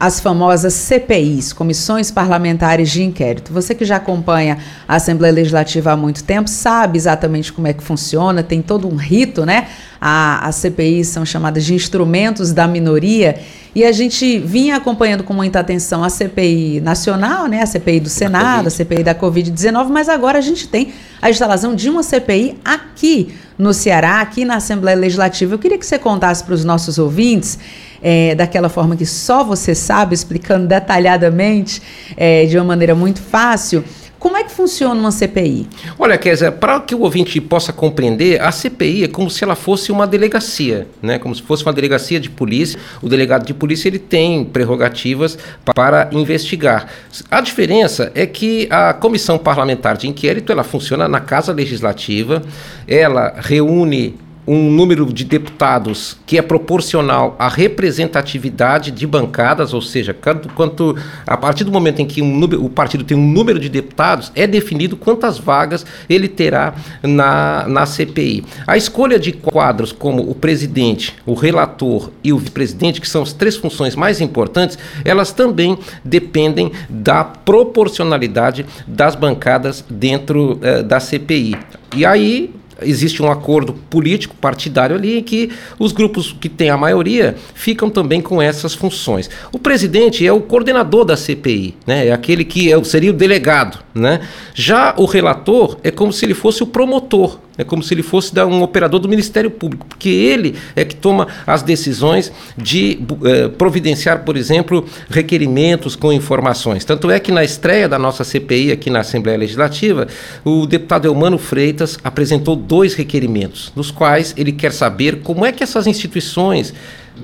as 0.03 0.19
famosas 0.19 0.75
CPIs, 0.75 1.53
Comissões 1.53 2.11
Parlamentares 2.11 2.91
de 2.91 3.05
Inquérito. 3.05 3.53
Você 3.53 3.73
que 3.73 3.85
já 3.85 3.99
acompanha 3.99 4.59
a 4.89 4.97
Assembleia 4.97 5.33
Legislativa 5.33 5.93
há 5.93 5.97
muito 5.97 6.25
tempo 6.25 6.51
sabe 6.51 6.99
exatamente 6.99 7.53
como 7.53 7.69
é 7.69 7.73
que 7.73 7.85
funciona, 7.85 8.43
tem 8.43 8.61
todo 8.61 8.89
um 8.89 8.97
rito, 8.97 9.47
né? 9.47 9.69
As 10.01 10.57
CPIs 10.57 11.07
são 11.07 11.25
chamadas 11.25 11.65
de 11.65 11.75
instrumentos 11.75 12.53
da 12.53 12.67
minoria 12.67 13.39
e 13.75 13.85
a 13.85 13.93
gente 13.93 14.39
vinha 14.39 14.77
acompanhando 14.77 15.25
com 15.25 15.33
muita 15.33 15.61
atenção 15.61 16.05
a 16.05 16.11
CPI 16.11 16.81
nacional, 16.81 17.47
né? 17.47 17.63
A 17.63 17.67
CPI 17.67 18.01
do 18.01 18.09
Senado, 18.09 18.67
a 18.67 18.71
CPI 18.71 19.03
da 19.03 19.15
Covid-19, 19.15 19.89
mas 19.89 20.09
agora 20.09 20.39
a 20.39 20.43
gente 20.43 20.69
tem 20.69 20.93
a 21.21 21.31
instalação 21.31 21.75
de 21.75 21.89
uma 21.89 22.03
CPI 22.03 22.59
aqui 22.65 23.35
no 23.57 23.73
Ceará, 23.73 24.21
aqui 24.21 24.45
na 24.45 24.57
Assembleia 24.57 24.97
Legislativa. 24.97 25.55
Eu 25.55 25.59
queria 25.59 25.79
que 25.79 25.87
você 25.87 25.99
contasse 25.99 26.45
para 26.45 26.53
os 26.53 26.65
nossos 26.65 26.99
ouvintes 26.99 27.59
é, 28.03 28.35
daquela 28.35 28.69
forma 28.69 28.97
que 28.97 29.07
só 29.07 29.45
você 29.45 29.75
sabe, 29.75 30.15
explicando 30.15 30.67
detalhadamente, 30.67 31.81
é, 32.17 32.45
de 32.45 32.59
uma 32.59 32.65
maneira 32.65 32.95
muito 32.95 33.23
fácil. 33.23 33.85
Como 34.23 34.37
é 34.37 34.45
que 34.45 34.53
funciona 34.53 34.95
uma 34.95 35.11
CPI? 35.11 35.67
Olha, 35.99 36.17
Kézia, 36.17 36.53
para 36.53 36.79
que 36.79 36.95
o 36.95 37.01
ouvinte 37.01 37.41
possa 37.41 37.73
compreender, 37.73 38.41
a 38.41 38.53
CPI 38.53 39.03
é 39.03 39.09
como 39.09 39.29
se 39.29 39.43
ela 39.43 39.57
fosse 39.57 39.91
uma 39.91 40.07
delegacia, 40.07 40.87
né? 41.03 41.19
Como 41.19 41.35
se 41.35 41.43
fosse 41.43 41.65
uma 41.65 41.73
delegacia 41.73 42.21
de 42.21 42.31
polícia. 42.31 42.79
O 43.03 43.09
delegado 43.09 43.45
de 43.45 43.53
polícia 43.53 43.89
ele 43.89 43.99
tem 43.99 44.45
prerrogativas 44.45 45.37
para 45.65 46.09
investigar. 46.13 46.87
A 47.29 47.41
diferença 47.41 48.13
é 48.15 48.25
que 48.25 48.69
a 48.71 48.93
comissão 48.93 49.37
parlamentar 49.37 49.97
de 49.97 50.07
inquérito 50.07 50.53
ela 50.53 50.63
funciona 50.63 51.09
na 51.09 51.19
Casa 51.19 51.53
Legislativa, 51.53 52.45
ela 52.87 53.35
reúne 53.41 54.15
um 54.47 54.71
número 54.71 55.13
de 55.13 55.25
deputados 55.25 56.17
que 56.27 56.37
é 56.37 56.43
proporcional 56.43 57.37
à 57.39 57.49
representatividade 57.49 58.91
de 58.91 59.07
bancadas, 59.07 59.73
ou 59.73 59.81
seja, 59.81 60.13
quanto, 60.13 60.49
quanto 60.51 60.97
a 61.27 61.37
partir 61.37 61.65
do 61.65 61.71
momento 61.71 62.01
em 62.01 62.07
que 62.07 62.21
um 62.21 62.37
número, 62.37 62.65
o 62.65 62.69
partido 62.69 63.05
tem 63.05 63.17
um 63.17 63.27
número 63.27 63.61
de 63.61 63.69
deputados, 63.69 64.33
é 64.35 64.47
definido 64.47 64.97
quantas 64.97 65.39
vagas 65.39 65.87
ele 66.09 66.29
terá 66.29 66.75
na, 67.03 67.67
na 67.69 67.87
CPI. 67.87 68.45
A 68.67 68.77
escolha 68.77 69.19
de 69.19 69.33
quadros 69.33 69.93
como 69.93 70.29
o 70.29 70.35
presidente, 70.35 71.15
o 71.25 71.35
relator 71.35 72.11
e 72.25 72.33
o 72.33 72.39
vice-presidente, 72.39 73.01
que 73.01 73.09
são 73.09 73.23
as 73.23 73.33
três 73.33 73.57
funções 73.57 73.95
mais 73.95 74.21
importantes, 74.21 74.79
elas 75.05 75.33
também 75.33 75.79
dependem 76.05 76.73
da 76.89 77.25
proporcionalidade 77.25 78.67
das 78.87 79.15
bancadas 79.15 79.85
dentro 79.89 80.59
eh, 80.63 80.83
da 80.83 80.99
CPI. 81.01 81.57
E 81.95 82.07
aí 82.07 82.53
existe 82.85 83.23
um 83.23 83.31
acordo 83.31 83.73
político 83.73 84.35
partidário 84.37 84.97
ali 84.97 85.19
em 85.19 85.23
que 85.23 85.51
os 85.79 85.93
grupos 85.93 86.35
que 86.39 86.49
têm 86.49 86.71
a 86.71 86.77
maioria 86.77 87.37
ficam 87.55 87.91
também 87.91 88.21
com 88.21 88.41
essas 88.41 88.75
funções. 88.75 89.31
O 89.53 89.59
presidente 89.59 90.27
é 90.27 90.33
o 90.33 90.41
coordenador 90.41 91.05
da 91.05 91.17
CPI, 91.17 91.75
né? 91.87 92.09
É 92.09 92.13
aquele 92.13 92.45
que 92.45 92.73
é, 92.73 92.85
seria 92.85 93.11
o 93.11 93.15
delegado, 93.15 93.79
né? 93.95 94.21
Já 94.55 94.95
o 94.97 95.05
relator 95.05 95.77
é 95.83 95.91
como 95.91 96.13
se 96.13 96.25
ele 96.25 96.35
fosse 96.35 96.63
o 96.63 96.67
promotor, 96.67 97.39
é 97.63 97.65
como 97.65 97.83
se 97.83 97.95
ele 97.95 98.03
fosse 98.03 98.39
um 98.41 98.63
operador 98.63 99.01
do 99.01 99.09
Ministério 99.09 99.51
Público, 99.51 99.87
porque 99.87 100.09
ele 100.09 100.55
é 100.77 100.85
que 100.85 100.95
toma 100.95 101.27
as 101.47 101.63
decisões 101.63 102.33
de 102.57 103.01
eh, 103.25 103.49
providenciar, 103.49 104.25
por 104.25 104.37
exemplo, 104.37 104.85
requerimentos 105.09 105.97
com 105.97 106.13
informações. 106.13 106.85
Tanto 106.85 107.11
é 107.11 107.19
que 107.19 107.33
na 107.33 107.45
estreia 107.45 107.89
da 107.89 107.99
nossa 107.99 108.25
CPI 108.25 108.73
aqui 108.73 108.91
na 108.91 109.01
Assembleia 109.01 109.39
Legislativa, 109.39 110.07
o 110.45 110.67
deputado 110.67 111.07
Elmano 111.07 111.39
Freitas 111.39 111.99
apresentou 112.03 112.57
dois 112.57 112.95
requerimentos, 112.95 113.73
nos 113.75 113.91
quais 113.91 114.35
ele 114.37 114.53
quer 114.53 114.73
saber 114.73 115.21
como 115.23 115.47
é 115.47 115.53
que 115.53 115.63
essas 115.63 115.87
instituições 115.87 116.75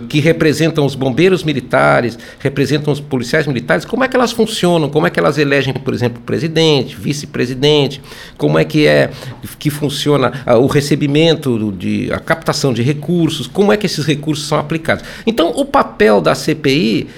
que 0.09 0.20
representam 0.20 0.84
os 0.84 0.95
bombeiros 0.95 1.43
militares, 1.43 2.18
representam 2.39 2.93
os 2.93 3.01
policiais 3.01 3.47
militares, 3.47 3.84
como 3.84 4.05
é 4.05 4.09
que 4.09 4.16
elas 4.16 4.32
funcionam, 4.32 4.89
como 4.89 5.07
é 5.07 5.11
que 5.11 5.18
elas 5.18 5.39
elegem, 5.39 5.72
por 5.74 5.95
exemplo, 5.95 6.22
presidente, 6.22 6.97
vice-presidente, 6.97 8.01
como 8.36 8.59
é 8.59 8.64
que 8.64 8.86
é 8.86 9.11
que 9.59 9.70
funciona 9.70 10.45
uh, 10.47 10.55
o 10.55 10.66
recebimento 10.66 11.72
de 11.72 12.12
a 12.12 12.18
captação 12.18 12.72
de 12.72 12.82
recursos, 12.82 13.47
como 13.47 13.72
é 13.72 13.76
que 13.76 13.86
esses 13.86 14.05
recursos 14.05 14.47
são 14.47 14.59
aplicados. 14.59 15.05
Então, 15.26 15.53
o 15.57 15.64
papel 15.64 16.20
da 16.20 16.34
CPI 16.34 17.09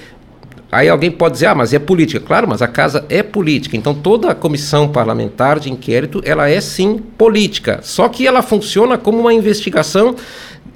Aí 0.70 0.88
alguém 0.88 1.10
pode 1.10 1.34
dizer, 1.34 1.46
ah, 1.46 1.54
mas 1.54 1.72
é 1.74 1.78
política. 1.78 2.20
Claro, 2.20 2.46
mas 2.48 2.62
a 2.62 2.68
casa 2.68 3.04
é 3.08 3.22
política. 3.22 3.76
Então 3.76 3.94
toda 3.94 4.30
a 4.30 4.34
comissão 4.34 4.88
parlamentar 4.88 5.58
de 5.58 5.70
inquérito, 5.70 6.22
ela 6.24 6.48
é 6.48 6.60
sim 6.60 6.98
política. 7.18 7.80
Só 7.82 8.08
que 8.08 8.26
ela 8.26 8.42
funciona 8.42 8.96
como 8.96 9.18
uma 9.18 9.34
investigação 9.34 10.14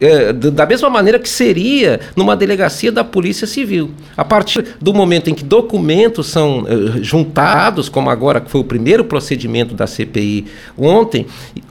é, 0.01 0.33
da 0.33 0.67
mesma 0.67 0.91
maneira 0.91 1.19
que 1.19 1.29
seria 1.29 2.01
numa 2.17 2.35
delegacia 2.35 2.91
da 2.91 3.05
Polícia 3.05 3.47
Civil. 3.47 3.93
A 4.17 4.25
partir 4.25 4.77
do 4.81 4.93
momento 4.93 5.31
em 5.31 5.35
que 5.35 5.45
documentos 5.45 6.27
são 6.27 6.67
é, 6.67 7.03
juntados, 7.03 7.89
como 7.89 8.11
agora 8.11 8.41
que 8.41 8.51
foi 8.51 8.61
o 8.61 8.65
primeiro 8.65 9.05
procedimento 9.05 9.75
da 9.75 9.87
CPI 9.87 10.47
ontem, 10.77 11.27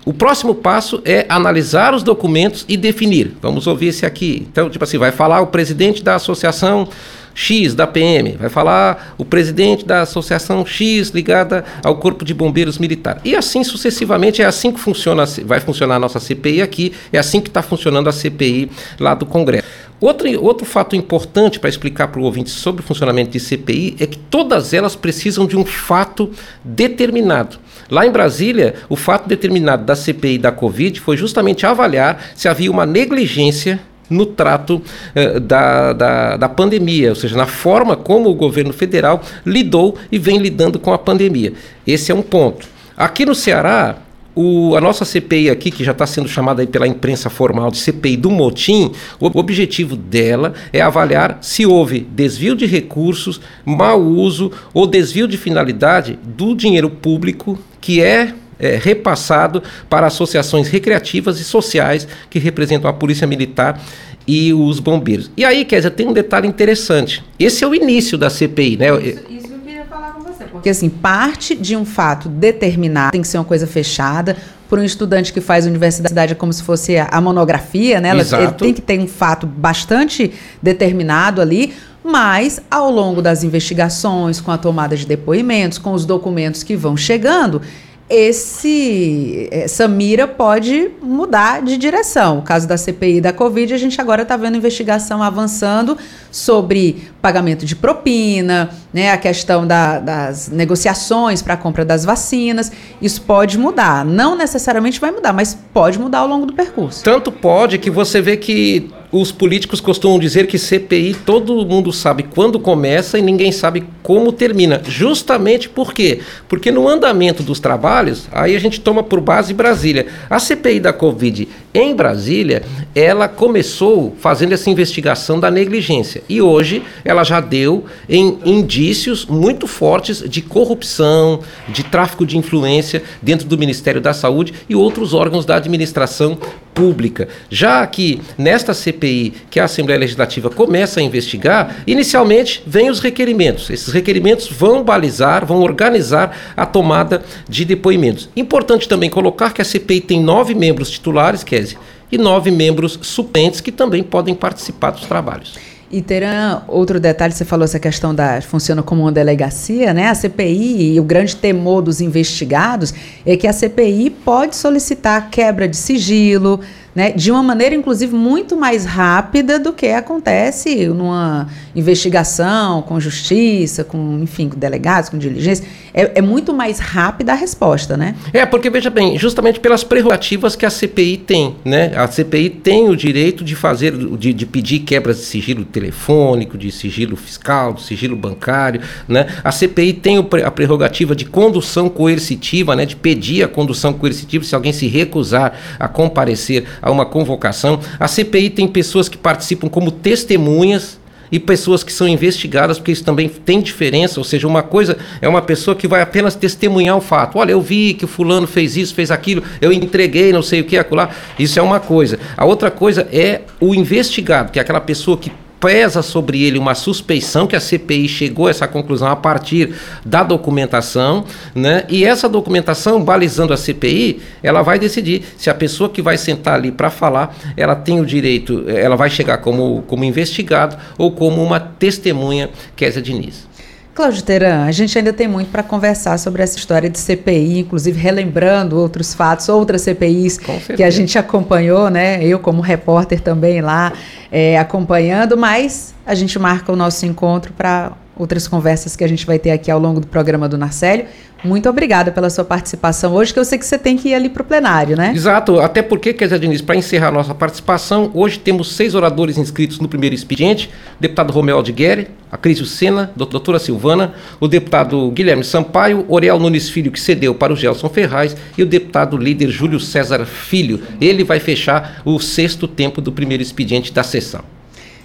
o 0.05 0.13
próximo 0.13 0.55
passo 0.55 1.01
é 1.03 1.25
analisar 1.27 1.93
os 1.93 2.03
documentos 2.03 2.65
e 2.67 2.77
definir. 2.77 3.33
Vamos 3.41 3.67
ouvir 3.67 3.87
esse 3.87 4.05
aqui. 4.05 4.47
Então, 4.49 4.69
tipo 4.69 4.83
assim, 4.83 4.97
vai 4.97 5.11
falar 5.11 5.41
o 5.41 5.47
presidente 5.47 6.03
da 6.03 6.15
associação 6.15 6.87
X 7.33 7.73
da 7.73 7.87
PM, 7.87 8.37
vai 8.37 8.49
falar 8.49 9.15
o 9.17 9.25
presidente 9.25 9.85
da 9.85 10.01
associação 10.01 10.65
X 10.65 11.09
ligada 11.09 11.63
ao 11.83 11.95
Corpo 11.97 12.23
de 12.23 12.33
Bombeiros 12.33 12.77
Militar. 12.77 13.19
E 13.23 13.35
assim 13.35 13.63
sucessivamente, 13.63 14.41
é 14.41 14.45
assim 14.45 14.71
que 14.71 14.79
funciona, 14.79 15.25
vai 15.45 15.59
funcionar 15.59 15.95
a 15.95 15.99
nossa 15.99 16.19
CPI 16.19 16.61
aqui, 16.61 16.93
é 17.11 17.17
assim 17.17 17.41
que 17.41 17.49
está 17.49 17.61
funcionando 17.61 18.07
a 18.07 18.11
CPI 18.11 18.69
lá 18.99 19.13
do 19.13 19.25
Congresso. 19.25 19.67
Outro, 20.03 20.27
outro 20.43 20.65
fato 20.65 20.97
importante 20.97 21.61
para 21.61 21.69
explicar 21.69 22.09
para 22.09 22.19
o 22.19 22.25
ouvinte 22.25 22.49
sobre 22.49 22.83
o 22.83 22.85
funcionamento 22.85 23.31
de 23.31 23.39
CPI 23.39 23.95
é 24.01 24.05
que 24.05 24.17
todas 24.17 24.73
elas 24.73 24.97
precisam 24.97 25.47
de 25.47 25.55
um 25.55 25.63
fato 25.63 26.29
determinado. 26.61 27.57
Lá 27.89 28.05
em 28.05 28.11
Brasília, 28.11 28.75
o 28.89 28.97
fato 28.97 29.29
determinado 29.29 29.85
da 29.85 29.95
CPI 29.95 30.37
da 30.37 30.51
Covid 30.51 30.99
foi 30.99 31.15
justamente 31.15 31.65
avaliar 31.65 32.21
se 32.35 32.49
havia 32.49 32.69
uma 32.69 32.85
negligência 32.85 33.79
no 34.13 34.25
trato 34.25 34.81
eh, 35.15 35.39
da, 35.39 35.93
da, 35.93 36.37
da, 36.37 36.49
pandemia, 36.49 37.09
ou 37.09 37.15
seja, 37.15 37.35
na 37.35 37.45
forma 37.45 37.95
como 37.95 38.29
o 38.29 38.35
governo 38.35 38.71
federal 38.71 39.21
lidou 39.45 39.95
e 40.11 40.17
vem 40.17 40.37
lidando 40.37 40.79
com 40.79 40.93
a 40.93 40.97
pandemia. 40.97 41.53
Esse 41.85 42.11
é 42.11 42.15
um 42.15 42.21
ponto. 42.21 42.67
Aqui 42.95 43.25
no 43.25 43.33
Ceará, 43.33 43.97
o, 44.35 44.75
a 44.75 44.81
nossa 44.81 45.05
CPI 45.05 45.49
aqui, 45.49 45.69
que 45.69 45.83
já 45.83 45.91
está 45.91 46.07
sendo 46.07 46.27
chamada 46.27 46.65
pela 46.65 46.87
imprensa 46.87 47.29
formal 47.29 47.69
de 47.69 47.77
CPI 47.77 48.17
do 48.17 48.31
motim, 48.31 48.91
o 49.19 49.27
objetivo 49.37 49.95
dela 49.95 50.53
é 50.71 50.81
avaliar 50.81 51.37
se 51.41 51.65
houve 51.65 51.99
desvio 51.99 52.55
de 52.55 52.65
recursos, 52.65 53.39
mau 53.65 54.01
uso 54.01 54.51
ou 54.73 54.87
desvio 54.87 55.27
de 55.27 55.37
finalidade 55.37 56.17
do 56.23 56.55
dinheiro 56.55 56.89
público 56.89 57.57
que 57.79 58.01
é 58.01 58.33
é, 58.59 58.75
repassado 58.75 59.61
para 59.89 60.07
associações 60.07 60.67
recreativas 60.67 61.39
e 61.39 61.43
sociais 61.43 62.07
que 62.29 62.39
representam 62.39 62.89
a 62.89 62.93
Polícia 62.93 63.27
Militar 63.27 63.79
e 64.27 64.53
os 64.53 64.79
bombeiros. 64.79 65.29
E 65.35 65.43
aí, 65.43 65.65
Kézia, 65.65 65.91
tem 65.91 66.07
um 66.07 66.13
detalhe 66.13 66.47
interessante. 66.47 67.23
Esse 67.37 67.63
é 67.63 67.67
o 67.67 67.75
início 67.75 68.17
da 68.17 68.29
CPI, 68.29 68.77
né? 68.77 68.87
Isso, 69.01 69.19
isso 69.29 69.53
eu 69.53 69.59
queria 69.59 69.85
falar 69.85 70.13
com 70.13 70.23
você. 70.23 70.45
Porque, 70.45 70.69
assim, 70.69 70.89
parte 70.89 71.55
de 71.55 71.75
um 71.75 71.85
fato 71.85 72.29
determinado 72.29 73.11
tem 73.11 73.21
que 73.21 73.27
ser 73.27 73.37
uma 73.37 73.45
coisa 73.45 73.67
fechada. 73.67 74.37
Por 74.69 74.79
um 74.79 74.83
estudante 74.83 75.31
que 75.31 75.41
faz 75.41 75.67
universidade 75.67 76.31
é 76.31 76.35
como 76.35 76.51
se 76.51 76.63
fosse 76.63 76.95
a 76.97 77.21
monografia, 77.21 78.01
né? 78.01 78.09
Ela, 78.09 78.23
ele 78.41 78.51
tem 78.53 78.73
que 78.73 78.81
ter 78.81 78.99
um 78.99 79.07
fato 79.07 79.45
bastante 79.45 80.31
determinado 80.61 81.41
ali. 81.41 81.73
Mas, 82.03 82.59
ao 82.69 82.91
longo 82.91 83.21
das 83.21 83.43
investigações, 83.43 84.41
com 84.41 84.51
a 84.51 84.57
tomada 84.57 84.95
de 84.95 85.05
depoimentos, 85.05 85.77
com 85.77 85.93
os 85.93 86.05
documentos 86.05 86.61
que 86.61 86.75
vão 86.75 86.97
chegando, 86.97 87.61
esse 88.09 89.47
essa 89.51 89.87
mira 89.87 90.27
pode 90.27 90.91
mudar 91.01 91.61
de 91.61 91.77
direção. 91.77 92.39
O 92.39 92.41
caso 92.41 92.67
da 92.67 92.77
CPI 92.77 93.21
da 93.21 93.33
Covid, 93.33 93.73
a 93.73 93.77
gente 93.77 93.99
agora 93.99 94.23
está 94.23 94.35
vendo 94.35 94.57
investigação 94.57 95.23
avançando 95.23 95.97
sobre 96.31 97.12
pagamento 97.23 97.65
de 97.65 97.73
propina, 97.73 98.69
né, 98.93 99.09
a 99.09 99.17
questão 99.17 99.65
da, 99.65 99.97
das 99.97 100.49
negociações 100.49 101.41
para 101.41 101.53
a 101.53 101.57
compra 101.57 101.85
das 101.85 102.03
vacinas. 102.03 102.69
Isso 103.01 103.21
pode 103.21 103.57
mudar. 103.57 104.03
Não 104.03 104.35
necessariamente 104.35 104.99
vai 104.99 105.09
mudar, 105.09 105.31
mas 105.31 105.57
pode 105.73 105.97
mudar 105.97 106.19
ao 106.19 106.27
longo 106.27 106.45
do 106.45 106.51
percurso. 106.51 107.01
Tanto 107.01 107.31
pode 107.31 107.77
que 107.77 107.89
você 107.89 108.19
vê 108.19 108.35
que 108.35 108.91
os 109.13 109.31
políticos 109.31 109.79
costumam 109.79 110.17
dizer 110.17 110.47
que 110.47 110.57
CPI 110.57 111.13
todo 111.23 111.63
mundo 111.67 111.93
sabe 111.93 112.23
quando 112.23 112.59
começa 112.59 113.19
e 113.19 113.21
ninguém 113.21 113.51
sabe 113.51 113.85
como 114.01 114.31
termina. 114.31 114.81
Justamente 114.83 115.69
por 115.69 115.93
quê? 115.93 116.19
Porque 116.49 116.71
no 116.71 116.87
andamento 116.87 117.43
dos 117.43 117.59
trabalhos, 117.59 118.27
aí 118.31 118.55
a 118.55 118.59
gente 118.59 118.81
toma 118.81 119.03
por 119.03 119.21
base 119.21 119.53
Brasília. 119.53 120.07
A 120.27 120.39
CPI 120.39 120.79
da 120.79 120.91
Covid 120.91 121.47
em 121.75 121.95
Brasília, 121.95 122.63
ela 122.95 123.27
começou 123.27 124.15
fazendo 124.19 124.53
essa 124.53 124.71
investigação 124.71 125.39
da 125.39 125.51
negligência 125.51 126.23
e 126.27 126.41
hoje 126.41 126.81
ela 127.13 127.23
já 127.23 127.39
deu 127.39 127.85
em 128.09 128.39
indícios 128.43 129.25
muito 129.25 129.67
fortes 129.67 130.27
de 130.27 130.41
corrupção, 130.41 131.39
de 131.69 131.83
tráfico 131.83 132.25
de 132.25 132.37
influência 132.37 133.03
dentro 133.21 133.47
do 133.47 133.57
Ministério 133.57 134.01
da 134.01 134.13
Saúde 134.13 134.53
e 134.67 134.75
outros 134.75 135.13
órgãos 135.13 135.45
da 135.45 135.55
administração 135.55 136.37
pública. 136.73 137.27
Já 137.49 137.85
que 137.85 138.19
nesta 138.37 138.73
CPI 138.73 139.33
que 139.49 139.59
a 139.59 139.65
Assembleia 139.65 139.99
Legislativa 139.99 140.49
começa 140.49 140.99
a 140.99 141.03
investigar, 141.03 141.83
inicialmente 141.85 142.63
vêm 142.65 142.89
os 142.89 142.99
requerimentos. 142.99 143.69
Esses 143.69 143.93
requerimentos 143.93 144.47
vão 144.47 144.83
balizar, 144.83 145.45
vão 145.45 145.61
organizar 145.61 146.53
a 146.57 146.65
tomada 146.65 147.23
de 147.47 147.63
depoimentos. 147.63 148.27
Importante 148.35 148.89
também 148.89 149.09
colocar 149.09 149.53
que 149.53 149.61
a 149.61 149.65
CPI 149.65 150.01
tem 150.01 150.21
nove 150.21 150.55
membros 150.55 150.89
titulares, 150.89 151.43
Kézia, 151.43 151.77
e 152.11 152.17
nove 152.17 152.51
membros 152.51 152.99
suplentes 153.01 153.61
que 153.61 153.71
também 153.71 154.03
podem 154.03 154.35
participar 154.35 154.91
dos 154.91 155.05
trabalhos. 155.05 155.72
E 155.93 156.01
Teran, 156.01 156.63
outro 156.67 156.99
detalhe, 156.99 157.31
você 157.33 157.45
falou 157.45 157.65
essa 157.65 157.77
questão 157.77 158.15
da 158.15 158.41
funciona 158.41 158.81
como 158.81 159.03
uma 159.03 159.11
delegacia, 159.11 159.93
né? 159.93 160.07
A 160.07 160.15
CPI 160.15 160.95
e 160.95 160.99
o 160.99 161.03
grande 161.03 161.35
temor 161.35 161.83
dos 161.83 162.01
investigados 162.01 162.91
é 163.23 163.37
que 163.37 163.45
a 163.45 163.53
CPI 163.53 164.09
pode 164.09 164.55
solicitar 164.55 165.29
quebra 165.29 165.67
de 165.67 165.77
sigilo, 165.77 166.59
né, 166.95 167.11
de 167.11 167.31
uma 167.31 167.41
maneira, 167.41 167.73
inclusive, 167.73 168.15
muito 168.15 168.55
mais 168.55 168.85
rápida 168.85 169.57
do 169.57 169.73
que 169.73 169.87
acontece 169.87 170.87
numa 170.87 171.47
investigação 171.75 172.81
com 172.83 172.99
justiça, 172.99 173.83
com, 173.83 174.19
enfim, 174.21 174.49
com 174.49 174.59
delegados, 174.59 175.09
com 175.09 175.17
diligência. 175.17 175.65
É, 175.93 176.19
é, 176.19 176.21
muito 176.21 176.53
mais 176.53 176.79
rápida 176.79 177.33
a 177.33 177.35
resposta, 177.35 177.97
né? 177.97 178.15
É, 178.31 178.45
porque, 178.45 178.69
veja 178.69 178.89
bem, 178.89 179.17
justamente 179.17 179.59
pelas 179.59 179.83
prerrogativas 179.83 180.55
que 180.55 180.65
a 180.65 180.69
CPI 180.69 181.17
tem, 181.17 181.55
né? 181.63 181.91
A 181.95 182.07
CPI 182.07 182.49
tem 182.49 182.89
o 182.89 182.95
direito 182.95 183.43
de 183.43 183.55
fazer, 183.55 183.91
de, 183.95 184.33
de 184.33 184.45
pedir 184.45 184.79
quebras 184.79 185.17
de 185.17 185.23
sigilo 185.23 185.65
telefônico, 185.65 186.57
de 186.57 186.71
sigilo 186.71 187.15
fiscal, 187.15 187.73
de 187.73 187.83
sigilo 187.83 188.15
bancário, 188.15 188.81
né? 189.07 189.27
A 189.43 189.51
CPI 189.51 189.93
tem 189.93 190.17
a 190.17 190.51
prerrogativa 190.51 191.15
de 191.15 191.25
condução 191.25 191.89
coercitiva, 191.89 192.75
né? 192.75 192.85
De 192.85 192.95
pedir 192.95 193.43
a 193.43 193.47
condução 193.47 193.93
coercitiva 193.93 194.43
se 194.43 194.55
alguém 194.55 194.73
se 194.73 194.87
recusar 194.87 195.53
a 195.79 195.87
comparecer 195.87 196.65
a 196.83 196.91
uma 196.91 197.05
convocação. 197.05 197.79
A 197.97 198.07
CPI 198.07 198.49
tem 198.49 198.67
pessoas 198.67 199.07
que 199.07 199.17
participam 199.17 199.69
como 199.69 199.89
testemunhas 199.89 200.99
e 201.31 201.39
pessoas 201.39 201.83
que 201.83 201.91
são 201.91 202.07
investigadas, 202.07 202.77
porque 202.77 202.91
isso 202.91 203.03
também 203.03 203.27
tem 203.27 203.59
diferença, 203.59 204.19
ou 204.19 204.23
seja, 204.23 204.47
uma 204.47 204.61
coisa 204.61 204.97
é 205.19 205.27
uma 205.27 205.41
pessoa 205.41 205.75
que 205.75 205.87
vai 205.87 206.01
apenas 206.01 206.35
testemunhar 206.35 206.95
o 206.95 207.01
fato. 207.01 207.39
Olha, 207.39 207.53
eu 207.53 207.61
vi 207.61 207.95
que 207.95 208.05
o 208.05 208.07
fulano 208.07 208.45
fez 208.45 208.77
isso, 208.77 208.93
fez 208.93 209.09
aquilo, 209.09 209.41
eu 209.59 209.71
entreguei, 209.71 210.31
não 210.31 210.43
sei 210.43 210.61
o 210.61 210.63
que, 210.63 210.77
acolá. 210.77 211.09
Isso 211.39 211.57
é 211.57 211.61
uma 211.61 211.79
coisa. 211.79 212.19
A 212.37 212.45
outra 212.45 212.69
coisa 212.69 213.07
é 213.11 213.41
o 213.59 213.73
investigado, 213.73 214.51
que 214.51 214.59
é 214.59 214.61
aquela 214.61 214.81
pessoa 214.81 215.17
que 215.17 215.31
pesa 215.63 216.01
sobre 216.01 216.43
ele 216.43 216.59
uma 216.59 216.75
suspeição 216.75 217.47
que 217.47 217.55
a 217.55 217.59
CPI 217.59 218.09
chegou 218.09 218.47
a 218.47 218.49
essa 218.49 218.67
conclusão 218.67 219.07
a 219.07 219.15
partir 219.15 219.73
da 220.05 220.21
documentação, 220.21 221.23
né? 221.55 221.85
E 221.87 222.03
essa 222.03 222.27
documentação, 222.27 223.01
balizando 223.01 223.53
a 223.53 223.57
CPI, 223.57 224.21
ela 224.43 224.61
vai 224.61 224.77
decidir 224.77 225.23
se 225.37 225.49
a 225.49 225.53
pessoa 225.53 225.89
que 225.89 226.01
vai 226.01 226.17
sentar 226.17 226.55
ali 226.55 226.69
para 226.69 226.89
falar, 226.89 227.33
ela 227.55 227.75
tem 227.75 228.01
o 228.01 228.05
direito, 228.05 228.65
ela 228.67 228.97
vai 228.97 229.09
chegar 229.09 229.37
como, 229.37 229.83
como 229.87 230.03
investigado 230.03 230.75
ou 230.97 231.13
como 231.13 231.41
uma 231.41 231.61
testemunha, 231.61 232.49
Kézia 232.75 233.01
Diniz. 233.01 233.52
Cláudio 233.93 234.23
Teran, 234.23 234.65
a 234.65 234.71
gente 234.71 234.97
ainda 234.97 235.13
tem 235.13 235.27
muito 235.27 235.51
para 235.51 235.61
conversar 235.61 236.17
sobre 236.17 236.41
essa 236.41 236.57
história 236.57 236.89
de 236.89 236.97
CPI, 236.97 237.59
inclusive 237.59 237.99
relembrando 237.99 238.79
outros 238.79 239.13
fatos, 239.13 239.47
outras 239.49 239.83
CPIs 239.83 240.39
que 240.75 240.81
a 240.83 240.89
gente 240.89 241.15
acompanhou, 241.19 241.91
né? 241.91 242.23
Eu 242.23 242.39
como 242.39 242.59
repórter 242.59 243.21
também 243.21 243.61
lá 243.61 243.93
é, 244.31 244.57
acompanhando, 244.57 245.37
mas 245.37 245.93
a 246.07 246.15
gente 246.15 246.39
marca 246.39 246.71
o 246.71 246.75
nosso 246.75 247.05
encontro 247.05 247.53
para 247.53 247.91
outras 248.15 248.47
conversas 248.47 248.95
que 248.95 249.03
a 249.03 249.07
gente 249.07 249.25
vai 249.25 249.39
ter 249.39 249.51
aqui 249.51 249.71
ao 249.71 249.79
longo 249.79 249.99
do 249.99 250.07
programa 250.07 250.47
do 250.47 250.57
Narcélio. 250.57 251.05
Muito 251.43 251.67
obrigada 251.67 252.09
pela 252.09 252.29
sua 252.29 252.45
participação 252.45 253.13
hoje, 253.13 253.33
que 253.33 253.39
eu 253.39 253.43
sei 253.43 253.57
que 253.57 253.65
você 253.65 253.77
tem 253.77 253.97
que 253.97 254.09
ir 254.09 254.13
ali 254.13 254.29
para 254.29 254.41
o 254.41 254.45
plenário, 254.45 254.95
né? 254.95 255.11
Exato, 255.13 255.59
até 255.59 255.81
porque, 255.81 256.13
Kézia 256.13 256.39
Diniz, 256.39 256.61
para 256.61 256.77
encerrar 256.77 257.09
a 257.09 257.11
nossa 257.11 257.35
participação, 257.35 258.09
hoje 258.13 258.39
temos 258.39 258.73
seis 258.73 258.95
oradores 258.95 259.37
inscritos 259.37 259.77
no 259.79 259.89
primeiro 259.89 260.15
expediente, 260.15 260.69
o 260.97 261.01
deputado 261.01 261.33
Romeu 261.33 261.57
Aldigueri, 261.57 262.07
a 262.31 262.37
Cris 262.37 262.65
Sena, 262.69 263.11
a 263.13 263.25
doutora 263.25 263.59
Silvana, 263.59 264.13
o 264.39 264.47
deputado 264.47 265.11
Guilherme 265.11 265.43
Sampaio, 265.43 266.05
Oriel 266.07 266.39
Nunes 266.39 266.69
Filho, 266.69 266.91
que 266.91 266.99
cedeu 266.99 267.35
para 267.35 267.51
o 267.51 267.57
Gelson 267.57 267.89
Ferraz, 267.89 268.37
e 268.57 268.63
o 268.63 268.65
deputado 268.65 269.17
líder 269.17 269.49
Júlio 269.49 269.81
César 269.81 270.25
Filho. 270.25 270.81
Ele 271.01 271.25
vai 271.25 271.41
fechar 271.41 272.01
o 272.05 272.19
sexto 272.21 272.69
tempo 272.69 273.01
do 273.01 273.11
primeiro 273.11 273.43
expediente 273.43 273.91
da 273.91 274.01
sessão. 274.01 274.52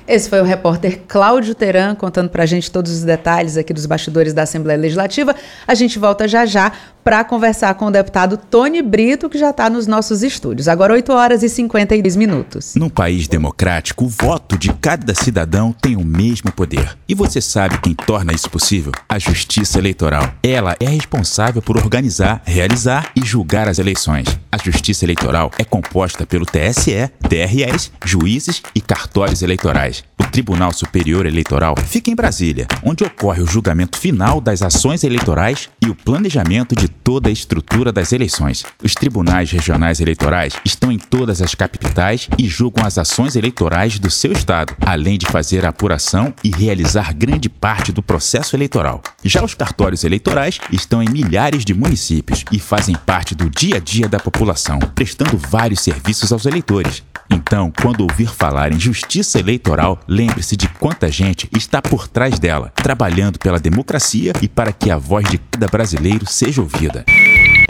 Esse 0.09 0.26
foi 0.30 0.40
o 0.40 0.44
repórter 0.44 1.02
Cláudio 1.06 1.54
Teran 1.54 1.94
contando 1.94 2.30
para 2.30 2.42
a 2.42 2.46
gente 2.46 2.72
todos 2.72 2.90
os 2.90 3.02
detalhes 3.02 3.59
aqui 3.59 3.74
dos 3.74 3.84
bastidores 3.84 4.32
da 4.32 4.44
Assembleia 4.44 4.80
Legislativa. 4.80 5.36
A 5.66 5.74
gente 5.74 5.98
volta 5.98 6.26
já 6.26 6.46
já 6.46 6.72
para 7.09 7.24
conversar 7.24 7.72
com 7.72 7.86
o 7.86 7.90
deputado 7.90 8.36
Tony 8.36 8.82
Brito, 8.82 9.30
que 9.30 9.38
já 9.38 9.48
está 9.48 9.70
nos 9.70 9.86
nossos 9.86 10.22
estúdios. 10.22 10.68
Agora 10.68 10.92
8 10.92 11.11
horas 11.11 11.42
e 11.42 11.48
52 11.48 12.14
minutos. 12.16 12.74
Num 12.74 12.90
país 12.90 13.26
democrático, 13.26 14.04
o 14.04 14.09
voto 14.09 14.59
de 14.59 14.70
cada 14.74 15.14
cidadão 15.14 15.72
tem 15.72 15.96
o 15.96 16.04
mesmo 16.04 16.52
poder. 16.52 16.98
E 17.09 17.14
você 17.14 17.40
sabe 17.40 17.78
quem 17.78 17.94
torna 17.94 18.34
isso 18.34 18.50
possível? 18.50 18.92
A 19.09 19.18
Justiça 19.18 19.78
Eleitoral. 19.78 20.34
Ela 20.42 20.76
é 20.78 20.84
responsável 20.84 21.62
por 21.62 21.78
organizar, 21.78 22.42
realizar 22.44 23.11
e 23.16 23.24
julgar 23.24 23.68
as 23.68 23.78
eleições. 23.78 24.26
A 24.52 24.59
Justiça 24.59 25.06
Eleitoral 25.06 25.50
é 25.59 25.64
composta 25.64 26.26
pelo 26.26 26.44
TSE, 26.44 27.11
TREs, 27.26 27.90
juízes 28.04 28.61
e 28.74 28.82
cartórios 28.82 29.40
eleitorais. 29.40 30.04
O 30.20 30.24
Tribunal 30.24 30.74
Superior 30.74 31.24
Eleitoral 31.24 31.74
fica 31.86 32.11
em 32.11 32.14
Brasília, 32.14 32.66
onde 32.84 33.02
ocorre 33.02 33.40
o 33.40 33.46
julgamento 33.46 33.98
final 33.98 34.42
das 34.42 34.61
ações 34.61 35.04
eleitorais 35.04 35.70
o 35.89 35.95
planejamento 35.95 36.74
de 36.74 36.89
toda 36.89 37.28
a 37.28 37.32
estrutura 37.32 37.93
das 37.93 38.12
eleições. 38.12 38.64
Os 38.82 38.95
tribunais 38.95 39.51
regionais 39.51 40.01
eleitorais 40.01 40.55
estão 40.64 40.91
em 40.91 40.99
todas 40.99 41.41
as 41.41 41.55
capitais 41.55 42.28
e 42.39 42.49
julgam 42.49 42.84
as 42.84 42.99
ações 42.99 43.36
eleitorais 43.36 43.99
do 43.99 44.11
seu 44.11 44.32
estado, 44.32 44.76
além 44.84 45.18
de 45.18 45.26
fazer 45.26 45.64
a 45.64 45.70
apuração 45.70 46.34
e 46.43 46.51
realizar 46.51 47.14
grande 47.14 47.49
parte 47.49 47.93
do 47.93 48.03
processo 48.03 48.57
eleitoral. 48.57 49.03
Já 49.24 49.45
os 49.45 49.55
cartórios 49.55 50.05
eleitorais 50.05 50.59
estão 50.72 51.03
em 51.03 51.09
milhares 51.09 51.64
de 51.64 51.74
municípios 51.74 52.45
e 52.51 52.59
fazem 52.59 52.95
parte 52.95 53.34
do 53.34 53.49
dia 53.49 53.76
a 53.76 53.80
dia 53.80 54.09
da 54.09 54.18
população, 54.18 54.78
prestando 54.95 55.36
vários 55.36 55.80
serviços 55.80 56.32
aos 56.32 56.47
eleitores. 56.47 57.03
Então, 57.30 57.70
quando 57.82 58.01
ouvir 58.01 58.28
falar 58.28 58.72
em 58.72 58.80
justiça 58.80 59.39
eleitoral, 59.39 60.01
lembre-se 60.09 60.57
de 60.57 60.66
quanta 60.66 61.11
gente 61.11 61.49
está 61.55 61.82
por 61.82 62.09
trás 62.09 62.39
dela, 62.39 62.72
trabalhando 62.74 63.39
pela 63.39 63.61
democracia 63.61 64.32
e 64.41 64.49
para 64.49 64.72
que 64.72 64.91
a 64.91 64.97
voz 64.97 65.28
de 65.28 65.39
cada 65.39 65.68
brasileiro 65.79 66.26
seja 66.26 66.61
ouvida. 66.61 67.05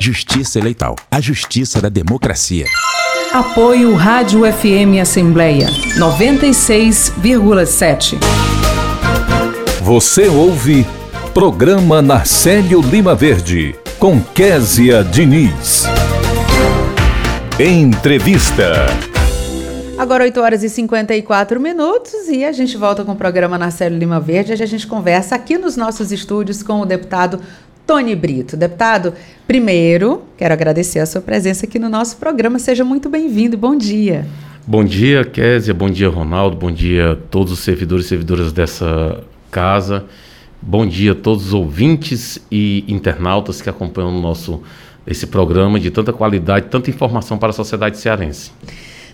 Justiça 0.00 0.58
Eleitoral, 0.58 0.96
a 1.10 1.20
justiça 1.20 1.78
da 1.78 1.90
democracia. 1.90 2.64
Apoio 3.34 3.94
Rádio 3.94 4.50
FM 4.50 4.98
Assembleia 5.02 5.66
96,7. 5.98 8.16
Você 9.82 10.26
ouve 10.26 10.86
Programa 11.34 12.00
Narcélio 12.00 12.80
Lima 12.80 13.14
Verde, 13.14 13.76
com 13.98 14.22
Késia 14.22 15.04
Diniz. 15.04 15.84
Entrevista. 17.60 18.86
Agora 19.98 20.24
8 20.24 20.40
horas 20.40 20.62
e 20.62 20.70
54 20.70 21.60
minutos 21.60 22.28
e 22.28 22.44
a 22.44 22.52
gente 22.52 22.76
volta 22.76 23.04
com 23.04 23.12
o 23.12 23.16
programa 23.16 23.58
Narcélio 23.58 23.98
Lima 23.98 24.20
Verde. 24.20 24.52
Hoje 24.52 24.62
a 24.62 24.66
gente 24.66 24.86
conversa 24.86 25.34
aqui 25.34 25.58
nos 25.58 25.76
nossos 25.76 26.12
estúdios 26.12 26.62
com 26.62 26.80
o 26.80 26.86
deputado 26.86 27.40
Tony 27.88 28.14
Brito. 28.14 28.54
Deputado, 28.54 29.14
primeiro, 29.46 30.22
quero 30.36 30.52
agradecer 30.52 30.98
a 30.98 31.06
sua 31.06 31.22
presença 31.22 31.64
aqui 31.64 31.78
no 31.78 31.88
nosso 31.88 32.18
programa. 32.18 32.58
Seja 32.58 32.84
muito 32.84 33.08
bem-vindo. 33.08 33.56
Bom 33.56 33.74
dia. 33.74 34.26
Bom 34.66 34.84
dia, 34.84 35.24
Késia. 35.24 35.72
Bom 35.72 35.88
dia, 35.88 36.10
Ronaldo. 36.10 36.54
Bom 36.54 36.70
dia 36.70 37.12
a 37.12 37.16
todos 37.16 37.50
os 37.50 37.60
servidores 37.60 38.04
e 38.04 38.08
servidoras 38.10 38.52
dessa 38.52 39.24
casa. 39.50 40.04
Bom 40.60 40.86
dia 40.86 41.12
a 41.12 41.14
todos 41.14 41.46
os 41.46 41.54
ouvintes 41.54 42.38
e 42.52 42.84
internautas 42.86 43.62
que 43.62 43.70
acompanham 43.70 44.14
o 44.14 44.20
nosso 44.20 44.62
esse 45.06 45.26
programa 45.26 45.80
de 45.80 45.90
tanta 45.90 46.12
qualidade, 46.12 46.66
tanta 46.66 46.90
informação 46.90 47.38
para 47.38 47.48
a 47.48 47.54
sociedade 47.54 47.96
cearense. 47.96 48.52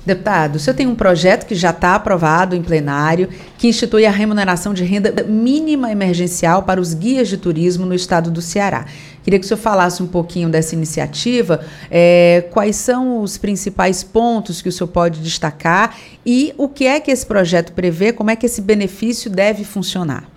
Deputado, 0.07 0.57
o 0.57 0.59
senhor 0.59 0.77
tem 0.77 0.87
um 0.87 0.95
projeto 0.95 1.47
que 1.47 1.55
já 1.55 1.71
está 1.71 1.95
aprovado 1.95 2.55
em 2.55 2.63
plenário, 2.63 3.29
que 3.57 3.69
institui 3.69 4.05
a 4.05 4.11
remuneração 4.11 4.75
de 4.75 4.85
renda 4.85 5.25
mínima 5.27 5.91
emergencial 5.91 6.63
para 6.63 6.79
os 6.79 6.93
guias 6.93 7.27
de 7.27 7.39
turismo 7.39 7.87
no 7.87 7.95
estado 7.95 8.31
do 8.31 8.43
Ceará. 8.43 8.85
Queria 9.23 9.39
que 9.39 9.47
o 9.47 9.49
senhor 9.49 9.59
falasse 9.59 10.03
um 10.03 10.07
pouquinho 10.07 10.51
dessa 10.51 10.75
iniciativa, 10.75 11.65
é, 11.91 12.47
quais 12.51 12.77
são 12.77 13.23
os 13.23 13.39
principais 13.39 14.05
pontos 14.05 14.61
que 14.61 14.69
o 14.69 14.73
senhor 14.73 14.89
pode 14.89 15.21
destacar 15.21 15.97
e 16.27 16.53
o 16.59 16.69
que 16.69 16.85
é 16.85 17.01
que 17.01 17.11
esse 17.11 17.25
projeto 17.25 17.73
prevê, 17.73 18.13
como 18.13 18.31
é 18.31 18.37
que 18.37 18.45
esse 18.45 18.61
benefício 18.61 19.31
deve 19.31 19.65
funcionar. 19.65 20.29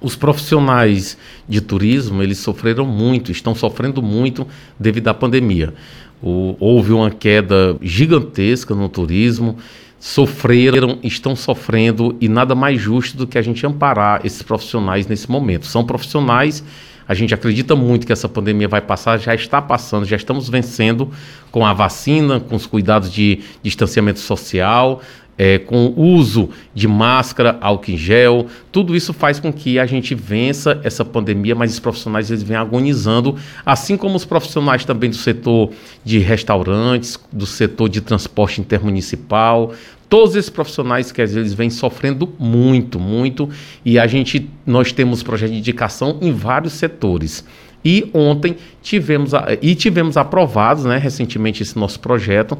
Os 0.00 0.14
profissionais 0.14 1.16
de 1.48 1.60
turismo, 1.60 2.22
eles 2.22 2.38
sofreram 2.38 2.86
muito, 2.86 3.32
estão 3.32 3.54
sofrendo 3.54 4.00
muito 4.00 4.46
devido 4.78 5.08
à 5.08 5.14
pandemia. 5.14 5.74
O, 6.22 6.56
houve 6.58 6.92
uma 6.92 7.10
queda 7.10 7.76
gigantesca 7.80 8.74
no 8.74 8.88
turismo, 8.88 9.56
sofreram, 9.98 10.98
estão 11.02 11.34
sofrendo 11.34 12.16
e 12.20 12.28
nada 12.28 12.54
mais 12.54 12.80
justo 12.80 13.16
do 13.16 13.26
que 13.26 13.38
a 13.38 13.42
gente 13.42 13.66
amparar 13.66 14.20
esses 14.24 14.42
profissionais 14.42 15.06
nesse 15.06 15.30
momento. 15.30 15.66
São 15.66 15.84
profissionais, 15.84 16.62
a 17.08 17.14
gente 17.14 17.34
acredita 17.34 17.76
muito 17.76 18.06
que 18.06 18.12
essa 18.12 18.28
pandemia 18.28 18.68
vai 18.68 18.80
passar, 18.80 19.18
já 19.18 19.34
está 19.34 19.60
passando, 19.62 20.04
já 20.04 20.16
estamos 20.16 20.48
vencendo 20.48 21.10
com 21.50 21.64
a 21.64 21.72
vacina, 21.72 22.40
com 22.40 22.56
os 22.56 22.66
cuidados 22.66 23.12
de 23.12 23.40
distanciamento 23.62 24.18
social, 24.18 25.00
é, 25.38 25.58
com 25.58 25.86
o 25.96 26.02
uso 26.02 26.50
de 26.74 26.88
máscara, 26.88 27.58
álcool 27.60 27.90
em 27.90 27.96
gel, 27.96 28.46
tudo 28.72 28.96
isso 28.96 29.12
faz 29.12 29.38
com 29.38 29.52
que 29.52 29.78
a 29.78 29.86
gente 29.86 30.14
vença 30.14 30.80
essa 30.82 31.04
pandemia, 31.04 31.54
mas 31.54 31.72
os 31.72 31.80
profissionais 31.80 32.30
eles 32.30 32.42
vêm 32.42 32.56
agonizando, 32.56 33.36
assim 33.64 33.96
como 33.96 34.16
os 34.16 34.24
profissionais 34.24 34.84
também 34.84 35.10
do 35.10 35.16
setor 35.16 35.70
de 36.04 36.18
restaurantes, 36.18 37.18
do 37.32 37.46
setor 37.46 37.88
de 37.88 38.00
transporte 38.00 38.60
intermunicipal, 38.60 39.72
todos 40.08 40.36
esses 40.36 40.50
profissionais 40.50 41.12
que 41.12 41.20
eles 41.20 41.52
vêm 41.52 41.68
sofrendo 41.68 42.32
muito, 42.38 42.98
muito, 42.98 43.48
e 43.84 43.98
a 43.98 44.06
gente 44.06 44.48
nós 44.64 44.92
temos 44.92 45.22
projeto 45.22 45.50
de 45.50 45.58
indicação 45.58 46.18
em 46.20 46.32
vários 46.32 46.74
setores. 46.74 47.44
E 47.84 48.10
ontem 48.12 48.56
tivemos 48.82 49.30
e 49.62 49.74
tivemos 49.74 50.16
aprovados, 50.16 50.84
né, 50.84 50.96
recentemente 50.96 51.62
esse 51.62 51.78
nosso 51.78 52.00
projeto 52.00 52.58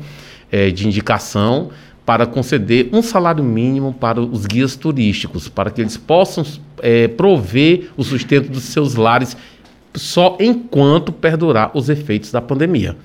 é, 0.52 0.70
de 0.70 0.86
indicação 0.86 1.70
para 2.06 2.24
conceder 2.24 2.88
um 2.92 3.02
salário 3.02 3.42
mínimo 3.42 3.92
para 3.92 4.20
os 4.20 4.46
guias 4.46 4.76
turísticos, 4.76 5.48
para 5.48 5.70
que 5.70 5.80
eles 5.80 5.96
possam 5.96 6.46
é, 6.80 7.08
prover 7.08 7.90
o 7.96 8.04
sustento 8.04 8.48
dos 8.48 8.62
seus 8.62 8.94
lares 8.94 9.36
só 9.92 10.36
enquanto 10.38 11.10
perdurar 11.10 11.72
os 11.74 11.88
efeitos 11.88 12.30
da 12.30 12.40
pandemia. 12.40 12.96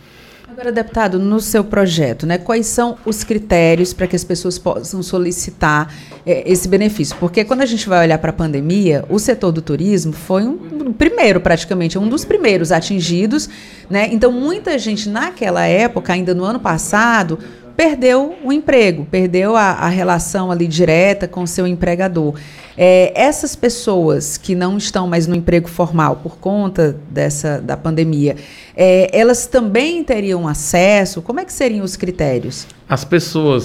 Agora, 0.47 0.69
deputado, 0.69 1.17
no 1.17 1.39
seu 1.39 1.63
projeto, 1.63 2.27
né, 2.27 2.37
quais 2.37 2.67
são 2.67 2.97
os 3.03 3.23
critérios 3.23 3.93
para 3.93 4.05
que 4.05 4.15
as 4.15 4.23
pessoas 4.23 4.59
possam 4.59 5.01
solicitar 5.01 5.91
é, 6.25 6.43
esse 6.51 6.67
benefício? 6.67 7.15
Porque 7.19 7.43
quando 7.43 7.61
a 7.61 7.65
gente 7.65 7.89
vai 7.89 8.05
olhar 8.05 8.17
para 8.19 8.29
a 8.31 8.33
pandemia, 8.33 9.03
o 9.09 9.17
setor 9.17 9.51
do 9.53 9.61
turismo 9.61 10.11
foi 10.11 10.43
um, 10.43 10.59
um 10.87 10.93
primeiro, 10.93 11.39
praticamente, 11.39 11.97
um 11.97 12.07
dos 12.07 12.25
primeiros 12.25 12.71
atingidos. 12.71 13.49
Né? 13.89 14.09
Então, 14.11 14.31
muita 14.31 14.77
gente 14.77 15.09
naquela 15.09 15.65
época, 15.65 16.13
ainda 16.13 16.35
no 16.35 16.43
ano 16.43 16.59
passado, 16.59 17.39
perdeu 17.81 18.37
o 18.43 18.53
emprego, 18.53 19.07
perdeu 19.09 19.55
a, 19.55 19.71
a 19.71 19.87
relação 19.87 20.51
ali 20.51 20.67
direta 20.67 21.27
com 21.27 21.41
o 21.41 21.47
seu 21.47 21.65
empregador. 21.65 22.39
É, 22.77 23.11
essas 23.19 23.55
pessoas 23.55 24.37
que 24.37 24.53
não 24.53 24.77
estão 24.77 25.07
mais 25.07 25.25
no 25.25 25.33
emprego 25.33 25.67
formal 25.67 26.17
por 26.17 26.37
conta 26.37 26.95
dessa 27.09 27.59
da 27.59 27.75
pandemia, 27.75 28.35
é, 28.77 29.09
elas 29.19 29.47
também 29.47 30.03
teriam 30.03 30.47
acesso? 30.47 31.23
Como 31.23 31.39
é 31.39 31.45
que 31.45 31.51
seriam 31.51 31.83
os 31.83 31.95
critérios? 31.95 32.67
As 32.87 33.03
pessoas 33.03 33.63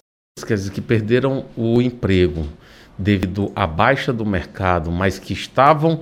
dizer, 0.49 0.71
que 0.71 0.81
perderam 0.81 1.45
o 1.55 1.83
emprego 1.83 2.47
devido 2.97 3.53
à 3.55 3.67
baixa 3.67 4.15
do 4.15 4.25
mercado, 4.25 4.91
mas 4.91 5.19
que 5.19 5.35
estavam 5.35 6.01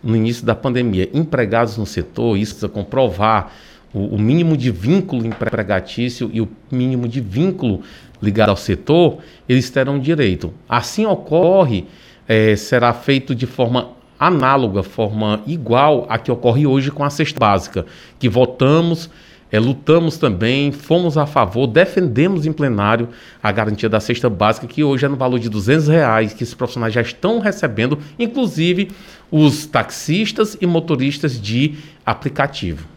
no 0.00 0.14
início 0.14 0.46
da 0.46 0.54
pandemia 0.54 1.10
empregados 1.12 1.76
no 1.76 1.84
setor, 1.84 2.36
isso 2.36 2.52
precisa 2.52 2.68
comprovar 2.68 3.52
o, 3.92 4.16
o 4.16 4.18
mínimo 4.18 4.56
de 4.56 4.70
vínculo 4.70 5.26
empregatício 5.26 6.30
e 6.32 6.40
o 6.40 6.48
mínimo 6.70 7.08
de 7.08 7.20
vínculo 7.20 7.82
ligado 8.22 8.50
ao 8.50 8.56
setor, 8.56 9.18
eles 9.48 9.70
terão 9.70 9.98
direito. 9.98 10.52
Assim 10.68 11.06
ocorre, 11.06 11.86
é, 12.28 12.54
será 12.56 12.92
feito 12.92 13.34
de 13.34 13.46
forma 13.46 13.90
análoga, 14.18 14.82
forma 14.82 15.40
igual 15.46 16.06
a 16.08 16.18
que 16.18 16.30
ocorre 16.30 16.66
hoje 16.66 16.90
com 16.90 17.02
a 17.02 17.08
cesta 17.08 17.40
básica, 17.40 17.86
que 18.18 18.28
votamos, 18.28 19.08
é, 19.50 19.58
lutamos 19.58 20.18
também, 20.18 20.70
fomos 20.70 21.16
a 21.16 21.24
favor, 21.24 21.66
defendemos 21.66 22.46
em 22.46 22.52
plenário 22.52 23.08
a 23.42 23.50
garantia 23.50 23.88
da 23.88 23.98
cesta 23.98 24.28
básica, 24.28 24.66
que 24.66 24.84
hoje 24.84 25.06
é 25.06 25.08
no 25.08 25.16
valor 25.16 25.38
de 25.38 25.48
200 25.48 25.88
reais, 25.88 26.34
que 26.34 26.44
esses 26.44 26.54
profissionais 26.54 26.92
já 26.92 27.00
estão 27.00 27.40
recebendo, 27.40 27.98
inclusive 28.18 28.90
os 29.30 29.64
taxistas 29.66 30.56
e 30.60 30.66
motoristas 30.66 31.40
de 31.40 31.76
aplicativo. 32.04 32.89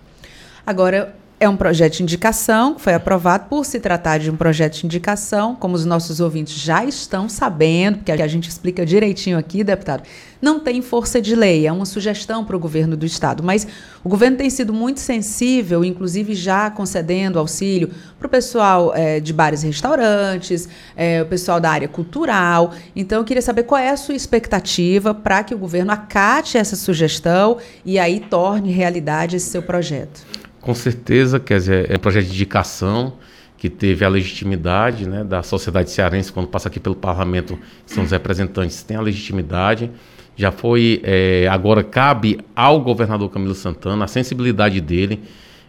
Agora, 0.66 1.14
é 1.44 1.50
um 1.50 1.58
projeto 1.58 1.98
de 1.98 2.04
indicação, 2.04 2.74
que 2.74 2.82
foi 2.82 2.94
aprovado 2.94 3.50
por 3.50 3.66
se 3.66 3.78
tratar 3.78 4.18
de 4.18 4.32
um 4.32 4.36
projeto 4.38 4.80
de 4.80 4.86
indicação, 4.86 5.56
como 5.56 5.76
os 5.76 5.84
nossos 5.84 6.22
ouvintes 6.22 6.56
já 6.56 6.86
estão 6.86 7.28
sabendo, 7.28 7.98
porque 7.98 8.14
a 8.14 8.28
gente 8.28 8.48
explica 8.48 8.86
direitinho 8.86 9.38
aqui, 9.38 9.62
deputado, 9.62 10.04
não 10.42 10.58
tem 10.62 10.82
força 10.82 11.22
de 11.22 11.36
lei, 11.36 11.68
é 11.68 11.72
uma 11.72 11.86
sugestão 11.86 12.46
para 12.46 12.56
o 12.56 12.60
governo 12.60 12.96
do 12.96 13.06
Estado. 13.06 13.44
Mas 13.44 13.68
o 14.06 14.08
governo 14.08 14.38
tem 14.38 14.50
sido 14.50 14.74
muito 14.74 15.02
sensível, 15.02 15.84
inclusive 15.84 16.34
já 16.34 16.72
concedendo 16.72 17.38
auxílio 17.38 17.92
para 18.18 18.28
o 18.28 18.30
pessoal 18.30 18.94
é, 18.96 19.20
de 19.20 19.34
bares 19.34 19.64
e 19.64 19.68
restaurantes, 19.68 20.70
é, 20.96 21.24
o 21.24 21.26
pessoal 21.26 21.60
da 21.60 21.72
área 21.72 21.90
cultural. 21.90 22.74
Então, 22.96 23.20
eu 23.20 23.26
queria 23.26 23.42
saber 23.42 23.64
qual 23.64 23.82
é 23.82 23.90
a 23.90 23.98
sua 23.98 24.16
expectativa 24.16 25.14
para 25.14 25.44
que 25.44 25.54
o 25.54 25.58
governo 25.58 25.92
acate 25.92 26.58
essa 26.58 26.78
sugestão 26.78 27.58
e 27.84 28.00
aí 28.00 28.22
torne 28.22 28.72
realidade 28.72 29.36
esse 29.36 29.50
seu 29.50 29.62
projeto. 29.62 30.43
Com 30.64 30.74
certeza, 30.74 31.42
quer 31.42 31.58
dizer, 31.58 31.92
é 31.92 31.96
um 31.98 32.00
projeto 32.00 32.24
de 32.24 32.32
indicação 32.32 33.16
que 33.58 33.70
teve 33.70 34.06
a 34.06 34.08
legitimidade 34.08 35.06
né, 35.06 35.22
da 35.22 35.44
sociedade 35.44 35.92
cearense, 35.92 36.32
quando 36.32 36.48
passa 36.48 36.70
aqui 36.70 36.80
pelo 36.80 36.96
parlamento, 36.96 37.60
são 37.86 38.06
os 38.06 38.12
representantes, 38.12 38.82
tem 38.82 38.96
a 38.96 39.02
legitimidade. 39.02 39.92
Já 40.38 40.54
foi, 40.54 41.02
é, 41.04 41.50
agora 41.52 41.84
cabe 41.84 42.40
ao 42.56 42.80
governador 42.80 43.30
Camilo 43.30 43.54
Santana 43.54 44.06
a 44.06 44.08
sensibilidade 44.08 44.80
dele. 44.80 45.20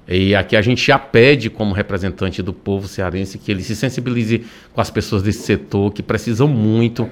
E 0.07 0.32
aqui 0.32 0.55
a 0.55 0.62
gente 0.62 0.86
já 0.86 0.97
pede, 0.97 1.51
como 1.51 1.74
representante 1.74 2.40
do 2.40 2.53
povo 2.53 2.86
cearense, 2.86 3.36
que 3.36 3.51
ele 3.51 3.64
se 3.64 3.74
sensibilize 3.74 4.45
com 4.72 4.80
as 4.80 4.90
pessoas 4.90 5.24
desse 5.24 5.42
setor 5.42 5.92
que 5.92 6.05
precisam 6.05 6.47
muito 6.47 7.11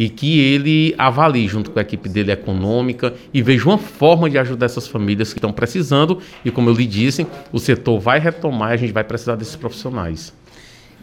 e 0.00 0.08
que 0.08 0.40
ele 0.40 0.94
avalie 0.96 1.46
junto 1.46 1.70
com 1.70 1.78
a 1.78 1.82
equipe 1.82 2.08
dele 2.08 2.32
econômica 2.32 3.12
e 3.34 3.42
veja 3.42 3.68
uma 3.68 3.76
forma 3.76 4.30
de 4.30 4.38
ajudar 4.38 4.64
essas 4.64 4.88
famílias 4.88 5.34
que 5.34 5.38
estão 5.38 5.52
precisando. 5.52 6.20
E 6.42 6.50
como 6.50 6.70
eu 6.70 6.74
lhe 6.74 6.86
disse, 6.86 7.26
o 7.52 7.58
setor 7.58 8.00
vai 8.00 8.18
retomar 8.18 8.70
a 8.70 8.76
gente 8.78 8.94
vai 8.94 9.04
precisar 9.04 9.36
desses 9.36 9.56
profissionais. 9.56 10.32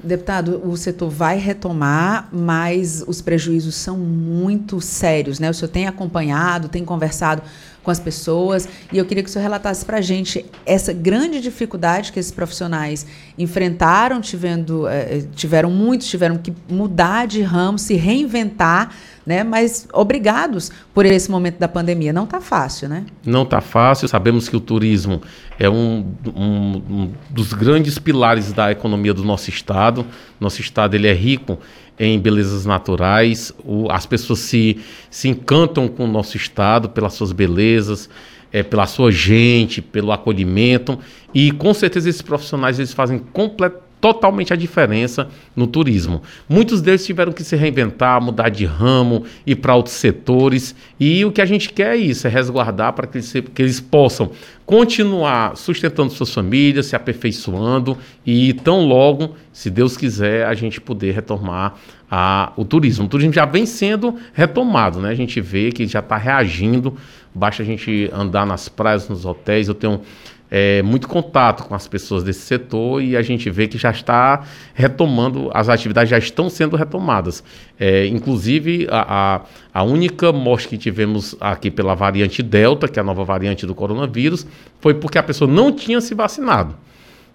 Deputado, 0.03 0.61
o 0.67 0.75
setor 0.75 1.09
vai 1.09 1.37
retomar, 1.37 2.27
mas 2.31 3.03
os 3.07 3.21
prejuízos 3.21 3.75
são 3.75 3.97
muito 3.97 4.81
sérios, 4.81 5.39
né? 5.39 5.49
O 5.51 5.53
senhor 5.53 5.69
tem 5.69 5.87
acompanhado, 5.87 6.67
tem 6.67 6.83
conversado 6.83 7.43
com 7.87 7.91
as 7.91 8.01
pessoas. 8.01 8.67
E 8.91 8.97
eu 8.97 9.05
queria 9.05 9.23
que 9.23 9.29
o 9.29 9.31
senhor 9.31 9.43
relatasse 9.43 9.85
para 9.85 9.99
a 9.99 10.01
gente 10.01 10.45
essa 10.65 10.91
grande 10.91 11.39
dificuldade 11.39 12.11
que 12.11 12.19
esses 12.19 12.33
profissionais 12.33 13.07
enfrentaram, 13.39 14.19
tivendo, 14.19 14.85
eh, 14.89 15.23
tiveram 15.33 15.71
muitos, 15.71 16.05
tiveram 16.07 16.37
que 16.37 16.53
mudar 16.69 17.27
de 17.27 17.41
ramo, 17.41 17.79
se 17.79 17.93
reinventar 17.95 18.93
né? 19.27 19.43
Mas 19.43 19.85
obrigados 19.91 20.71
por 20.93 21.05
esse 21.05 21.29
momento 21.29 21.57
da 21.57 21.67
pandemia. 21.67 22.13
Não 22.13 22.23
está 22.23 22.39
fácil, 22.39 22.87
né? 22.87 23.05
Não 23.25 23.43
está 23.43 23.59
fácil. 23.59 24.07
Sabemos 24.07 24.47
que 24.47 24.55
o 24.55 24.59
turismo 24.61 25.21
é 25.59 25.69
um, 25.69 26.13
um, 26.33 26.81
um, 26.89 27.11
dos 27.29 27.51
grandes 27.51 27.99
pilares 27.99 28.53
da 28.53 28.71
economia 28.71 29.13
do 29.13 29.25
nosso 29.25 29.49
estado. 29.49 30.05
Nosso 30.39 30.61
estado 30.61 30.95
ele 30.95 31.07
é 31.07 31.13
rico 31.13 31.59
em 31.99 32.19
belezas 32.19 32.65
naturais. 32.65 33.53
O, 33.63 33.91
as 33.91 34.05
pessoas 34.05 34.39
se, 34.39 34.79
se 35.09 35.29
encantam 35.29 35.87
com 35.87 36.05
o 36.05 36.07
nosso 36.07 36.37
estado 36.37 36.89
pelas 36.89 37.13
suas 37.13 37.31
belezas. 37.31 38.09
É, 38.49 38.63
pela 38.63 38.87
sua 38.87 39.11
gente, 39.11 39.81
pelo 39.81 40.09
acolhimento 40.09 40.97
e 41.33 41.51
com 41.51 41.73
certeza 41.73 42.09
esses 42.09 42.21
profissionais 42.21 42.79
eles 42.79 42.93
fazem 42.93 43.19
completamente 43.19 43.86
totalmente 43.99 44.53
a 44.53 44.55
diferença 44.55 45.27
no 45.55 45.67
turismo. 45.67 46.21
Muitos 46.47 46.81
deles 46.81 47.05
tiveram 47.05 47.31
que 47.31 47.43
se 47.43 47.55
reinventar, 47.55 48.21
mudar 48.21 48.49
de 48.49 48.65
ramo, 48.65 49.23
ir 49.45 49.55
para 49.55 49.75
outros 49.75 49.95
setores. 49.95 50.75
E 50.99 51.25
o 51.25 51.31
que 51.31 51.41
a 51.41 51.45
gente 51.45 51.71
quer 51.71 51.95
é 51.95 51.97
isso, 51.97 52.27
é 52.27 52.29
resguardar 52.29 52.93
para 52.93 53.07
que 53.07 53.17
eles, 53.17 53.33
que 53.53 53.61
eles 53.61 53.79
possam 53.79 54.31
continuar 54.65 55.55
sustentando 55.55 56.11
suas 56.11 56.33
famílias, 56.33 56.87
se 56.87 56.95
aperfeiçoando 56.95 57.97
e 58.25 58.53
tão 58.53 58.85
logo, 58.85 59.35
se 59.51 59.69
Deus 59.69 59.95
quiser, 59.95 60.45
a 60.45 60.53
gente 60.53 60.79
poder 60.79 61.13
retomar 61.13 61.75
a, 62.09 62.51
o 62.55 62.63
turismo. 62.63 63.05
O 63.05 63.09
turismo 63.09 63.33
já 63.33 63.45
vem 63.45 63.65
sendo 63.65 64.15
retomado, 64.33 64.99
né? 64.99 65.09
A 65.09 65.15
gente 65.15 65.41
vê 65.41 65.71
que 65.71 65.85
já 65.87 65.99
está 65.99 66.17
reagindo. 66.17 66.95
Basta 67.33 67.63
a 67.63 67.65
gente 67.65 68.09
andar 68.13 68.45
nas 68.45 68.69
praias, 68.69 69.07
nos 69.09 69.25
hotéis. 69.25 69.67
Eu 69.67 69.73
tenho 69.73 70.01
é, 70.49 70.81
muito 70.81 71.07
contato 71.07 71.63
com 71.65 71.75
as 71.75 71.87
pessoas 71.87 72.23
desse 72.23 72.41
setor 72.41 73.01
e 73.01 73.17
a 73.17 73.21
gente 73.21 73.49
vê 73.49 73.67
que 73.67 73.77
já 73.77 73.91
está 73.91 74.43
retomando, 74.73 75.51
as 75.53 75.69
atividades 75.69 76.09
já 76.09 76.17
estão 76.17 76.49
sendo 76.49 76.75
retomadas. 76.75 77.43
É, 77.79 78.07
inclusive, 78.07 78.87
a, 78.89 79.41
a, 79.73 79.81
a, 79.81 79.83
única 79.83 80.31
morte 80.31 80.69
que 80.69 80.77
tivemos 80.77 81.35
aqui 81.39 81.69
pela 81.69 81.95
variante 81.95 82.41
Delta, 82.41 82.87
que 82.87 82.97
é 82.97 83.01
a 83.01 83.05
nova 83.05 83.23
variante 83.23 83.65
do 83.65 83.75
coronavírus, 83.75 84.47
foi 84.79 84.93
porque 84.93 85.17
a 85.17 85.23
pessoa 85.23 85.49
não 85.49 85.71
tinha 85.71 85.99
se 85.99 86.15
vacinado. 86.15 86.75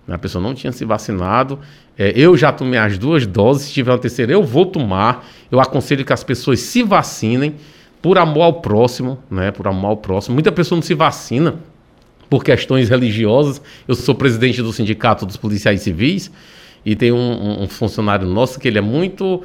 A 0.09 0.19
pessoa 0.19 0.43
não 0.43 0.53
tinha 0.53 0.73
se 0.73 0.85
vacinado. 0.85 1.61
É, 1.97 2.13
eu 2.17 2.37
já 2.37 2.51
tomei 2.51 2.79
as 2.79 2.99
duas 2.99 3.27
doses, 3.27 3.67
se 3.67 3.73
tiver 3.73 3.93
uma 3.93 3.99
terceira, 3.99 4.33
eu 4.33 4.43
vou 4.43 4.67
tomar. 4.67 5.25
Eu 5.51 5.61
aconselho 5.61 6.05
que 6.05 6.13
as 6.13 6.25
pessoas 6.25 6.61
se 6.61 6.83
vacinem 6.83 7.55
por 8.01 8.19
amor 8.19 8.43
ao 8.43 8.55
próximo, 8.55 9.23
né? 9.31 9.53
Por 9.53 9.69
amor 9.69 9.89
ao 9.91 9.97
próximo. 9.97 10.35
Muita 10.35 10.51
pessoa 10.51 10.77
não 10.77 10.83
se 10.83 10.95
vacina 10.95 11.61
por 12.33 12.43
questões 12.43 12.89
religiosas. 12.89 13.61
Eu 13.87 13.95
sou 13.95 14.15
presidente 14.15 14.63
do 14.63 14.73
Sindicato 14.73 15.27
dos 15.27 15.37
Policiais 15.37 15.83
Civis 15.83 16.33
e 16.83 16.97
tem 16.97 17.13
um, 17.13 17.65
um, 17.65 17.69
funcionário 17.69 18.27
nosso 18.27 18.59
que 18.59 18.67
ele 18.67 18.79
é 18.79 18.81
muito. 18.81 19.43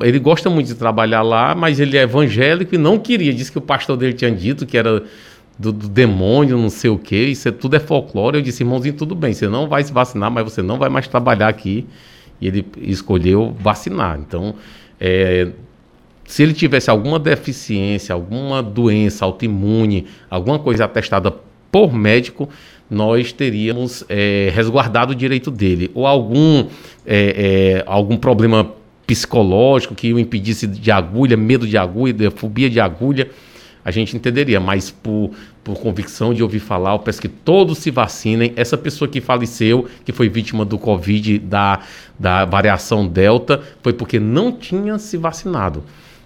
Ele 0.00 0.18
gosta 0.18 0.48
muito 0.48 0.68
de 0.68 0.74
trabalhar 0.74 1.20
lá, 1.20 1.54
mas 1.54 1.78
ele 1.78 1.98
é 1.98 2.04
evangélico 2.04 2.74
e 2.74 2.78
não 2.78 2.98
queria. 2.98 3.34
Disse 3.34 3.52
que 3.52 3.58
o 3.58 3.60
pastor 3.60 3.98
dele 3.98 4.14
tinha 4.14 4.32
dito 4.32 4.64
que 4.64 4.78
era 4.78 5.02
do, 5.58 5.72
do 5.72 5.90
demônio, 5.90 6.56
não 6.56 6.70
sei 6.70 6.88
o 6.88 6.96
quê. 6.96 7.26
Isso 7.26 7.48
é, 7.48 7.52
tudo 7.52 7.76
é 7.76 7.78
folclore. 7.78 8.38
Eu 8.38 8.42
disse, 8.42 8.62
irmãozinho, 8.62 8.94
tudo 8.94 9.14
bem, 9.14 9.34
você 9.34 9.46
não 9.46 9.68
vai 9.68 9.82
se 9.82 9.92
vacinar, 9.92 10.30
mas 10.30 10.42
você 10.42 10.62
não 10.62 10.78
vai 10.78 10.88
mais 10.88 11.06
trabalhar 11.06 11.48
aqui. 11.48 11.86
E 12.40 12.46
ele 12.46 12.64
escolheu 12.78 13.54
vacinar. 13.60 14.18
Então, 14.18 14.54
é, 14.98 15.48
se 16.24 16.42
ele 16.42 16.54
tivesse 16.54 16.88
alguma 16.88 17.18
deficiência, 17.18 18.14
alguma 18.14 18.62
doença 18.62 19.22
autoimune, 19.22 20.06
alguma 20.30 20.58
coisa 20.58 20.86
atestada 20.86 21.30
por 21.72 21.94
médico, 21.94 22.50
nós 22.90 23.32
teríamos 23.32 24.04
é, 24.06 24.52
resguardado 24.54 25.12
o 25.12 25.14
direito 25.14 25.50
dele. 25.50 25.90
Ou 25.94 26.06
algum, 26.06 26.66
é, 27.06 27.78
é, 27.78 27.84
algum 27.86 28.18
problema 28.18 28.70
psicológico 29.06 29.94
que 29.94 30.12
o 30.12 30.18
impedisse 30.18 30.66
de 30.66 30.90
agulha, 30.90 31.34
medo 31.34 31.66
de 31.66 31.78
agulha, 31.78 32.30
fobia 32.30 32.68
de 32.68 32.78
agulha, 32.78 33.30
a 33.82 33.90
gente 33.90 34.14
entenderia. 34.14 34.60
Mas 34.60 34.90
por, 34.90 35.30
por 35.64 35.80
convicção 35.80 36.34
de 36.34 36.42
ouvir 36.42 36.60
falar, 36.60 36.92
eu 36.92 36.98
peço 36.98 37.22
que 37.22 37.28
todos 37.28 37.78
se 37.78 37.90
vacinem. 37.90 38.52
Essa 38.54 38.76
pessoa 38.76 39.08
que 39.08 39.22
faleceu, 39.22 39.88
que 40.04 40.12
foi 40.12 40.28
vítima 40.28 40.66
do 40.66 40.78
Covid, 40.78 41.38
da, 41.38 41.80
da 42.18 42.44
variação 42.44 43.08
Delta, 43.08 43.62
foi 43.82 43.94
porque 43.94 44.20
não 44.20 44.52
tinha 44.52 44.98
se 44.98 45.16
vacinado. 45.16 45.82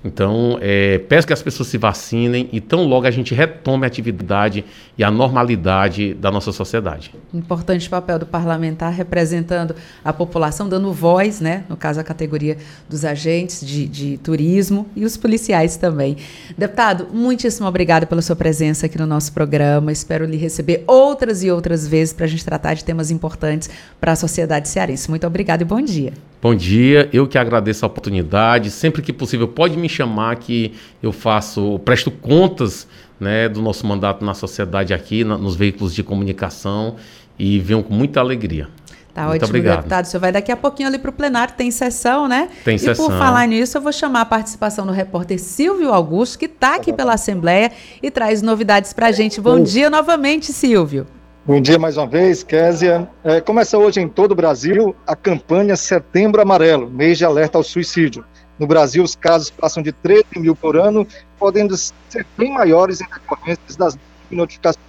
Então, 0.07 0.57
é, 0.61 0.99
peço 0.99 1.27
que 1.27 1.33
as 1.33 1.43
pessoas 1.43 1.69
se 1.69 1.77
vacinem 1.77 2.49
e 2.53 2.61
tão 2.61 2.85
logo 2.85 3.07
a 3.07 3.11
gente 3.11 3.35
retome 3.35 3.85
a 3.85 3.89
atividade 3.89 4.65
e 4.97 5.03
a 5.03 5.11
normalidade 5.11 6.15
da 6.15 6.31
nossa 6.31 6.53
sociedade. 6.53 7.13
Importante 7.35 7.91
papel 7.91 8.21
do 8.21 8.27
parlamentar 8.27 8.93
representando 8.93 9.75
a 10.05 10.13
população, 10.13 10.69
dando 10.69 10.93
voz, 10.93 11.41
né? 11.41 11.65
No 11.69 11.77
caso, 11.77 11.99
a 11.99 12.05
categoria 12.05 12.57
dos 12.89 13.05
agentes 13.05 13.67
de, 13.67 13.89
de 13.89 14.17
turismo 14.19 14.87
e 14.95 15.05
os 15.05 15.17
policiais 15.17 15.77
também. 15.77 16.17
Deputado, 16.57 17.09
muitíssimo 17.13 17.67
obrigado 17.67 18.07
pela 18.07 18.23
sua 18.23 18.37
presença 18.37 18.87
aqui 18.87 18.97
no 18.97 19.07
nosso 19.07 19.33
programa. 19.33 19.91
Espero 19.91 20.25
lhe 20.25 20.37
receber 20.37 20.85
outras 20.87 21.43
e 21.43 21.51
outras 21.51 21.87
vezes 21.87 22.15
para 22.15 22.27
a 22.27 22.29
gente 22.29 22.45
tratar 22.45 22.75
de 22.75 22.85
temas 22.85 23.11
importantes 23.11 23.69
para 24.01 24.13
a 24.13 24.17
sociedade 24.17 24.69
cearense. 24.69 25.11
Muito 25.11 25.27
obrigado 25.27 25.63
e 25.63 25.65
bom 25.65 25.83
dia. 25.83 26.13
Bom 26.41 26.55
dia, 26.55 27.09
eu 27.13 27.27
que 27.27 27.39
agradeço 27.39 27.85
a 27.85 27.89
oportunidade. 27.89 28.71
Sempre 28.71 29.03
que 29.03 29.13
possível, 29.13 29.49
pode 29.49 29.77
me 29.77 29.89
chamar 29.89 30.37
que 30.37 30.75
eu 31.03 31.13
faço, 31.13 31.79
presto 31.85 32.11
contas 32.11 32.87
né, 33.19 33.49
do 33.49 33.63
nosso 33.63 33.87
mandato 33.87 34.25
na 34.25 34.35
sociedade 34.35 34.93
aqui, 34.93 35.25
na, 35.25 35.39
nos 35.39 35.57
veículos 35.57 35.95
de 35.95 36.03
comunicação 36.03 36.97
e 37.39 37.59
venham 37.59 37.83
com 37.83 37.95
muita 37.95 38.21
alegria. 38.21 38.69
Tá 39.15 39.23
Muito 39.23 39.37
ótimo, 39.37 39.49
obrigado. 39.49 39.77
deputado. 39.79 40.05
O 40.05 40.09
senhor 40.09 40.21
vai 40.21 40.31
daqui 40.31 40.53
a 40.53 40.57
pouquinho 40.57 40.91
ali 40.91 40.99
para 40.99 41.09
o 41.09 41.13
plenário, 41.13 41.55
tem 41.57 41.71
sessão, 41.71 42.29
né? 42.29 42.51
Tem 42.63 42.77
sessão. 42.77 43.07
E 43.07 43.09
por 43.09 43.17
falar 43.17 43.49
nisso, 43.49 43.79
eu 43.79 43.81
vou 43.81 43.91
chamar 43.91 44.21
a 44.21 44.27
participação 44.27 44.85
do 44.87 44.93
repórter 44.93 45.41
Silvio 45.41 45.91
Augusto, 45.91 46.39
que 46.39 46.45
está 46.45 46.75
aqui 46.77 46.93
pela 46.93 47.15
Assembleia 47.15 47.73
e 48.03 48.11
traz 48.11 48.43
novidades 48.43 48.93
para 48.93 49.07
a 49.07 49.13
gente. 49.13 49.41
Bom 49.41 49.63
dia 49.63 49.89
novamente, 49.89 50.53
Silvio. 50.53 51.07
Bom 51.47 51.61
dia 51.61 51.79
mais 51.79 51.97
uma 51.97 52.09
vez, 52.09 52.43
Késia. 52.43 53.09
É, 53.23 53.41
começa 53.41 53.79
hoje 53.79 54.01
em 54.01 54.09
todo 54.09 54.33
o 54.33 54.35
Brasil 54.35 54.97
a 55.07 55.15
campanha 55.15 55.77
Setembro 55.77 56.43
Amarelo, 56.43 56.91
mês 56.91 57.19
de 57.19 57.25
alerta 57.25 57.57
ao 57.57 57.63
suicídio. 57.63 58.25
No 58.59 58.67
Brasil, 58.67 59.05
os 59.05 59.15
casos 59.15 59.49
passam 59.49 59.81
de 59.81 59.93
13 59.93 60.25
mil 60.39 60.57
por 60.57 60.77
ano, 60.77 61.07
podendo 61.39 61.77
ser 61.77 62.27
bem 62.37 62.53
maiores 62.53 63.01
em 63.01 63.07
decorrência 63.07 63.63
das 63.79 63.97
notificações. 64.29 64.85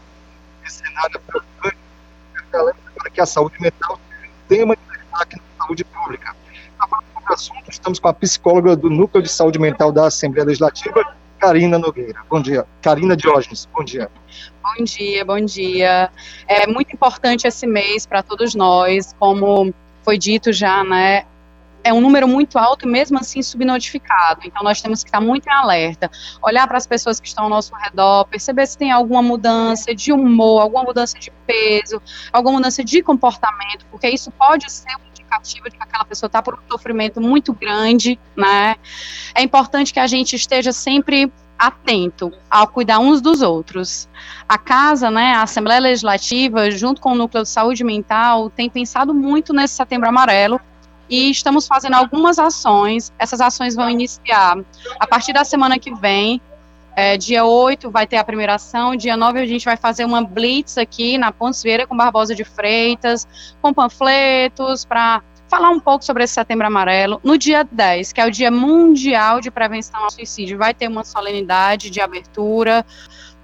Esse 0.65 0.79
cenário 0.79 1.17
é 1.17 1.31
preocupante 1.31 1.77
para 2.97 3.11
que 3.11 3.21
a 3.21 3.25
saúde 3.27 3.61
mental 3.61 3.99
seja 4.09 4.27
um 4.27 4.47
tema 4.47 4.75
de 4.75 4.97
destaque 4.97 5.35
na 5.35 5.63
saúde 5.63 5.83
pública. 5.83 6.35
Para 6.79 7.03
o 7.29 7.33
assunto, 7.33 7.69
estamos 7.69 7.99
com 7.99 8.07
a 8.07 8.13
psicóloga 8.15 8.75
do 8.75 8.89
Núcleo 8.89 9.21
de 9.21 9.29
Saúde 9.29 9.59
Mental 9.59 9.91
da 9.91 10.07
Assembleia 10.07 10.47
Legislativa, 10.47 11.15
Karina 11.39 11.77
Nogueira. 11.77 12.23
Bom 12.29 12.41
dia. 12.41 12.65
Karina 12.81 13.15
Diógenes, 13.15 13.67
bom 13.73 13.83
dia. 13.83 14.09
Bom 14.61 14.83
dia, 14.83 15.25
bom 15.25 15.39
dia. 15.39 16.11
É 16.47 16.67
muito 16.67 16.93
importante 16.93 17.47
esse 17.47 17.65
mês 17.65 18.05
para 18.05 18.21
todos 18.21 18.53
nós, 18.55 19.15
como 19.19 19.73
foi 20.03 20.17
dito 20.17 20.51
já, 20.51 20.83
né? 20.83 21.25
É 21.83 21.93
um 21.93 22.01
número 22.01 22.27
muito 22.27 22.57
alto 22.57 22.85
e 22.85 22.91
mesmo 22.91 23.17
assim 23.17 23.41
subnotificado. 23.41 24.41
Então 24.43 24.61
nós 24.63 24.81
temos 24.81 25.03
que 25.03 25.09
estar 25.09 25.21
muito 25.21 25.47
em 25.47 25.51
alerta, 25.51 26.11
olhar 26.41 26.67
para 26.67 26.77
as 26.77 26.85
pessoas 26.85 27.19
que 27.19 27.27
estão 27.27 27.45
ao 27.45 27.49
nosso 27.49 27.73
redor, 27.75 28.25
perceber 28.25 28.65
se 28.67 28.77
tem 28.77 28.91
alguma 28.91 29.21
mudança 29.21 29.95
de 29.95 30.11
humor, 30.11 30.61
alguma 30.61 30.83
mudança 30.83 31.17
de 31.17 31.31
peso, 31.45 32.01
alguma 32.33 32.57
mudança 32.57 32.83
de 32.83 33.01
comportamento, 33.01 33.85
porque 33.89 34.09
isso 34.09 34.31
pode 34.31 34.69
ser 34.71 34.95
um 34.97 35.06
de 35.43 35.61
que 35.71 35.77
aquela 35.79 36.05
pessoa 36.05 36.27
está 36.27 36.41
por 36.41 36.55
um 36.55 36.71
sofrimento 36.71 37.21
muito 37.21 37.53
grande, 37.53 38.19
né? 38.35 38.75
É 39.35 39.41
importante 39.41 39.93
que 39.93 39.99
a 39.99 40.07
gente 40.07 40.35
esteja 40.35 40.71
sempre 40.71 41.31
atento 41.57 42.31
ao 42.49 42.67
cuidar 42.67 42.99
uns 42.99 43.19
dos 43.19 43.41
outros. 43.41 44.07
A 44.47 44.57
casa, 44.57 45.09
né, 45.09 45.33
a 45.33 45.41
Assembleia 45.41 45.79
Legislativa, 45.79 46.69
junto 46.69 47.01
com 47.01 47.13
o 47.13 47.15
Núcleo 47.15 47.43
de 47.43 47.49
Saúde 47.49 47.83
Mental, 47.83 48.49
tem 48.49 48.69
pensado 48.69 49.13
muito 49.13 49.53
nesse 49.53 49.75
Setembro 49.75 50.07
Amarelo 50.07 50.61
e 51.09 51.31
estamos 51.31 51.67
fazendo 51.67 51.95
algumas 51.95 52.37
ações. 52.37 53.11
Essas 53.17 53.41
ações 53.41 53.75
vão 53.75 53.89
iniciar 53.89 54.57
a 54.99 55.07
partir 55.07 55.33
da 55.33 55.43
semana 55.43 55.79
que 55.79 55.93
vem. 55.95 56.41
É, 56.99 57.15
dia 57.15 57.45
8 57.45 57.91
vai 57.91 58.07
ter 58.07 58.17
a 58.17 58.23
primeira 58.23 58.55
ação, 58.55 58.95
dia 58.95 59.15
9 59.15 59.39
a 59.39 59.45
gente 59.45 59.63
vai 59.63 59.77
fazer 59.77 60.03
uma 60.03 60.23
blitz 60.23 60.79
aqui 60.79 61.15
na 61.15 61.31
Pontes 61.31 61.61
Vieira 61.61 61.85
com 61.85 61.95
Barbosa 61.95 62.33
de 62.33 62.43
Freitas, 62.43 63.27
com 63.61 63.71
panfletos 63.71 64.83
para 64.83 65.21
falar 65.47 65.69
um 65.69 65.79
pouco 65.79 66.03
sobre 66.03 66.23
esse 66.23 66.33
Setembro 66.33 66.65
Amarelo. 66.65 67.21
No 67.23 67.37
dia 67.37 67.63
10, 67.63 68.13
que 68.13 68.19
é 68.19 68.25
o 68.25 68.31
Dia 68.31 68.49
Mundial 68.49 69.39
de 69.39 69.51
Prevenção 69.51 70.03
ao 70.03 70.09
Suicídio, 70.09 70.57
vai 70.57 70.73
ter 70.73 70.87
uma 70.87 71.03
solenidade 71.03 71.91
de 71.91 72.01
abertura 72.01 72.83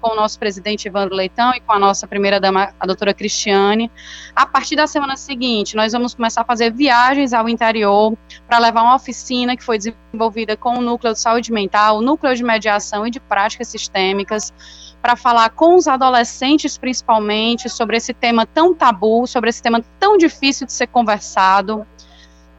com 0.04 0.12
o 0.12 0.14
nosso 0.14 0.38
presidente 0.38 0.86
Evandro 0.86 1.14
Leitão 1.14 1.54
e 1.54 1.60
com 1.60 1.72
a 1.72 1.78
nossa 1.78 2.06
primeira-dama, 2.06 2.74
a 2.78 2.86
doutora 2.86 3.14
Cristiane. 3.14 3.90
A 4.36 4.44
partir 4.44 4.76
da 4.76 4.86
semana 4.86 5.16
seguinte, 5.16 5.74
nós 5.74 5.94
vamos 5.94 6.14
começar 6.14 6.42
a 6.42 6.44
fazer 6.44 6.70
viagens 6.70 7.32
ao 7.32 7.48
interior 7.48 8.14
para 8.46 8.58
levar 8.58 8.82
uma 8.82 8.96
oficina 8.96 9.56
que 9.56 9.64
foi 9.64 9.78
desenvolvida 9.78 10.58
com 10.58 10.76
o 10.76 10.82
Núcleo 10.82 11.14
de 11.14 11.18
Saúde 11.20 11.50
Mental, 11.50 11.96
o 11.96 12.02
Núcleo 12.02 12.36
de 12.36 12.44
Mediação 12.44 13.06
e 13.06 13.10
de 13.10 13.18
Práticas 13.18 13.68
Sistêmicas, 13.68 14.52
para 15.00 15.16
falar 15.16 15.48
com 15.50 15.74
os 15.74 15.88
adolescentes, 15.88 16.76
principalmente, 16.76 17.70
sobre 17.70 17.96
esse 17.96 18.12
tema 18.12 18.44
tão 18.44 18.74
tabu, 18.74 19.26
sobre 19.26 19.48
esse 19.48 19.62
tema 19.62 19.82
tão 19.98 20.18
difícil 20.18 20.66
de 20.66 20.74
ser 20.74 20.88
conversado. 20.88 21.86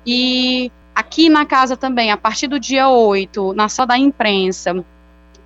E 0.04 0.72
aqui 0.96 1.30
na 1.30 1.46
casa 1.46 1.78
também, 1.78 2.10
a 2.10 2.18
partir 2.18 2.48
do 2.48 2.60
dia 2.60 2.90
8, 2.90 3.54
na 3.54 3.70
sala 3.70 3.90
da 3.90 3.98
imprensa, 4.00 4.84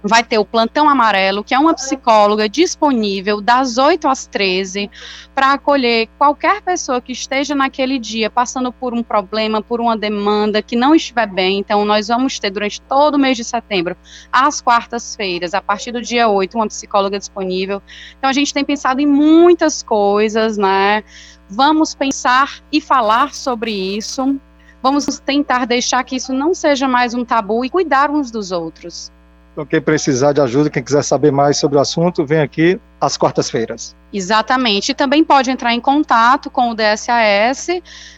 vai 0.02 0.24
ter 0.24 0.38
o 0.38 0.46
Plantão 0.46 0.90
Amarelo, 0.90 1.44
que 1.44 1.54
é 1.54 1.60
uma 1.60 1.74
psicóloga 1.74 2.48
disponível 2.48 3.42
das 3.42 3.78
8 3.78 4.08
às 4.08 4.26
13 4.26 4.90
para 5.36 5.54
acolher 5.54 6.08
qualquer 6.18 6.62
pessoa 6.62 7.02
que 7.02 7.12
esteja 7.12 7.54
naquele 7.54 8.00
dia 8.00 8.30
passando 8.30 8.72
por 8.72 8.94
um 8.94 9.04
problema, 9.04 9.62
por 9.62 9.82
uma 9.82 9.98
demanda, 9.98 10.62
que 10.62 10.76
não 10.76 10.96
estiver 10.96 11.28
bem. 11.28 11.60
Então, 11.60 11.84
nós 11.86 12.08
vamos 12.08 12.40
ter 12.40 12.50
durante 12.50 12.82
todo 12.82 13.16
o 13.16 13.20
mês 13.20 13.36
de 13.36 13.44
setembro, 13.44 13.96
às 14.32 14.62
quartas-feiras, 14.62 15.54
a 15.54 15.62
partir 15.62 15.92
do 15.92 16.02
dia 16.02 16.28
8, 16.28 16.56
uma 16.56 16.68
psicóloga 16.68 17.20
disponível. 17.20 17.82
Então, 18.18 18.30
a 18.30 18.34
gente 18.34 18.54
tem 18.54 18.64
pensado 18.64 19.02
em 19.02 19.08
muitas 19.08 19.84
coisas, 19.84 20.58
né? 20.58 21.04
Vamos 21.50 21.96
pensar 21.96 22.62
e 22.72 22.80
falar 22.80 23.34
sobre 23.34 23.72
isso. 23.72 24.40
Vamos 24.82 25.20
tentar 25.20 25.66
deixar 25.66 26.04
que 26.06 26.16
isso 26.16 26.34
não 26.34 26.54
seja 26.54 26.88
mais 26.88 27.14
um 27.14 27.26
tabu 27.26 27.66
e 27.66 27.70
cuidar 27.70 28.10
uns 28.10 28.32
dos 28.32 28.52
outros. 28.52 29.12
Então, 29.60 29.68
quem 29.68 29.82
precisar 29.82 30.32
de 30.32 30.40
ajuda, 30.40 30.70
quem 30.70 30.82
quiser 30.82 31.04
saber 31.04 31.34
mais 31.34 31.58
sobre 31.58 31.78
o 31.78 31.82
assunto, 31.82 32.26
vem 32.26 32.40
aqui 32.40 32.80
às 33.02 33.18
quartas-feiras. 33.18 33.94
Exatamente. 34.14 34.94
E 34.94 34.96
também 34.96 35.22
pode 35.22 35.52
entrar 35.52 35.74
em 35.74 35.82
contato 35.82 36.50
com 36.50 36.70
o 36.70 36.74
DSAS, 36.74 37.68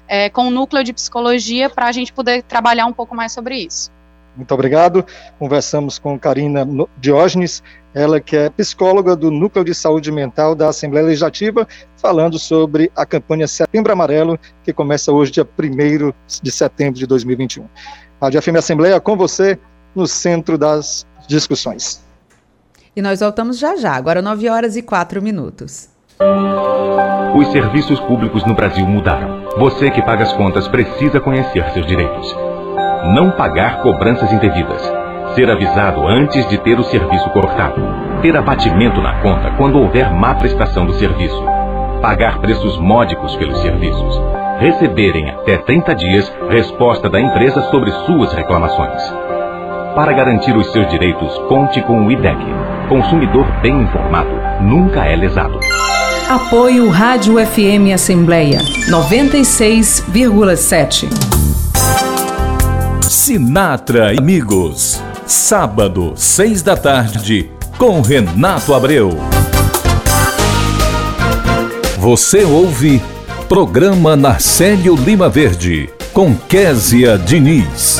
é, 0.07 0.29
com 0.29 0.49
o 0.49 0.51
Núcleo 0.51 0.83
de 0.83 0.93
Psicologia, 0.93 1.67
para 1.67 1.87
a 1.87 1.91
gente 1.91 2.13
poder 2.13 2.43
trabalhar 2.43 2.85
um 2.85 2.93
pouco 2.93 3.15
mais 3.15 3.31
sobre 3.31 3.55
isso. 3.57 3.89
Muito 4.35 4.53
obrigado. 4.53 5.03
Conversamos 5.39 5.97
com 5.97 6.19
Karina 6.19 6.63
Diógenes, 6.99 7.63
ela 7.91 8.21
que 8.21 8.37
é 8.37 8.51
psicóloga 8.51 9.15
do 9.15 9.31
Núcleo 9.31 9.65
de 9.65 9.73
Saúde 9.73 10.11
Mental 10.11 10.53
da 10.53 10.69
Assembleia 10.69 11.07
Legislativa, 11.07 11.67
falando 11.97 12.37
sobre 12.37 12.91
a 12.95 13.03
campanha 13.03 13.47
Setembro 13.47 13.91
Amarelo, 13.91 14.39
que 14.63 14.71
começa 14.71 15.11
hoje, 15.11 15.31
dia 15.31 15.43
1 15.59 16.13
de 16.43 16.51
setembro 16.51 16.99
de 16.99 17.07
2021. 17.07 17.67
Rádio 18.21 18.39
FM 18.39 18.57
Assembleia, 18.57 19.01
com 19.01 19.17
você, 19.17 19.57
no 19.95 20.07
centro 20.07 20.57
das 20.57 21.05
discussões. 21.31 22.03
E 22.95 23.01
nós 23.01 23.21
voltamos 23.21 23.57
já 23.57 23.75
já, 23.77 23.93
agora 23.93 24.21
9 24.21 24.49
horas 24.49 24.75
e 24.75 24.81
4 24.81 25.21
minutos. 25.21 25.89
Os 27.33 27.47
serviços 27.47 27.99
públicos 28.01 28.45
no 28.45 28.53
Brasil 28.53 28.85
mudaram. 28.85 29.49
Você 29.57 29.89
que 29.89 30.01
paga 30.01 30.23
as 30.23 30.33
contas 30.33 30.67
precisa 30.67 31.19
conhecer 31.19 31.63
seus 31.71 31.87
direitos. 31.87 32.35
Não 33.15 33.31
pagar 33.31 33.81
cobranças 33.81 34.31
indevidas. 34.31 34.81
Ser 35.33 35.49
avisado 35.49 36.05
antes 36.05 36.47
de 36.49 36.57
ter 36.57 36.77
o 36.77 36.83
serviço 36.83 37.29
cortado. 37.29 37.81
Ter 38.21 38.35
abatimento 38.35 39.01
na 39.01 39.21
conta 39.21 39.51
quando 39.51 39.79
houver 39.79 40.13
má 40.13 40.35
prestação 40.35 40.85
do 40.85 40.93
serviço. 40.93 41.41
Pagar 42.01 42.39
preços 42.41 42.77
módicos 42.77 43.35
pelos 43.37 43.57
serviços. 43.61 44.21
Receberem 44.59 45.31
até 45.31 45.57
30 45.57 45.95
dias 45.95 46.31
resposta 46.49 47.09
da 47.09 47.19
empresa 47.19 47.61
sobre 47.71 47.91
suas 48.05 48.33
reclamações. 48.33 49.30
Para 49.95 50.13
garantir 50.13 50.55
os 50.55 50.71
seus 50.71 50.87
direitos, 50.89 51.37
conte 51.49 51.81
com 51.81 52.05
o 52.05 52.11
IDEC. 52.11 52.37
Consumidor 52.87 53.45
bem 53.61 53.81
informado 53.81 54.29
nunca 54.61 55.03
é 55.05 55.17
lesado. 55.17 55.59
Apoio 56.29 56.87
Rádio 56.89 57.35
FM 57.45 57.93
Assembleia 57.93 58.59
96,7. 58.89 61.09
Sinatra 63.01 64.17
Amigos. 64.17 65.03
Sábado, 65.25 66.13
seis 66.15 66.61
da 66.61 66.77
tarde, 66.77 67.51
com 67.77 67.99
Renato 68.01 68.73
Abreu. 68.73 69.09
Você 71.97 72.45
ouve 72.45 73.01
Programa 73.49 74.15
Narcélio 74.15 74.95
Lima 74.95 75.27
Verde, 75.27 75.89
com 76.13 76.33
Késia 76.33 77.17
Diniz. 77.17 77.99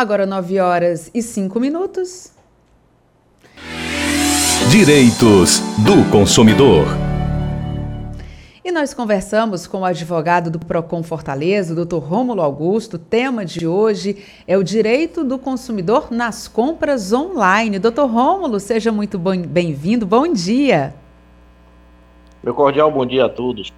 Agora 0.00 0.24
9 0.24 0.58
horas 0.58 1.10
e 1.12 1.20
5 1.20 1.60
minutos. 1.60 2.32
Direitos 4.70 5.60
do 5.84 6.10
consumidor. 6.10 6.86
E 8.64 8.72
nós 8.72 8.94
conversamos 8.94 9.66
com 9.66 9.80
o 9.80 9.84
advogado 9.84 10.50
do 10.50 10.58
Procon 10.58 11.02
Fortaleza, 11.02 11.74
o 11.74 11.84
Dr. 11.84 11.98
Rômulo 11.98 12.40
Augusto. 12.40 12.94
O 12.94 12.98
tema 12.98 13.44
de 13.44 13.66
hoje 13.66 14.24
é 14.46 14.56
o 14.56 14.62
direito 14.62 15.22
do 15.22 15.38
consumidor 15.38 16.10
nas 16.10 16.48
compras 16.48 17.12
online. 17.12 17.78
Dr. 17.78 18.06
Rômulo, 18.06 18.58
seja 18.58 18.90
muito 18.90 19.18
bem-vindo. 19.18 20.06
Bom 20.06 20.32
dia. 20.32 20.94
Meu 22.42 22.54
cordial 22.54 22.90
bom 22.90 23.04
dia 23.04 23.26
a 23.26 23.28
todos. 23.28 23.70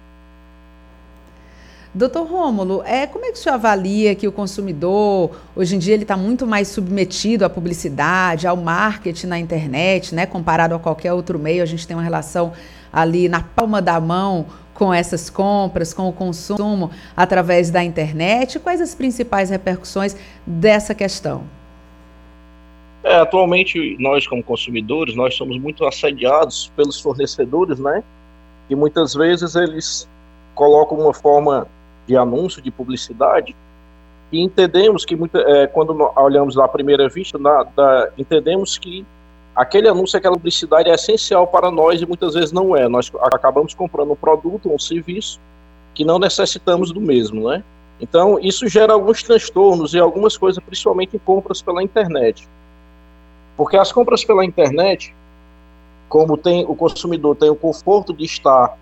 Doutor 1.95 2.25
Rômulo, 2.25 2.81
é, 2.87 3.05
como 3.05 3.23
é 3.23 3.31
que 3.31 3.37
o 3.37 3.39
senhor 3.39 3.53
avalia 3.53 4.15
que 4.15 4.27
o 4.27 4.31
consumidor, 4.31 5.29
hoje 5.55 5.75
em 5.75 5.79
dia, 5.79 5.93
ele 5.93 6.01
está 6.01 6.17
muito 6.17 6.47
mais 6.47 6.67
submetido 6.69 7.45
à 7.45 7.49
publicidade, 7.49 8.47
ao 8.47 8.57
marketing 8.57 9.27
na 9.27 9.37
internet, 9.37 10.15
né? 10.15 10.25
Comparado 10.25 10.73
a 10.73 10.79
qualquer 10.79 11.13
outro 11.13 11.37
meio, 11.37 11.61
a 11.61 11.67
gente 11.67 11.85
tem 11.87 11.95
uma 11.95 12.01
relação 12.01 12.51
ali 12.91 13.29
na 13.29 13.41
palma 13.43 13.79
da 13.79 13.99
mão 13.99 14.47
com 14.73 14.91
essas 14.91 15.29
compras, 15.29 15.93
com 15.93 16.09
o 16.09 16.11
consumo 16.11 16.89
através 17.15 17.69
da 17.69 17.83
internet. 17.83 18.57
Quais 18.57 18.81
as 18.81 18.95
principais 18.95 19.51
repercussões 19.51 20.17
dessa 20.47 20.95
questão? 20.95 21.43
É, 23.03 23.17
atualmente, 23.17 23.95
nós 23.99 24.25
como 24.25 24.41
consumidores, 24.41 25.15
nós 25.15 25.35
somos 25.35 25.59
muito 25.59 25.85
assediados 25.85 26.71
pelos 26.75 26.99
fornecedores, 26.99 27.77
né? 27.77 28.03
E 28.67 28.75
muitas 28.75 29.13
vezes 29.13 29.53
eles 29.53 30.09
colocam 30.55 30.97
uma 30.97 31.13
forma 31.13 31.67
de 32.07 32.17
anúncio, 32.17 32.61
de 32.61 32.71
publicidade, 32.71 33.55
e 34.31 34.41
entendemos 34.41 35.05
que 35.05 35.15
muita, 35.15 35.39
é, 35.39 35.67
quando 35.67 35.95
olhamos 36.15 36.57
à 36.57 36.67
primeira 36.67 37.07
vista, 37.07 37.37
na, 37.37 37.63
da, 37.63 38.09
entendemos 38.17 38.77
que 38.77 39.05
aquele 39.55 39.87
anúncio, 39.87 40.17
aquela 40.17 40.35
publicidade 40.35 40.89
é 40.89 40.93
essencial 40.93 41.45
para 41.45 41.69
nós 41.69 42.01
e 42.01 42.05
muitas 42.05 42.33
vezes 42.33 42.51
não 42.51 42.75
é. 42.75 42.87
Nós 42.87 43.11
acabamos 43.31 43.75
comprando 43.75 44.11
um 44.11 44.15
produto 44.15 44.69
ou 44.69 44.75
um 44.75 44.79
serviço 44.79 45.39
que 45.93 46.03
não 46.03 46.17
necessitamos 46.17 46.91
do 46.91 46.99
mesmo, 46.99 47.49
né? 47.49 47.63
Então, 48.01 48.39
isso 48.39 48.67
gera 48.67 48.93
alguns 48.93 49.21
transtornos 49.21 49.93
e 49.93 49.99
algumas 49.99 50.35
coisas, 50.35 50.61
principalmente 50.63 51.15
em 51.15 51.19
compras 51.19 51.61
pela 51.61 51.83
internet. 51.83 52.47
Porque 53.55 53.77
as 53.77 53.91
compras 53.91 54.25
pela 54.25 54.43
internet, 54.43 55.13
como 56.09 56.35
tem 56.35 56.65
o 56.65 56.75
consumidor 56.75 57.35
tem 57.35 57.49
o 57.49 57.55
conforto 57.55 58.13
de 58.13 58.25
estar 58.25 58.75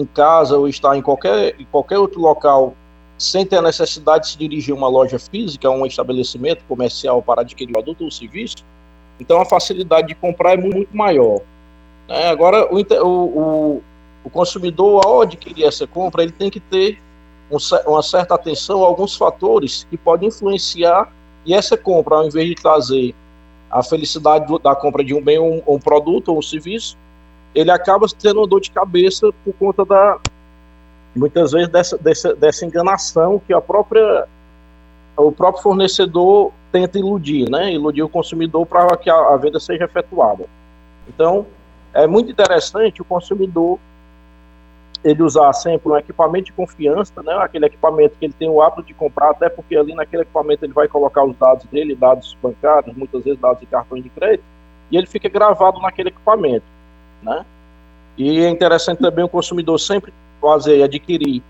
em 0.00 0.06
casa 0.06 0.56
ou 0.56 0.68
estar 0.68 0.96
em 0.96 1.02
qualquer, 1.02 1.54
em 1.58 1.64
qualquer 1.64 1.98
outro 1.98 2.20
local 2.20 2.74
sem 3.18 3.44
ter 3.44 3.56
a 3.56 3.62
necessidade 3.62 4.26
de 4.26 4.30
se 4.30 4.38
dirigir 4.38 4.72
a 4.72 4.76
uma 4.76 4.88
loja 4.88 5.18
física, 5.18 5.68
um 5.68 5.84
estabelecimento 5.84 6.64
comercial 6.68 7.20
para 7.20 7.40
adquirir 7.40 7.70
o 7.70 7.74
produto 7.74 8.04
ou 8.04 8.10
serviço, 8.10 8.58
então 9.18 9.40
a 9.40 9.44
facilidade 9.44 10.08
de 10.08 10.14
comprar 10.14 10.54
é 10.54 10.56
muito 10.56 10.96
maior. 10.96 11.40
É, 12.08 12.28
agora, 12.28 12.72
o, 12.72 12.78
o, 12.78 13.82
o, 14.24 14.30
consumidor, 14.30 15.04
ao 15.04 15.22
adquirir 15.22 15.64
essa 15.64 15.86
compra, 15.86 16.22
ele 16.22 16.32
tem 16.32 16.48
que 16.48 16.60
ter 16.60 17.00
um, 17.50 17.56
uma 17.90 18.02
certa 18.02 18.36
atenção 18.36 18.84
a 18.84 18.86
alguns 18.86 19.16
fatores 19.16 19.84
que 19.90 19.96
podem 19.96 20.28
influenciar 20.28 21.12
e 21.44 21.52
essa 21.52 21.76
compra, 21.76 22.16
ao 22.16 22.26
invés 22.26 22.48
de 22.48 22.54
trazer 22.54 23.14
a 23.70 23.82
felicidade 23.82 24.46
do, 24.46 24.58
da 24.58 24.74
compra 24.76 25.04
de 25.04 25.12
um 25.12 25.22
bem, 25.22 25.38
um, 25.38 25.60
um 25.66 25.78
produto 25.78 26.28
ou 26.28 26.38
um 26.38 26.42
serviço, 26.42 26.96
ele 27.58 27.70
acaba 27.70 28.06
tendo 28.20 28.40
uma 28.40 28.46
dor 28.46 28.60
de 28.60 28.70
cabeça 28.70 29.30
por 29.44 29.52
conta 29.54 29.84
da 29.84 30.18
muitas 31.14 31.50
vezes 31.50 31.68
dessa, 31.68 31.98
dessa, 31.98 32.34
dessa 32.34 32.64
enganação 32.64 33.40
que 33.44 33.52
a 33.52 33.60
própria 33.60 34.26
o 35.16 35.32
próprio 35.32 35.62
fornecedor 35.62 36.52
tenta 36.70 36.98
iludir, 36.98 37.50
né? 37.50 37.72
Iludir 37.72 38.02
o 38.02 38.08
consumidor 38.08 38.64
para 38.64 38.96
que 38.96 39.10
a, 39.10 39.16
a, 39.16 39.36
venda 39.36 39.58
seja 39.58 39.84
efetuada. 39.84 40.44
Então, 41.08 41.46
é 41.92 42.06
muito 42.06 42.30
interessante 42.30 43.02
o 43.02 43.04
consumidor 43.04 43.80
ele 45.02 45.22
usar 45.22 45.52
sempre 45.54 45.90
um 45.90 45.96
equipamento 45.96 46.46
de 46.46 46.52
confiança, 46.52 47.20
né? 47.22 47.34
Aquele 47.40 47.66
equipamento 47.66 48.16
que 48.16 48.26
ele 48.26 48.34
tem 48.34 48.48
o 48.48 48.62
hábito 48.62 48.84
de 48.84 48.94
comprar, 48.94 49.30
até 49.30 49.48
porque 49.48 49.74
ali 49.74 49.92
naquele 49.92 50.22
equipamento 50.22 50.64
ele 50.64 50.72
vai 50.72 50.86
colocar 50.86 51.24
os 51.24 51.36
dados 51.36 51.64
dele, 51.66 51.96
dados 51.96 52.36
bancários, 52.40 52.96
muitas 52.96 53.24
vezes 53.24 53.40
dados 53.40 53.58
de 53.58 53.66
cartão 53.66 54.00
de 54.00 54.08
crédito, 54.10 54.44
e 54.92 54.96
ele 54.96 55.06
fica 55.06 55.28
gravado 55.28 55.80
naquele 55.80 56.10
equipamento. 56.10 56.77
Né? 57.22 57.44
E 58.16 58.44
é 58.44 58.48
interessante 58.48 58.98
também 58.98 59.24
o 59.24 59.28
consumidor 59.28 59.78
sempre 59.78 60.12
fazer, 60.40 60.82
adquirir 60.82 61.42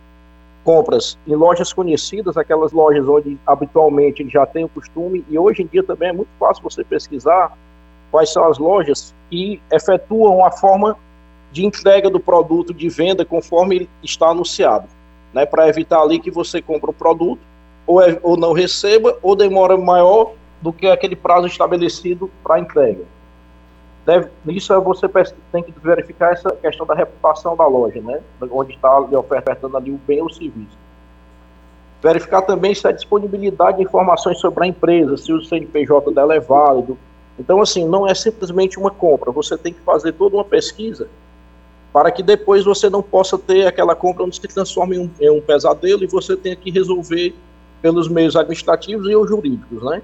compras 0.64 1.18
em 1.26 1.34
lojas 1.34 1.72
conhecidas, 1.72 2.36
aquelas 2.36 2.72
lojas 2.72 3.08
onde 3.08 3.38
habitualmente 3.46 4.22
ele 4.22 4.30
já 4.30 4.44
tem 4.44 4.64
o 4.64 4.68
costume, 4.68 5.24
e 5.28 5.38
hoje 5.38 5.62
em 5.62 5.66
dia 5.66 5.82
também 5.82 6.10
é 6.10 6.12
muito 6.12 6.28
fácil 6.38 6.62
você 6.62 6.84
pesquisar 6.84 7.56
quais 8.10 8.32
são 8.32 8.44
as 8.44 8.58
lojas 8.58 9.14
que 9.30 9.62
efetuam 9.72 10.44
a 10.44 10.50
forma 10.50 10.96
de 11.52 11.64
entrega 11.64 12.10
do 12.10 12.20
produto 12.20 12.74
de 12.74 12.88
venda 12.88 13.24
conforme 13.24 13.88
está 14.02 14.28
anunciado, 14.28 14.86
né, 15.32 15.46
para 15.46 15.68
evitar 15.68 16.02
ali 16.02 16.18
que 16.18 16.30
você 16.30 16.60
compre 16.60 16.90
o 16.90 16.92
produto 16.92 17.40
ou, 17.86 18.02
é, 18.02 18.18
ou 18.22 18.36
não 18.36 18.52
receba 18.52 19.16
ou 19.22 19.34
demora 19.34 19.76
maior 19.76 20.34
do 20.60 20.72
que 20.72 20.86
aquele 20.86 21.16
prazo 21.16 21.46
estabelecido 21.46 22.30
para 22.42 22.58
entrega. 22.58 23.04
Deve, 24.09 24.30
isso 24.46 24.72
é 24.72 24.80
você 24.80 25.06
tem 25.52 25.62
que 25.62 25.74
verificar 25.82 26.32
essa 26.32 26.50
questão 26.52 26.86
da 26.86 26.94
reputação 26.94 27.54
da 27.54 27.66
loja, 27.66 28.00
né? 28.00 28.22
Onde 28.50 28.72
está 28.72 29.00
lhe 29.00 29.14
ofertando 29.14 29.76
ali 29.76 29.90
o 29.90 30.00
bem 30.06 30.22
ou 30.22 30.28
o 30.28 30.32
serviço. 30.32 30.78
Verificar 32.02 32.40
também 32.40 32.74
se 32.74 32.88
a 32.88 32.92
disponibilidade 32.92 33.76
de 33.76 33.82
informações 33.82 34.38
sobre 34.38 34.64
a 34.64 34.66
empresa, 34.66 35.18
se 35.18 35.30
o 35.30 35.44
CNPJ 35.44 36.11
dela 36.12 36.34
é 36.34 36.40
válido. 36.40 36.96
Então, 37.38 37.61
assim, 37.61 37.86
não 37.86 38.09
é 38.09 38.14
simplesmente 38.14 38.78
uma 38.78 38.90
compra, 38.90 39.30
você 39.30 39.59
tem 39.59 39.74
que 39.74 39.80
fazer 39.80 40.12
toda 40.12 40.36
uma 40.36 40.44
pesquisa 40.44 41.06
para 41.92 42.11
que 42.11 42.22
depois 42.22 42.64
você 42.64 42.88
não 42.88 43.02
possa 43.02 43.36
ter 43.36 43.66
aquela 43.66 43.94
compra 43.94 44.24
onde 44.24 44.36
se 44.36 44.48
transforme 44.48 44.96
em 44.96 45.00
um, 45.00 45.11
em 45.20 45.30
um 45.30 45.40
pesadelo 45.40 46.02
e 46.02 46.06
você 46.06 46.34
tenha 46.34 46.56
que 46.56 46.70
resolver 46.70 47.34
pelos 47.82 48.09
meios 48.09 48.36
administrativos 48.36 49.06
e 49.06 49.14
ou 49.14 49.26
jurídicos, 49.26 49.82
né? 49.82 50.02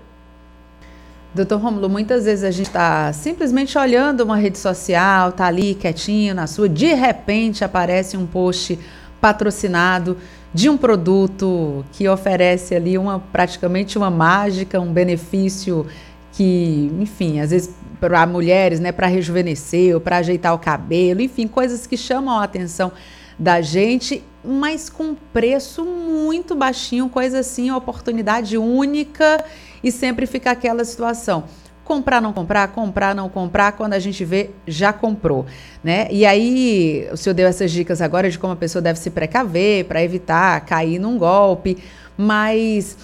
Doutor 1.35 1.61
Romulo, 1.61 1.91
muitas 1.91 2.27
vezes 2.27 2.45
a 2.45 2.51
gente 2.53 2.69
está 2.69 3.13
simplesmente 3.13 3.77
olhando 3.77 4.21
uma 4.21 4.37
rede 4.37 4.57
social, 4.57 5.33
tá 5.33 5.47
ali 5.47 5.75
quietinho 5.75 6.33
na 6.33 6.47
sua, 6.47 6.69
de 6.69 6.95
repente 6.95 7.65
aparece 7.65 8.17
um 8.17 8.25
post 8.25 8.79
patrocinado 9.21 10.17
de 10.53 10.71
um 10.71 10.77
produto 10.77 11.85
que 11.91 12.09
oferece 12.09 12.73
ali 12.73 12.97
uma 12.97 13.19
praticamente 13.19 13.99
uma 13.99 14.11
mágica, 14.11 14.81
um 14.81 14.93
benefício 14.93 15.85
que, 16.31 16.93
enfim, 17.01 17.41
às 17.41 17.51
vezes 17.51 17.75
para 17.99 18.25
mulheres, 18.29 18.79
né, 18.79 18.93
para 18.93 19.09
rejuvenescer, 19.09 19.99
para 19.99 20.19
ajeitar 20.19 20.55
o 20.55 20.59
cabelo, 20.59 21.21
enfim, 21.21 21.49
coisas 21.49 21.85
que 21.85 21.97
chamam 21.97 22.39
a 22.39 22.45
atenção 22.45 22.93
da 23.37 23.61
gente, 23.61 24.23
mas 24.45 24.89
com 24.89 25.17
preço 25.33 25.85
muito 25.85 26.55
baixinho, 26.55 27.09
coisa 27.09 27.41
assim, 27.41 27.73
oportunidade 27.73 28.57
única 28.57 29.45
e 29.85 29.93
sempre 29.93 30.27
fica 30.27 30.51
aquela 30.51 30.85
situação 30.85 31.45
comprar 31.85 32.21
não 32.21 32.33
comprar, 32.33 32.69
comprar 32.69 33.15
não 33.15 33.29
comprar, 33.29 33.73
quando 33.73 33.93
a 33.93 33.99
gente 33.99 34.25
vê, 34.25 34.51
já 34.67 34.93
comprou, 34.93 35.45
né? 35.83 36.09
E 36.11 36.25
aí, 36.25 37.07
o 37.13 37.17
senhor 37.17 37.35
deu 37.35 37.47
essas 37.47 37.71
dicas 37.71 38.01
agora 38.01 38.31
de 38.31 38.39
como 38.39 38.55
a 38.55 38.57
pessoa 38.57 38.81
deve 38.81 38.99
se 38.99 39.11
precaver 39.11 39.85
para 39.85 40.03
evitar 40.03 40.65
cair 40.65 40.99
num 40.99 41.19
golpe, 41.19 41.77
mas 42.17 42.97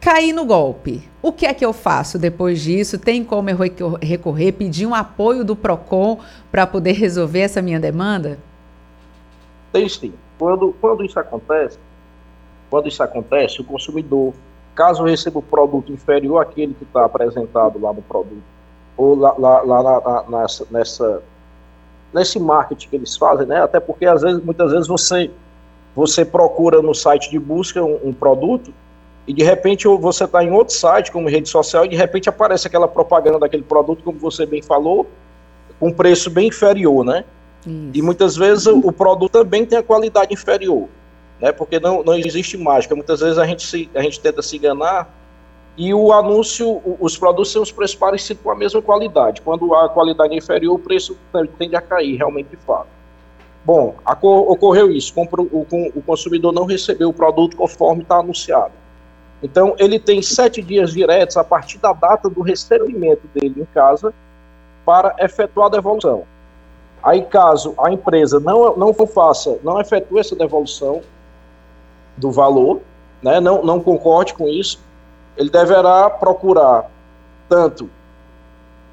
cair 0.00 0.32
no 0.32 0.44
golpe. 0.44 1.08
O 1.20 1.32
que 1.32 1.46
é 1.46 1.52
que 1.52 1.64
eu 1.64 1.72
faço 1.72 2.18
depois 2.18 2.60
disso? 2.60 2.98
Tem 2.98 3.24
como 3.24 3.50
eu 3.50 3.56
recorrer, 4.00 4.52
pedir 4.52 4.86
um 4.86 4.94
apoio 4.94 5.44
do 5.44 5.56
Procon 5.56 6.20
para 6.50 6.66
poder 6.66 6.92
resolver 6.92 7.40
essa 7.40 7.60
minha 7.60 7.80
demanda? 7.80 8.38
Tem 9.72 9.88
sim. 9.88 10.12
Quando, 10.38 10.74
quando 10.80 11.04
isso 11.04 11.18
acontece, 11.18 11.78
quando 12.68 12.88
isso 12.88 13.02
acontece, 13.02 13.60
o 13.60 13.64
consumidor 13.64 14.34
Caso 14.74 15.04
receba 15.04 15.38
o 15.38 15.42
produto 15.42 15.92
inferior 15.92 16.40
àquele 16.40 16.72
que 16.74 16.84
está 16.84 17.04
apresentado 17.04 17.78
lá 17.80 17.92
no 17.92 18.00
produto, 18.02 18.42
ou 18.96 19.14
lá, 19.14 19.34
lá, 19.38 19.60
lá 19.60 19.82
na, 19.82 20.40
nessa, 20.40 20.66
nessa, 20.70 21.22
nesse 22.12 22.38
marketing 22.38 22.88
que 22.88 22.96
eles 22.96 23.16
fazem, 23.16 23.46
né? 23.46 23.62
Até 23.62 23.78
porque 23.78 24.06
às 24.06 24.22
vezes, 24.22 24.42
muitas 24.42 24.72
vezes 24.72 24.88
você, 24.88 25.30
você 25.94 26.24
procura 26.24 26.80
no 26.80 26.94
site 26.94 27.30
de 27.30 27.38
busca 27.38 27.82
um, 27.82 27.98
um 28.02 28.12
produto 28.14 28.72
e 29.26 29.32
de 29.34 29.44
repente 29.44 29.86
você 29.86 30.24
está 30.24 30.42
em 30.42 30.50
outro 30.50 30.74
site, 30.74 31.12
como 31.12 31.28
rede 31.28 31.48
social, 31.48 31.84
e 31.84 31.88
de 31.88 31.96
repente 31.96 32.28
aparece 32.28 32.66
aquela 32.66 32.88
propaganda 32.88 33.38
daquele 33.38 33.62
produto, 33.62 34.02
como 34.02 34.18
você 34.18 34.46
bem 34.46 34.62
falou, 34.62 35.06
com 35.78 35.92
preço 35.92 36.30
bem 36.30 36.48
inferior, 36.48 37.04
né? 37.04 37.24
Isso. 37.66 37.90
E 37.94 38.02
muitas 38.02 38.36
vezes 38.36 38.66
o 38.66 38.90
produto 38.90 39.32
também 39.32 39.66
tem 39.66 39.78
a 39.78 39.82
qualidade 39.82 40.32
inferior 40.32 40.88
né? 41.42 41.50
Porque 41.50 41.80
não, 41.80 42.04
não 42.04 42.14
existe 42.14 42.56
mágica. 42.56 42.94
Muitas 42.94 43.18
vezes 43.18 43.36
a 43.36 43.44
gente, 43.44 43.66
se, 43.66 43.90
a 43.96 44.00
gente 44.00 44.20
tenta 44.20 44.40
se 44.40 44.56
enganar 44.56 45.12
e 45.76 45.92
o 45.92 46.12
anúncio, 46.12 46.80
os 47.00 47.18
produtos 47.18 47.52
têm 47.52 47.60
os 47.60 47.72
preços 47.72 47.96
parecidos 47.96 48.42
com 48.42 48.50
a 48.50 48.54
mesma 48.54 48.80
qualidade. 48.80 49.42
Quando 49.42 49.74
a 49.74 49.88
qualidade 49.88 50.32
é 50.34 50.36
inferior, 50.36 50.74
o 50.74 50.78
preço 50.78 51.18
tende 51.58 51.74
a 51.74 51.80
cair, 51.80 52.16
realmente 52.16 52.50
de 52.50 52.56
fato. 52.56 52.86
Bom, 53.64 53.94
ocorreu 54.22 54.90
isso, 54.90 55.12
o, 55.16 56.02
consumidor 56.02 56.52
não 56.52 56.64
recebeu 56.64 57.08
o 57.08 57.12
produto 57.12 57.56
conforme 57.56 58.02
está 58.02 58.16
anunciado. 58.16 58.72
Então, 59.42 59.74
ele 59.78 59.98
tem 59.98 60.20
sete 60.20 60.60
dias 60.60 60.92
diretos 60.92 61.36
a 61.36 61.44
partir 61.44 61.78
da 61.78 61.92
data 61.92 62.28
do 62.28 62.42
recebimento 62.42 63.22
dele 63.34 63.62
em 63.62 63.64
casa 63.64 64.12
para 64.84 65.14
efetuar 65.18 65.68
a 65.68 65.70
devolução. 65.70 66.24
Aí, 67.02 67.22
caso 67.22 67.74
a 67.78 67.90
empresa 67.90 68.38
não, 68.38 68.76
não 68.76 68.94
faça, 69.06 69.58
não 69.64 69.80
efetue 69.80 70.20
essa 70.20 70.36
devolução, 70.36 71.02
do 72.16 72.30
valor, 72.30 72.80
né, 73.22 73.40
não, 73.40 73.62
não 73.62 73.80
concorde 73.80 74.34
com 74.34 74.48
isso, 74.48 74.80
ele 75.36 75.50
deverá 75.50 76.10
procurar 76.10 76.90
tanto 77.48 77.88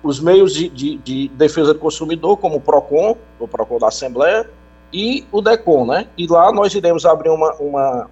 os 0.02 0.20
meios 0.20 0.54
de, 0.54 0.70
de, 0.70 0.98
de, 0.98 1.28
defesa 1.30 1.74
do 1.74 1.80
consumidor, 1.80 2.38
como 2.38 2.58
o 2.58 2.62
PROCON, 2.62 3.18
o 3.40 3.48
PROCON 3.48 3.80
da 3.80 3.88
Assembleia, 3.88 4.50
e 4.94 5.28
o 5.32 5.42
DECON, 5.42 5.86
né? 5.86 6.08
E 6.18 6.26
lá 6.26 6.52
nós 6.52 6.74
iremos 6.74 7.06
abrir 7.06 7.30
uma, 7.30 7.54
uma, 7.56 8.10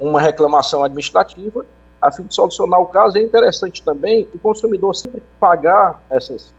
uma 0.00 0.20
reclamação 0.20 0.82
administrativa 0.82 1.64
a 2.00 2.10
fim 2.10 2.24
de 2.24 2.34
solucionar 2.34 2.80
o 2.80 2.86
caso. 2.86 3.18
É 3.18 3.22
interessante 3.22 3.82
também 3.82 4.26
o 4.34 4.38
consumidor 4.38 4.94
sempre 4.96 5.22
pagar 5.38 6.02
essas, 6.08 6.54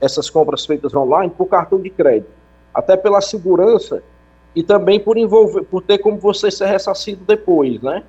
essas 0.00 0.28
compras 0.28 0.66
feitas 0.66 0.94
online 0.94 1.32
por 1.36 1.46
cartão 1.46 1.80
de 1.80 1.88
crédito, 1.90 2.30
até 2.74 2.96
pela 2.96 3.20
segurança 3.20 4.02
e 4.54 4.62
também 4.62 5.00
por 5.00 5.16
envolver, 5.16 5.62
por 5.64 5.82
ter 5.82 5.98
como 5.98 6.18
você 6.18 6.50
ser 6.50 6.66
ressarcido 6.66 7.24
depois, 7.24 7.80
né? 7.80 8.02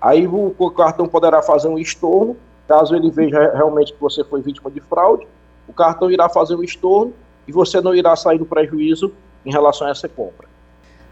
Aí 0.00 0.26
o, 0.26 0.54
o 0.58 0.70
cartão 0.70 1.08
poderá 1.08 1.42
fazer 1.42 1.68
um 1.68 1.78
estorno, 1.78 2.36
caso 2.68 2.94
ele 2.94 3.10
veja 3.10 3.52
realmente 3.54 3.92
que 3.92 4.00
você 4.00 4.22
foi 4.22 4.42
vítima 4.42 4.70
de 4.70 4.80
fraude, 4.80 5.26
o 5.66 5.72
cartão 5.72 6.10
irá 6.10 6.28
fazer 6.28 6.54
um 6.54 6.62
estorno 6.62 7.12
e 7.48 7.52
você 7.52 7.80
não 7.80 7.94
irá 7.94 8.14
sair 8.14 8.38
do 8.38 8.46
prejuízo 8.46 9.12
em 9.44 9.50
relação 9.50 9.86
a 9.86 9.90
essa 9.90 10.08
compra. 10.08 10.46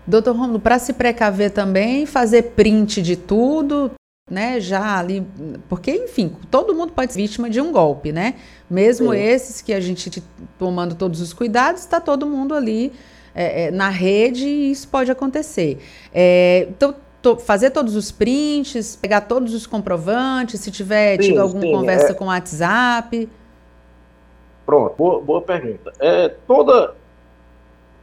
Doutor 0.07 0.37
Romulo, 0.37 0.61
para 0.61 0.79
se 0.79 0.93
precaver 0.93 1.51
também, 1.51 2.05
fazer 2.05 2.43
print 2.55 3.01
de 3.01 3.17
tudo, 3.17 3.91
né, 4.31 4.61
já 4.61 4.99
ali, 4.99 5.27
porque 5.69 5.91
enfim, 5.91 6.37
todo 6.51 6.75
mundo 6.75 6.93
pode 6.93 7.13
ser 7.13 7.21
vítima 7.21 7.49
de 7.49 7.61
um 7.61 7.73
golpe, 7.73 8.13
né? 8.13 8.35
Mesmo 8.69 9.13
Sim. 9.13 9.19
esses 9.19 9.61
que 9.63 9.73
a 9.73 9.81
gente 9.81 10.23
tomando 10.59 10.95
todos 10.95 11.21
os 11.21 11.33
cuidados, 11.33 11.83
está 11.83 12.01
todo 12.01 12.27
mundo 12.27 12.55
ali 12.55 12.93
é, 13.35 13.65
é, 13.65 13.71
na 13.71 13.89
rede 13.89 14.47
e 14.47 14.71
isso 14.71 14.87
pode 14.89 15.11
acontecer. 15.11 15.79
É, 16.13 16.67
então, 16.71 16.95
to, 17.21 17.37
fazer 17.37 17.71
todos 17.71 17.97
os 17.97 18.13
prints, 18.13 18.97
pegar 18.97 19.23
todos 19.23 19.53
os 19.55 19.67
comprovantes, 19.67 20.61
se 20.61 20.71
tiver 20.71 21.17
sim, 21.17 21.31
tido 21.31 21.41
alguma 21.41 21.63
sim, 21.63 21.73
conversa 21.73 22.13
é. 22.13 22.15
com 22.15 22.25
o 22.25 22.29
WhatsApp. 22.29 23.29
Pronto, 24.65 24.95
boa, 24.97 25.21
boa 25.21 25.43
pergunta. 25.43 25.93
É, 25.99 26.29
toda, 26.47 26.95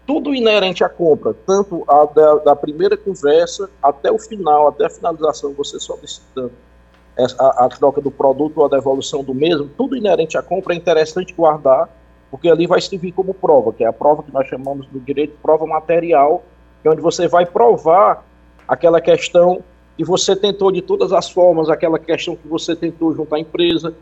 tudo 0.06 0.36
inerente 0.36 0.84
à 0.84 0.90
compra, 0.90 1.34
tanto 1.46 1.84
a 1.88 2.06
da, 2.06 2.36
da, 2.36 2.56
primeira 2.56 2.98
conversa 2.98 3.70
até 3.82 4.12
o 4.12 4.20
final, 4.20 4.68
até 4.68 4.86
a 4.86 4.90
finalização, 4.90 5.54
você 5.54 5.80
solicitando 5.80 6.52
a, 7.40 7.66
a 7.66 7.70
troca 7.70 8.02
do 8.02 8.12
produto 8.12 8.58
ou 8.58 8.66
a 8.66 8.70
devolução 8.70 9.24
do 9.24 9.34
mesmo, 9.34 9.70
tudo 9.78 9.96
inerente 9.96 10.38
à 10.38 10.42
compra 10.42 10.74
é 10.74 10.78
interessante 10.78 11.34
guardar 11.34 11.90
porque 12.32 12.50
ali 12.50 12.66
vai 12.66 12.80
servir 12.80 13.12
como 13.12 13.34
prova, 13.34 13.74
que 13.74 13.84
é 13.84 13.88
a 13.88 13.94
prova 13.94 14.24
que 14.24 14.32
nós 14.32 14.48
chamamos 14.48 14.88
do 14.88 15.02
direito 15.02 15.32
de 15.32 15.38
prova 15.38 15.68
material, 15.68 16.42
que 16.82 16.88
é 16.88 16.92
onde 16.92 17.02
você 17.02 17.28
vai 17.28 17.46
provar 17.46 18.24
aquela 18.66 19.02
questão 19.02 19.62
que 19.98 20.06
você 20.06 20.34
tentou 20.34 20.72
de 20.72 20.82
todas 20.82 21.12
as 21.12 21.30
formas, 21.30 21.70
aquela 21.70 22.00
questão 22.00 22.38
que 22.38 22.48
você 22.48 22.74
tentou 22.74 23.14
juntar 23.14 23.36
à 23.36 23.40
empresa, 23.40 23.94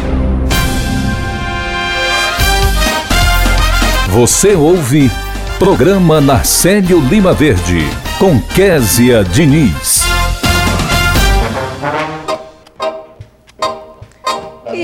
Você 4.10 4.56
ouve 4.56 5.10
Programa 5.60 6.20
Narcélio 6.20 7.00
Lima 7.00 7.32
Verde 7.34 7.88
com 8.18 8.42
Késia 8.42 9.24
Diniz. 9.24 10.09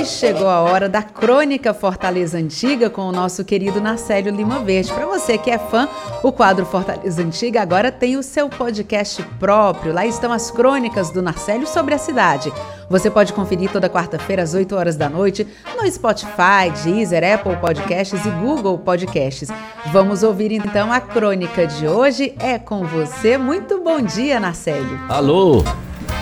Chegou 0.04 0.50
a 0.50 0.62
hora 0.62 0.90
da 0.90 1.02
Crônica 1.02 1.74
Fortaleza 1.74 2.38
Antiga 2.38 2.90
com 2.90 3.04
o 3.04 3.12
nosso 3.12 3.46
querido 3.46 3.80
Narcélio 3.80 4.36
Lima 4.36 4.60
Verde. 4.60 4.92
Para 4.92 5.06
você 5.06 5.38
que 5.38 5.52
é 5.52 5.58
fã, 5.58 5.88
o 6.24 6.32
quadro 6.32 6.66
Fortaleza 6.66 7.22
Antiga 7.22 7.62
agora 7.62 7.92
tem 7.92 8.18
o 8.18 8.24
seu 8.24 8.50
podcast 8.50 9.22
próprio. 9.40 9.94
Lá 9.94 10.06
estão 10.06 10.34
as 10.34 10.50
crônicas 10.50 11.12
do 11.12 11.22
Narcélio 11.22 11.68
sobre 11.68 11.94
a 11.94 11.98
cidade. 12.00 12.52
Você 12.90 13.10
pode 13.10 13.32
conferir 13.32 13.72
toda 13.72 13.90
quarta-feira 13.90 14.42
às 14.42 14.54
8 14.54 14.76
horas 14.76 14.96
da 14.96 15.08
noite 15.08 15.48
no 15.78 15.90
Spotify, 15.90 16.72
Deezer, 16.84 17.24
Apple 17.24 17.56
Podcasts 17.58 18.26
e 18.26 18.30
Google 18.30 18.78
Podcasts. 18.80 19.50
Vamos 19.92 20.24
ouvir 20.24 20.52
então 20.52 20.92
a 20.92 21.00
crônica 21.00 21.66
de 21.68 21.88
hoje. 21.88 22.34
É 22.40 22.58
com 22.58 22.86
você. 22.86 23.38
Muito 23.38 23.80
bom 23.82 24.02
dia, 24.02 24.40
Narcélio. 24.40 25.00
Alô, 25.08 25.64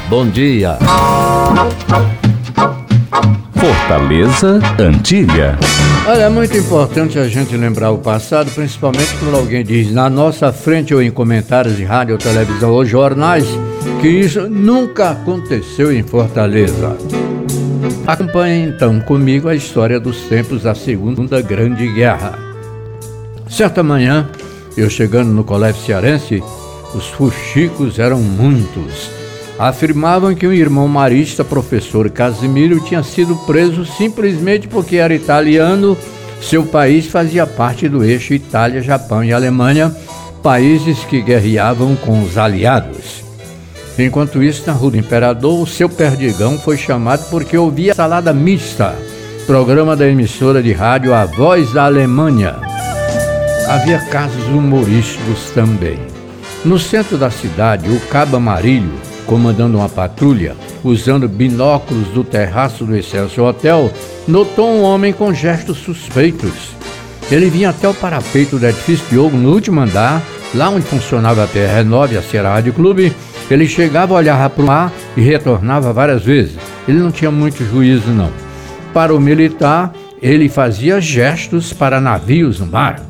bom 0.09 0.27
dia. 0.27 0.77
Fortaleza 3.63 4.59
Antiga. 4.77 5.57
Olha, 6.05 6.23
é 6.23 6.29
muito 6.29 6.57
importante 6.57 7.17
a 7.17 7.29
gente 7.29 7.55
lembrar 7.55 7.91
o 7.91 7.97
passado, 7.97 8.51
principalmente 8.51 9.15
quando 9.17 9.37
alguém 9.37 9.63
diz 9.63 9.89
na 9.89 10.09
nossa 10.09 10.51
frente 10.51 10.93
ou 10.93 11.01
em 11.01 11.09
comentários 11.09 11.77
de 11.77 11.85
rádio, 11.85 12.17
televisão 12.17 12.71
ou 12.71 12.83
jornais 12.83 13.45
que 14.01 14.09
isso 14.09 14.49
nunca 14.49 15.11
aconteceu 15.11 15.93
em 15.93 16.03
Fortaleza. 16.03 16.97
Acompanhe 18.05 18.67
então 18.67 18.99
comigo 18.99 19.47
a 19.47 19.55
história 19.55 19.97
dos 19.97 20.23
tempos 20.23 20.63
da 20.63 20.75
Segunda 20.75 21.41
Grande 21.41 21.87
Guerra. 21.87 22.37
Certa 23.49 23.81
manhã, 23.81 24.27
eu 24.75 24.89
chegando 24.89 25.31
no 25.31 25.45
colégio 25.45 25.81
cearense, 25.85 26.43
os 26.93 27.07
fuxicos 27.07 27.97
eram 27.97 28.19
muitos 28.19 29.22
afirmavam 29.57 30.33
que 30.33 30.47
o 30.47 30.53
irmão 30.53 30.87
marista, 30.87 31.43
professor 31.43 32.09
Casimiro, 32.09 32.79
tinha 32.79 33.03
sido 33.03 33.35
preso 33.45 33.85
simplesmente 33.85 34.67
porque 34.67 34.97
era 34.97 35.13
italiano. 35.13 35.97
Seu 36.41 36.63
país 36.65 37.07
fazia 37.07 37.47
parte 37.47 37.87
do 37.87 38.03
eixo 38.03 38.33
Itália, 38.33 38.81
Japão 38.81 39.23
e 39.23 39.31
Alemanha, 39.31 39.95
países 40.41 40.99
que 41.05 41.21
guerreavam 41.21 41.95
com 41.95 42.21
os 42.23 42.37
aliados. 42.37 43.23
Enquanto 43.97 44.41
isso, 44.41 44.63
na 44.65 44.73
Rua 44.73 44.91
do 44.91 44.97
Imperador, 44.97 45.61
o 45.61 45.67
seu 45.67 45.87
perdigão 45.87 46.57
foi 46.57 46.77
chamado 46.77 47.29
porque 47.29 47.55
ouvia 47.55 47.93
salada 47.93 48.33
mista, 48.33 48.95
programa 49.45 49.95
da 49.95 50.07
emissora 50.07 50.63
de 50.63 50.73
rádio 50.73 51.13
A 51.13 51.25
Voz 51.25 51.71
da 51.71 51.85
Alemanha. 51.85 52.55
Havia 53.67 53.99
casos 53.99 54.45
humorísticos 54.47 55.51
também. 55.53 55.99
No 56.65 56.79
centro 56.79 57.17
da 57.17 57.29
cidade, 57.29 57.89
o 57.89 57.99
Cabo 58.07 58.37
Amarilho, 58.37 58.91
comandando 59.25 59.77
uma 59.77 59.89
patrulha, 59.89 60.55
usando 60.83 61.27
binóculos 61.27 62.07
do 62.09 62.23
terraço 62.23 62.85
do 62.85 62.95
Excelsior 62.95 63.49
Hotel, 63.49 63.91
notou 64.27 64.69
um 64.69 64.83
homem 64.83 65.13
com 65.13 65.33
gestos 65.33 65.77
suspeitos. 65.77 66.71
Ele 67.31 67.49
vinha 67.49 67.69
até 67.69 67.87
o 67.87 67.93
parapeito 67.93 68.59
do 68.59 68.67
edifício 68.67 69.05
Diogo 69.09 69.37
no 69.37 69.53
último 69.53 69.79
andar, 69.79 70.21
lá 70.53 70.69
onde 70.69 70.85
funcionava 70.85 71.43
a 71.43 71.47
PR9, 71.47 72.17
a 72.17 72.21
Serra 72.21 72.53
Rádio 72.53 72.73
Clube. 72.73 73.13
Ele 73.49 73.67
chegava, 73.67 74.13
olhava 74.13 74.49
para 74.49 74.63
o 74.63 74.67
mar 74.67 74.93
e 75.17 75.21
retornava 75.21 75.91
várias 75.91 76.23
vezes. 76.23 76.57
Ele 76.87 76.99
não 76.99 77.11
tinha 77.11 77.31
muito 77.31 77.63
juízo, 77.65 78.09
não. 78.09 78.31
Para 78.93 79.15
o 79.15 79.19
militar, 79.19 79.93
ele 80.21 80.47
fazia 80.47 81.01
gestos 81.01 81.73
para 81.73 81.99
navios 81.99 82.59
no 82.59 82.67
mar. 82.67 83.01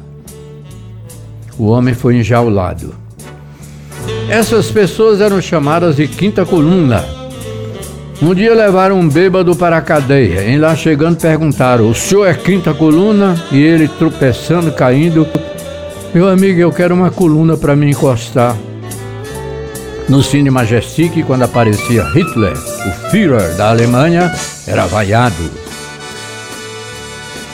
O 1.57 1.65
homem 1.65 1.93
foi 1.93 2.15
enjaulado. 2.15 3.02
Essas 4.33 4.71
pessoas 4.71 5.21
eram 5.21 5.39
chamadas 5.39 5.95
de 5.95 6.07
quinta 6.07 6.43
coluna. 6.43 7.05
Um 8.19 8.33
dia 8.33 8.55
levaram 8.55 8.99
um 8.99 9.07
bêbado 9.07 9.55
para 9.55 9.77
a 9.77 9.81
cadeia. 9.81 10.49
Em 10.49 10.57
lá 10.57 10.75
chegando 10.75 11.17
perguntaram: 11.21 11.87
"O 11.87 11.93
senhor 11.93 12.25
é 12.25 12.33
quinta 12.33 12.73
coluna?" 12.73 13.39
E 13.51 13.61
ele 13.61 13.87
tropeçando, 13.87 14.71
caindo: 14.71 15.27
"Meu 16.15 16.27
amigo, 16.27 16.59
eu 16.59 16.71
quero 16.71 16.95
uma 16.95 17.11
coluna 17.11 17.55
para 17.55 17.75
me 17.75 17.91
encostar." 17.91 18.57
No 20.09 20.23
Cine 20.23 20.49
Majestic, 20.49 21.23
quando 21.27 21.43
aparecia 21.43 22.03
Hitler, 22.03 22.53
o 22.53 23.11
Führer 23.11 23.55
da 23.55 23.69
Alemanha, 23.69 24.33
era 24.65 24.87
vaiado. 24.87 25.51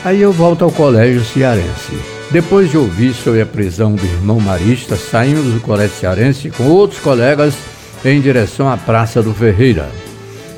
Aí 0.02 0.22
eu 0.22 0.32
volto 0.32 0.64
ao 0.64 0.72
colégio 0.72 1.22
cearense. 1.22 2.19
Depois 2.30 2.70
de 2.70 2.78
ouvir 2.78 3.12
sobre 3.12 3.40
a 3.40 3.46
prisão 3.46 3.96
do 3.96 4.04
irmão 4.04 4.38
Marista, 4.38 4.96
saímos 4.96 5.52
do 5.52 5.60
Colégio 5.60 5.96
Cearense 5.96 6.48
com 6.50 6.64
outros 6.64 7.00
colegas 7.00 7.54
em 8.04 8.20
direção 8.20 8.70
à 8.70 8.76
Praça 8.76 9.20
do 9.20 9.34
Ferreira. 9.34 9.90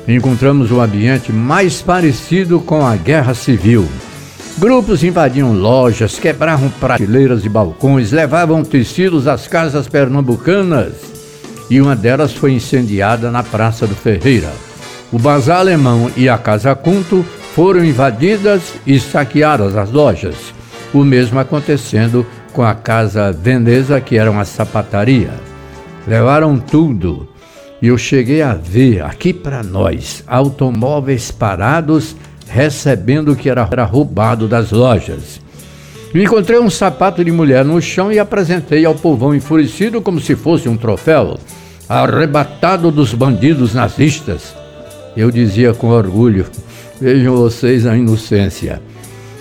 Encontramos 0.07 0.71
um 0.71 0.79
ambiente 0.79 1.31
mais 1.31 1.81
parecido 1.81 2.59
com 2.59 2.85
a 2.85 2.95
Guerra 2.95 3.33
Civil. 3.33 3.87
Grupos 4.59 5.03
invadiam 5.03 5.51
lojas, 5.51 6.19
quebravam 6.19 6.69
prateleiras 6.69 7.43
e 7.43 7.49
balcões, 7.49 8.11
levavam 8.11 8.63
tecidos 8.63 9.27
às 9.27 9.47
casas 9.47 9.87
pernambucanas 9.87 10.93
e 11.71 11.81
uma 11.81 11.95
delas 11.95 12.33
foi 12.33 12.53
incendiada 12.53 13.31
na 13.31 13.41
Praça 13.41 13.87
do 13.87 13.95
Ferreira. 13.95 14.53
O 15.11 15.17
Bazar 15.17 15.61
Alemão 15.61 16.11
e 16.15 16.29
a 16.29 16.37
Casa 16.37 16.75
Cunto 16.75 17.25
foram 17.55 17.83
invadidas 17.83 18.61
e 18.85 18.99
saqueadas 18.99 19.75
as 19.75 19.91
lojas. 19.91 20.53
O 20.93 21.03
mesmo 21.03 21.39
acontecendo 21.39 22.25
com 22.53 22.61
a 22.61 22.75
Casa 22.75 23.31
Veneza, 23.31 23.99
que 23.99 24.17
era 24.17 24.29
uma 24.29 24.45
sapataria. 24.45 25.31
Levaram 26.07 26.59
tudo. 26.59 27.27
E 27.81 27.87
eu 27.87 27.97
cheguei 27.97 28.41
a 28.41 28.53
ver 28.53 29.03
aqui 29.03 29.33
para 29.33 29.63
nós 29.63 30.23
automóveis 30.27 31.31
parados 31.31 32.15
recebendo 32.47 33.31
o 33.31 33.35
que 33.35 33.49
era 33.49 33.63
roubado 33.83 34.47
das 34.47 34.71
lojas. 34.71 35.41
Encontrei 36.13 36.59
um 36.59 36.69
sapato 36.69 37.25
de 37.25 37.31
mulher 37.31 37.65
no 37.65 37.81
chão 37.81 38.11
e 38.11 38.19
apresentei 38.19 38.85
ao 38.85 38.93
povão 38.93 39.33
enfurecido 39.33 39.99
como 39.99 40.19
se 40.19 40.35
fosse 40.35 40.69
um 40.69 40.77
troféu, 40.77 41.39
arrebatado 41.89 42.91
dos 42.91 43.15
bandidos 43.15 43.73
nazistas. 43.73 44.53
Eu 45.17 45.31
dizia 45.31 45.73
com 45.73 45.87
orgulho: 45.87 46.45
vejam 47.01 47.35
vocês 47.35 47.87
a 47.87 47.97
inocência. 47.97 48.79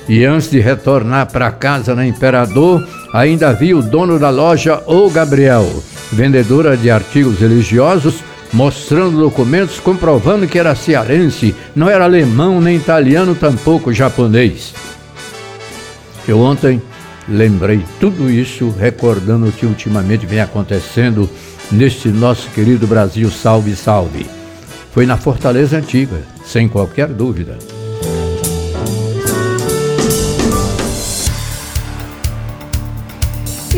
E 0.08 0.24
antes 0.24 0.50
de 0.50 0.58
retornar 0.58 1.30
para 1.30 1.50
casa 1.50 1.94
na 1.94 2.06
Imperador, 2.06 2.86
ainda 3.12 3.52
vi 3.52 3.72
o 3.72 3.82
dono 3.82 4.18
da 4.18 4.30
loja, 4.30 4.82
o 4.86 5.08
Gabriel, 5.08 5.66
vendedora 6.10 6.76
de 6.76 6.90
artigos 6.90 7.38
religiosos, 7.38 8.16
mostrando 8.52 9.18
documentos 9.18 9.80
comprovando 9.80 10.46
que 10.46 10.58
era 10.58 10.74
cearense, 10.74 11.54
não 11.74 11.88
era 11.88 12.04
alemão 12.04 12.60
nem 12.60 12.76
italiano, 12.76 13.34
tampouco 13.34 13.92
japonês. 13.92 14.74
Eu 16.26 16.40
ontem 16.40 16.82
lembrei 17.28 17.82
tudo 17.98 18.30
isso, 18.30 18.70
recordando 18.70 19.46
o 19.46 19.52
que 19.52 19.64
ultimamente 19.64 20.26
vem 20.26 20.40
acontecendo 20.40 21.28
neste 21.70 22.08
nosso 22.08 22.50
querido 22.50 22.86
Brasil, 22.86 23.30
salve, 23.30 23.74
salve. 23.74 24.26
Foi 24.92 25.06
na 25.06 25.16
Fortaleza 25.16 25.78
Antiga, 25.78 26.22
sem 26.44 26.68
qualquer 26.68 27.08
dúvida. 27.08 27.56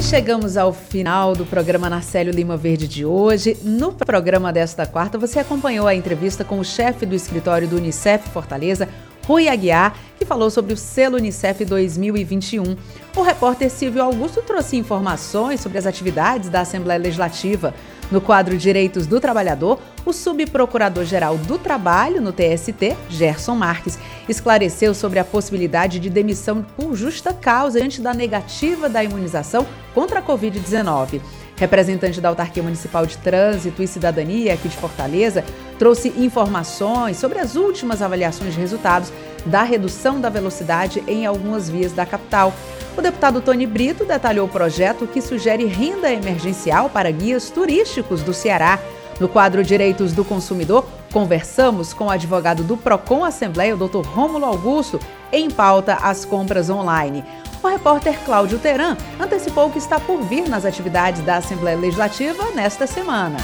Chegamos 0.05 0.59
ao 0.59 0.73
final 0.73 1.35
do 1.35 1.47
programa 1.47 1.89
Narcélio 1.89 2.33
Lima 2.33 2.59
Verde 2.59 2.87
de 2.87 3.07
hoje. 3.07 3.57
No 3.63 3.91
programa 3.91 4.53
desta 4.53 4.87
quarta, 4.87 5.17
você 5.17 5.39
acompanhou 5.39 5.87
a 5.87 5.95
entrevista 5.95 6.45
com 6.45 6.59
o 6.59 6.65
chefe 6.65 7.07
do 7.07 7.15
escritório 7.15 7.67
do 7.67 7.77
Unicef 7.77 8.29
Fortaleza, 8.29 8.87
Rui 9.27 9.49
Aguiar, 9.49 9.97
que 10.19 10.27
falou 10.27 10.51
sobre 10.51 10.75
o 10.75 10.77
selo 10.77 11.17
Unicef 11.17 11.65
2021. 11.65 12.77
O 13.17 13.23
repórter 13.23 13.71
Silvio 13.71 14.03
Augusto 14.03 14.43
trouxe 14.43 14.77
informações 14.77 15.61
sobre 15.61 15.79
as 15.79 15.87
atividades 15.87 16.51
da 16.51 16.61
Assembleia 16.61 17.01
Legislativa. 17.01 17.75
No 18.11 18.21
quadro 18.21 18.57
Direitos 18.57 19.07
do 19.07 19.19
Trabalhador, 19.19 19.81
o 20.05 20.13
subprocurador-geral 20.13 21.39
do 21.39 21.59
Trabalho 21.59 22.21
no 22.21 22.33
TST, 22.33 22.97
Gerson 23.09 23.55
Marques, 23.55 23.99
esclareceu 24.29 24.95
sobre 24.95 25.19
a 25.19 25.25
possibilidade 25.25 25.99
de 25.99 26.11
demissão 26.11 26.65
por 26.77 26.95
justa 26.95 27.33
causa 27.33 27.79
diante 27.79 28.01
da 28.01 28.13
negativa 28.13 28.89
da 28.89 29.03
imunização 29.03 29.67
contra 29.95 30.21
a 30.21 30.23
Covid-19. 30.23 31.21
Representante 31.57 32.21
da 32.21 32.29
Autarquia 32.29 32.63
Municipal 32.63 33.07
de 33.07 33.17
Trânsito 33.19 33.83
e 33.83 33.87
Cidadania 33.87 34.55
aqui 34.55 34.69
de 34.69 34.77
Fortaleza, 34.77 35.45
trouxe 35.79 36.09
informações 36.17 37.17
sobre 37.17 37.39
as 37.39 37.57
últimas 37.57 38.03
avaliações 38.03 38.55
de 38.55 38.61
resultados 38.61 39.13
da 39.47 39.63
redução 39.63 40.21
da 40.21 40.29
velocidade 40.29 41.03
em 41.07 41.27
algumas 41.27 41.69
vias 41.69 41.93
da 41.93 42.07
capital. 42.07 42.53
O 42.97 43.03
deputado 43.03 43.41
Tony 43.41 43.67
Brito 43.67 44.05
detalhou 44.05 44.47
o 44.47 44.51
projeto 44.51 45.07
que 45.07 45.21
sugere 45.21 45.65
renda 45.65 46.13
emergencial 46.13 46.89
para 46.89 47.11
guias 47.11 47.51
turísticos 47.51 48.23
do 48.23 48.33
Ceará. 48.33 48.79
No 49.19 49.29
quadro 49.29 49.63
Direitos 49.63 50.13
do 50.13 50.25
Consumidor, 50.25 50.85
conversamos 51.13 51.93
com 51.93 52.07
o 52.07 52.11
advogado 52.11 52.63
do 52.63 52.77
Procon 52.77 53.25
Assembleia, 53.25 53.75
o 53.75 53.89
Dr. 53.89 54.05
Rômulo 54.05 54.45
Augusto, 54.45 54.99
em 55.33 55.51
pauta 55.51 55.95
as 56.03 56.25
compras 56.25 56.69
online. 56.69 57.25
O 57.63 57.69
repórter 57.69 58.19
Cláudio 58.25 58.59
Teran 58.59 58.97
antecipou 59.19 59.71
que 59.71 59.79
está 59.79 59.99
por 59.99 60.21
vir 60.23 60.49
nas 60.49 60.65
atividades 60.65 61.23
da 61.23 61.37
Assembleia 61.37 61.79
Legislativa 61.79 62.51
nesta 62.55 62.87
semana. 62.87 63.39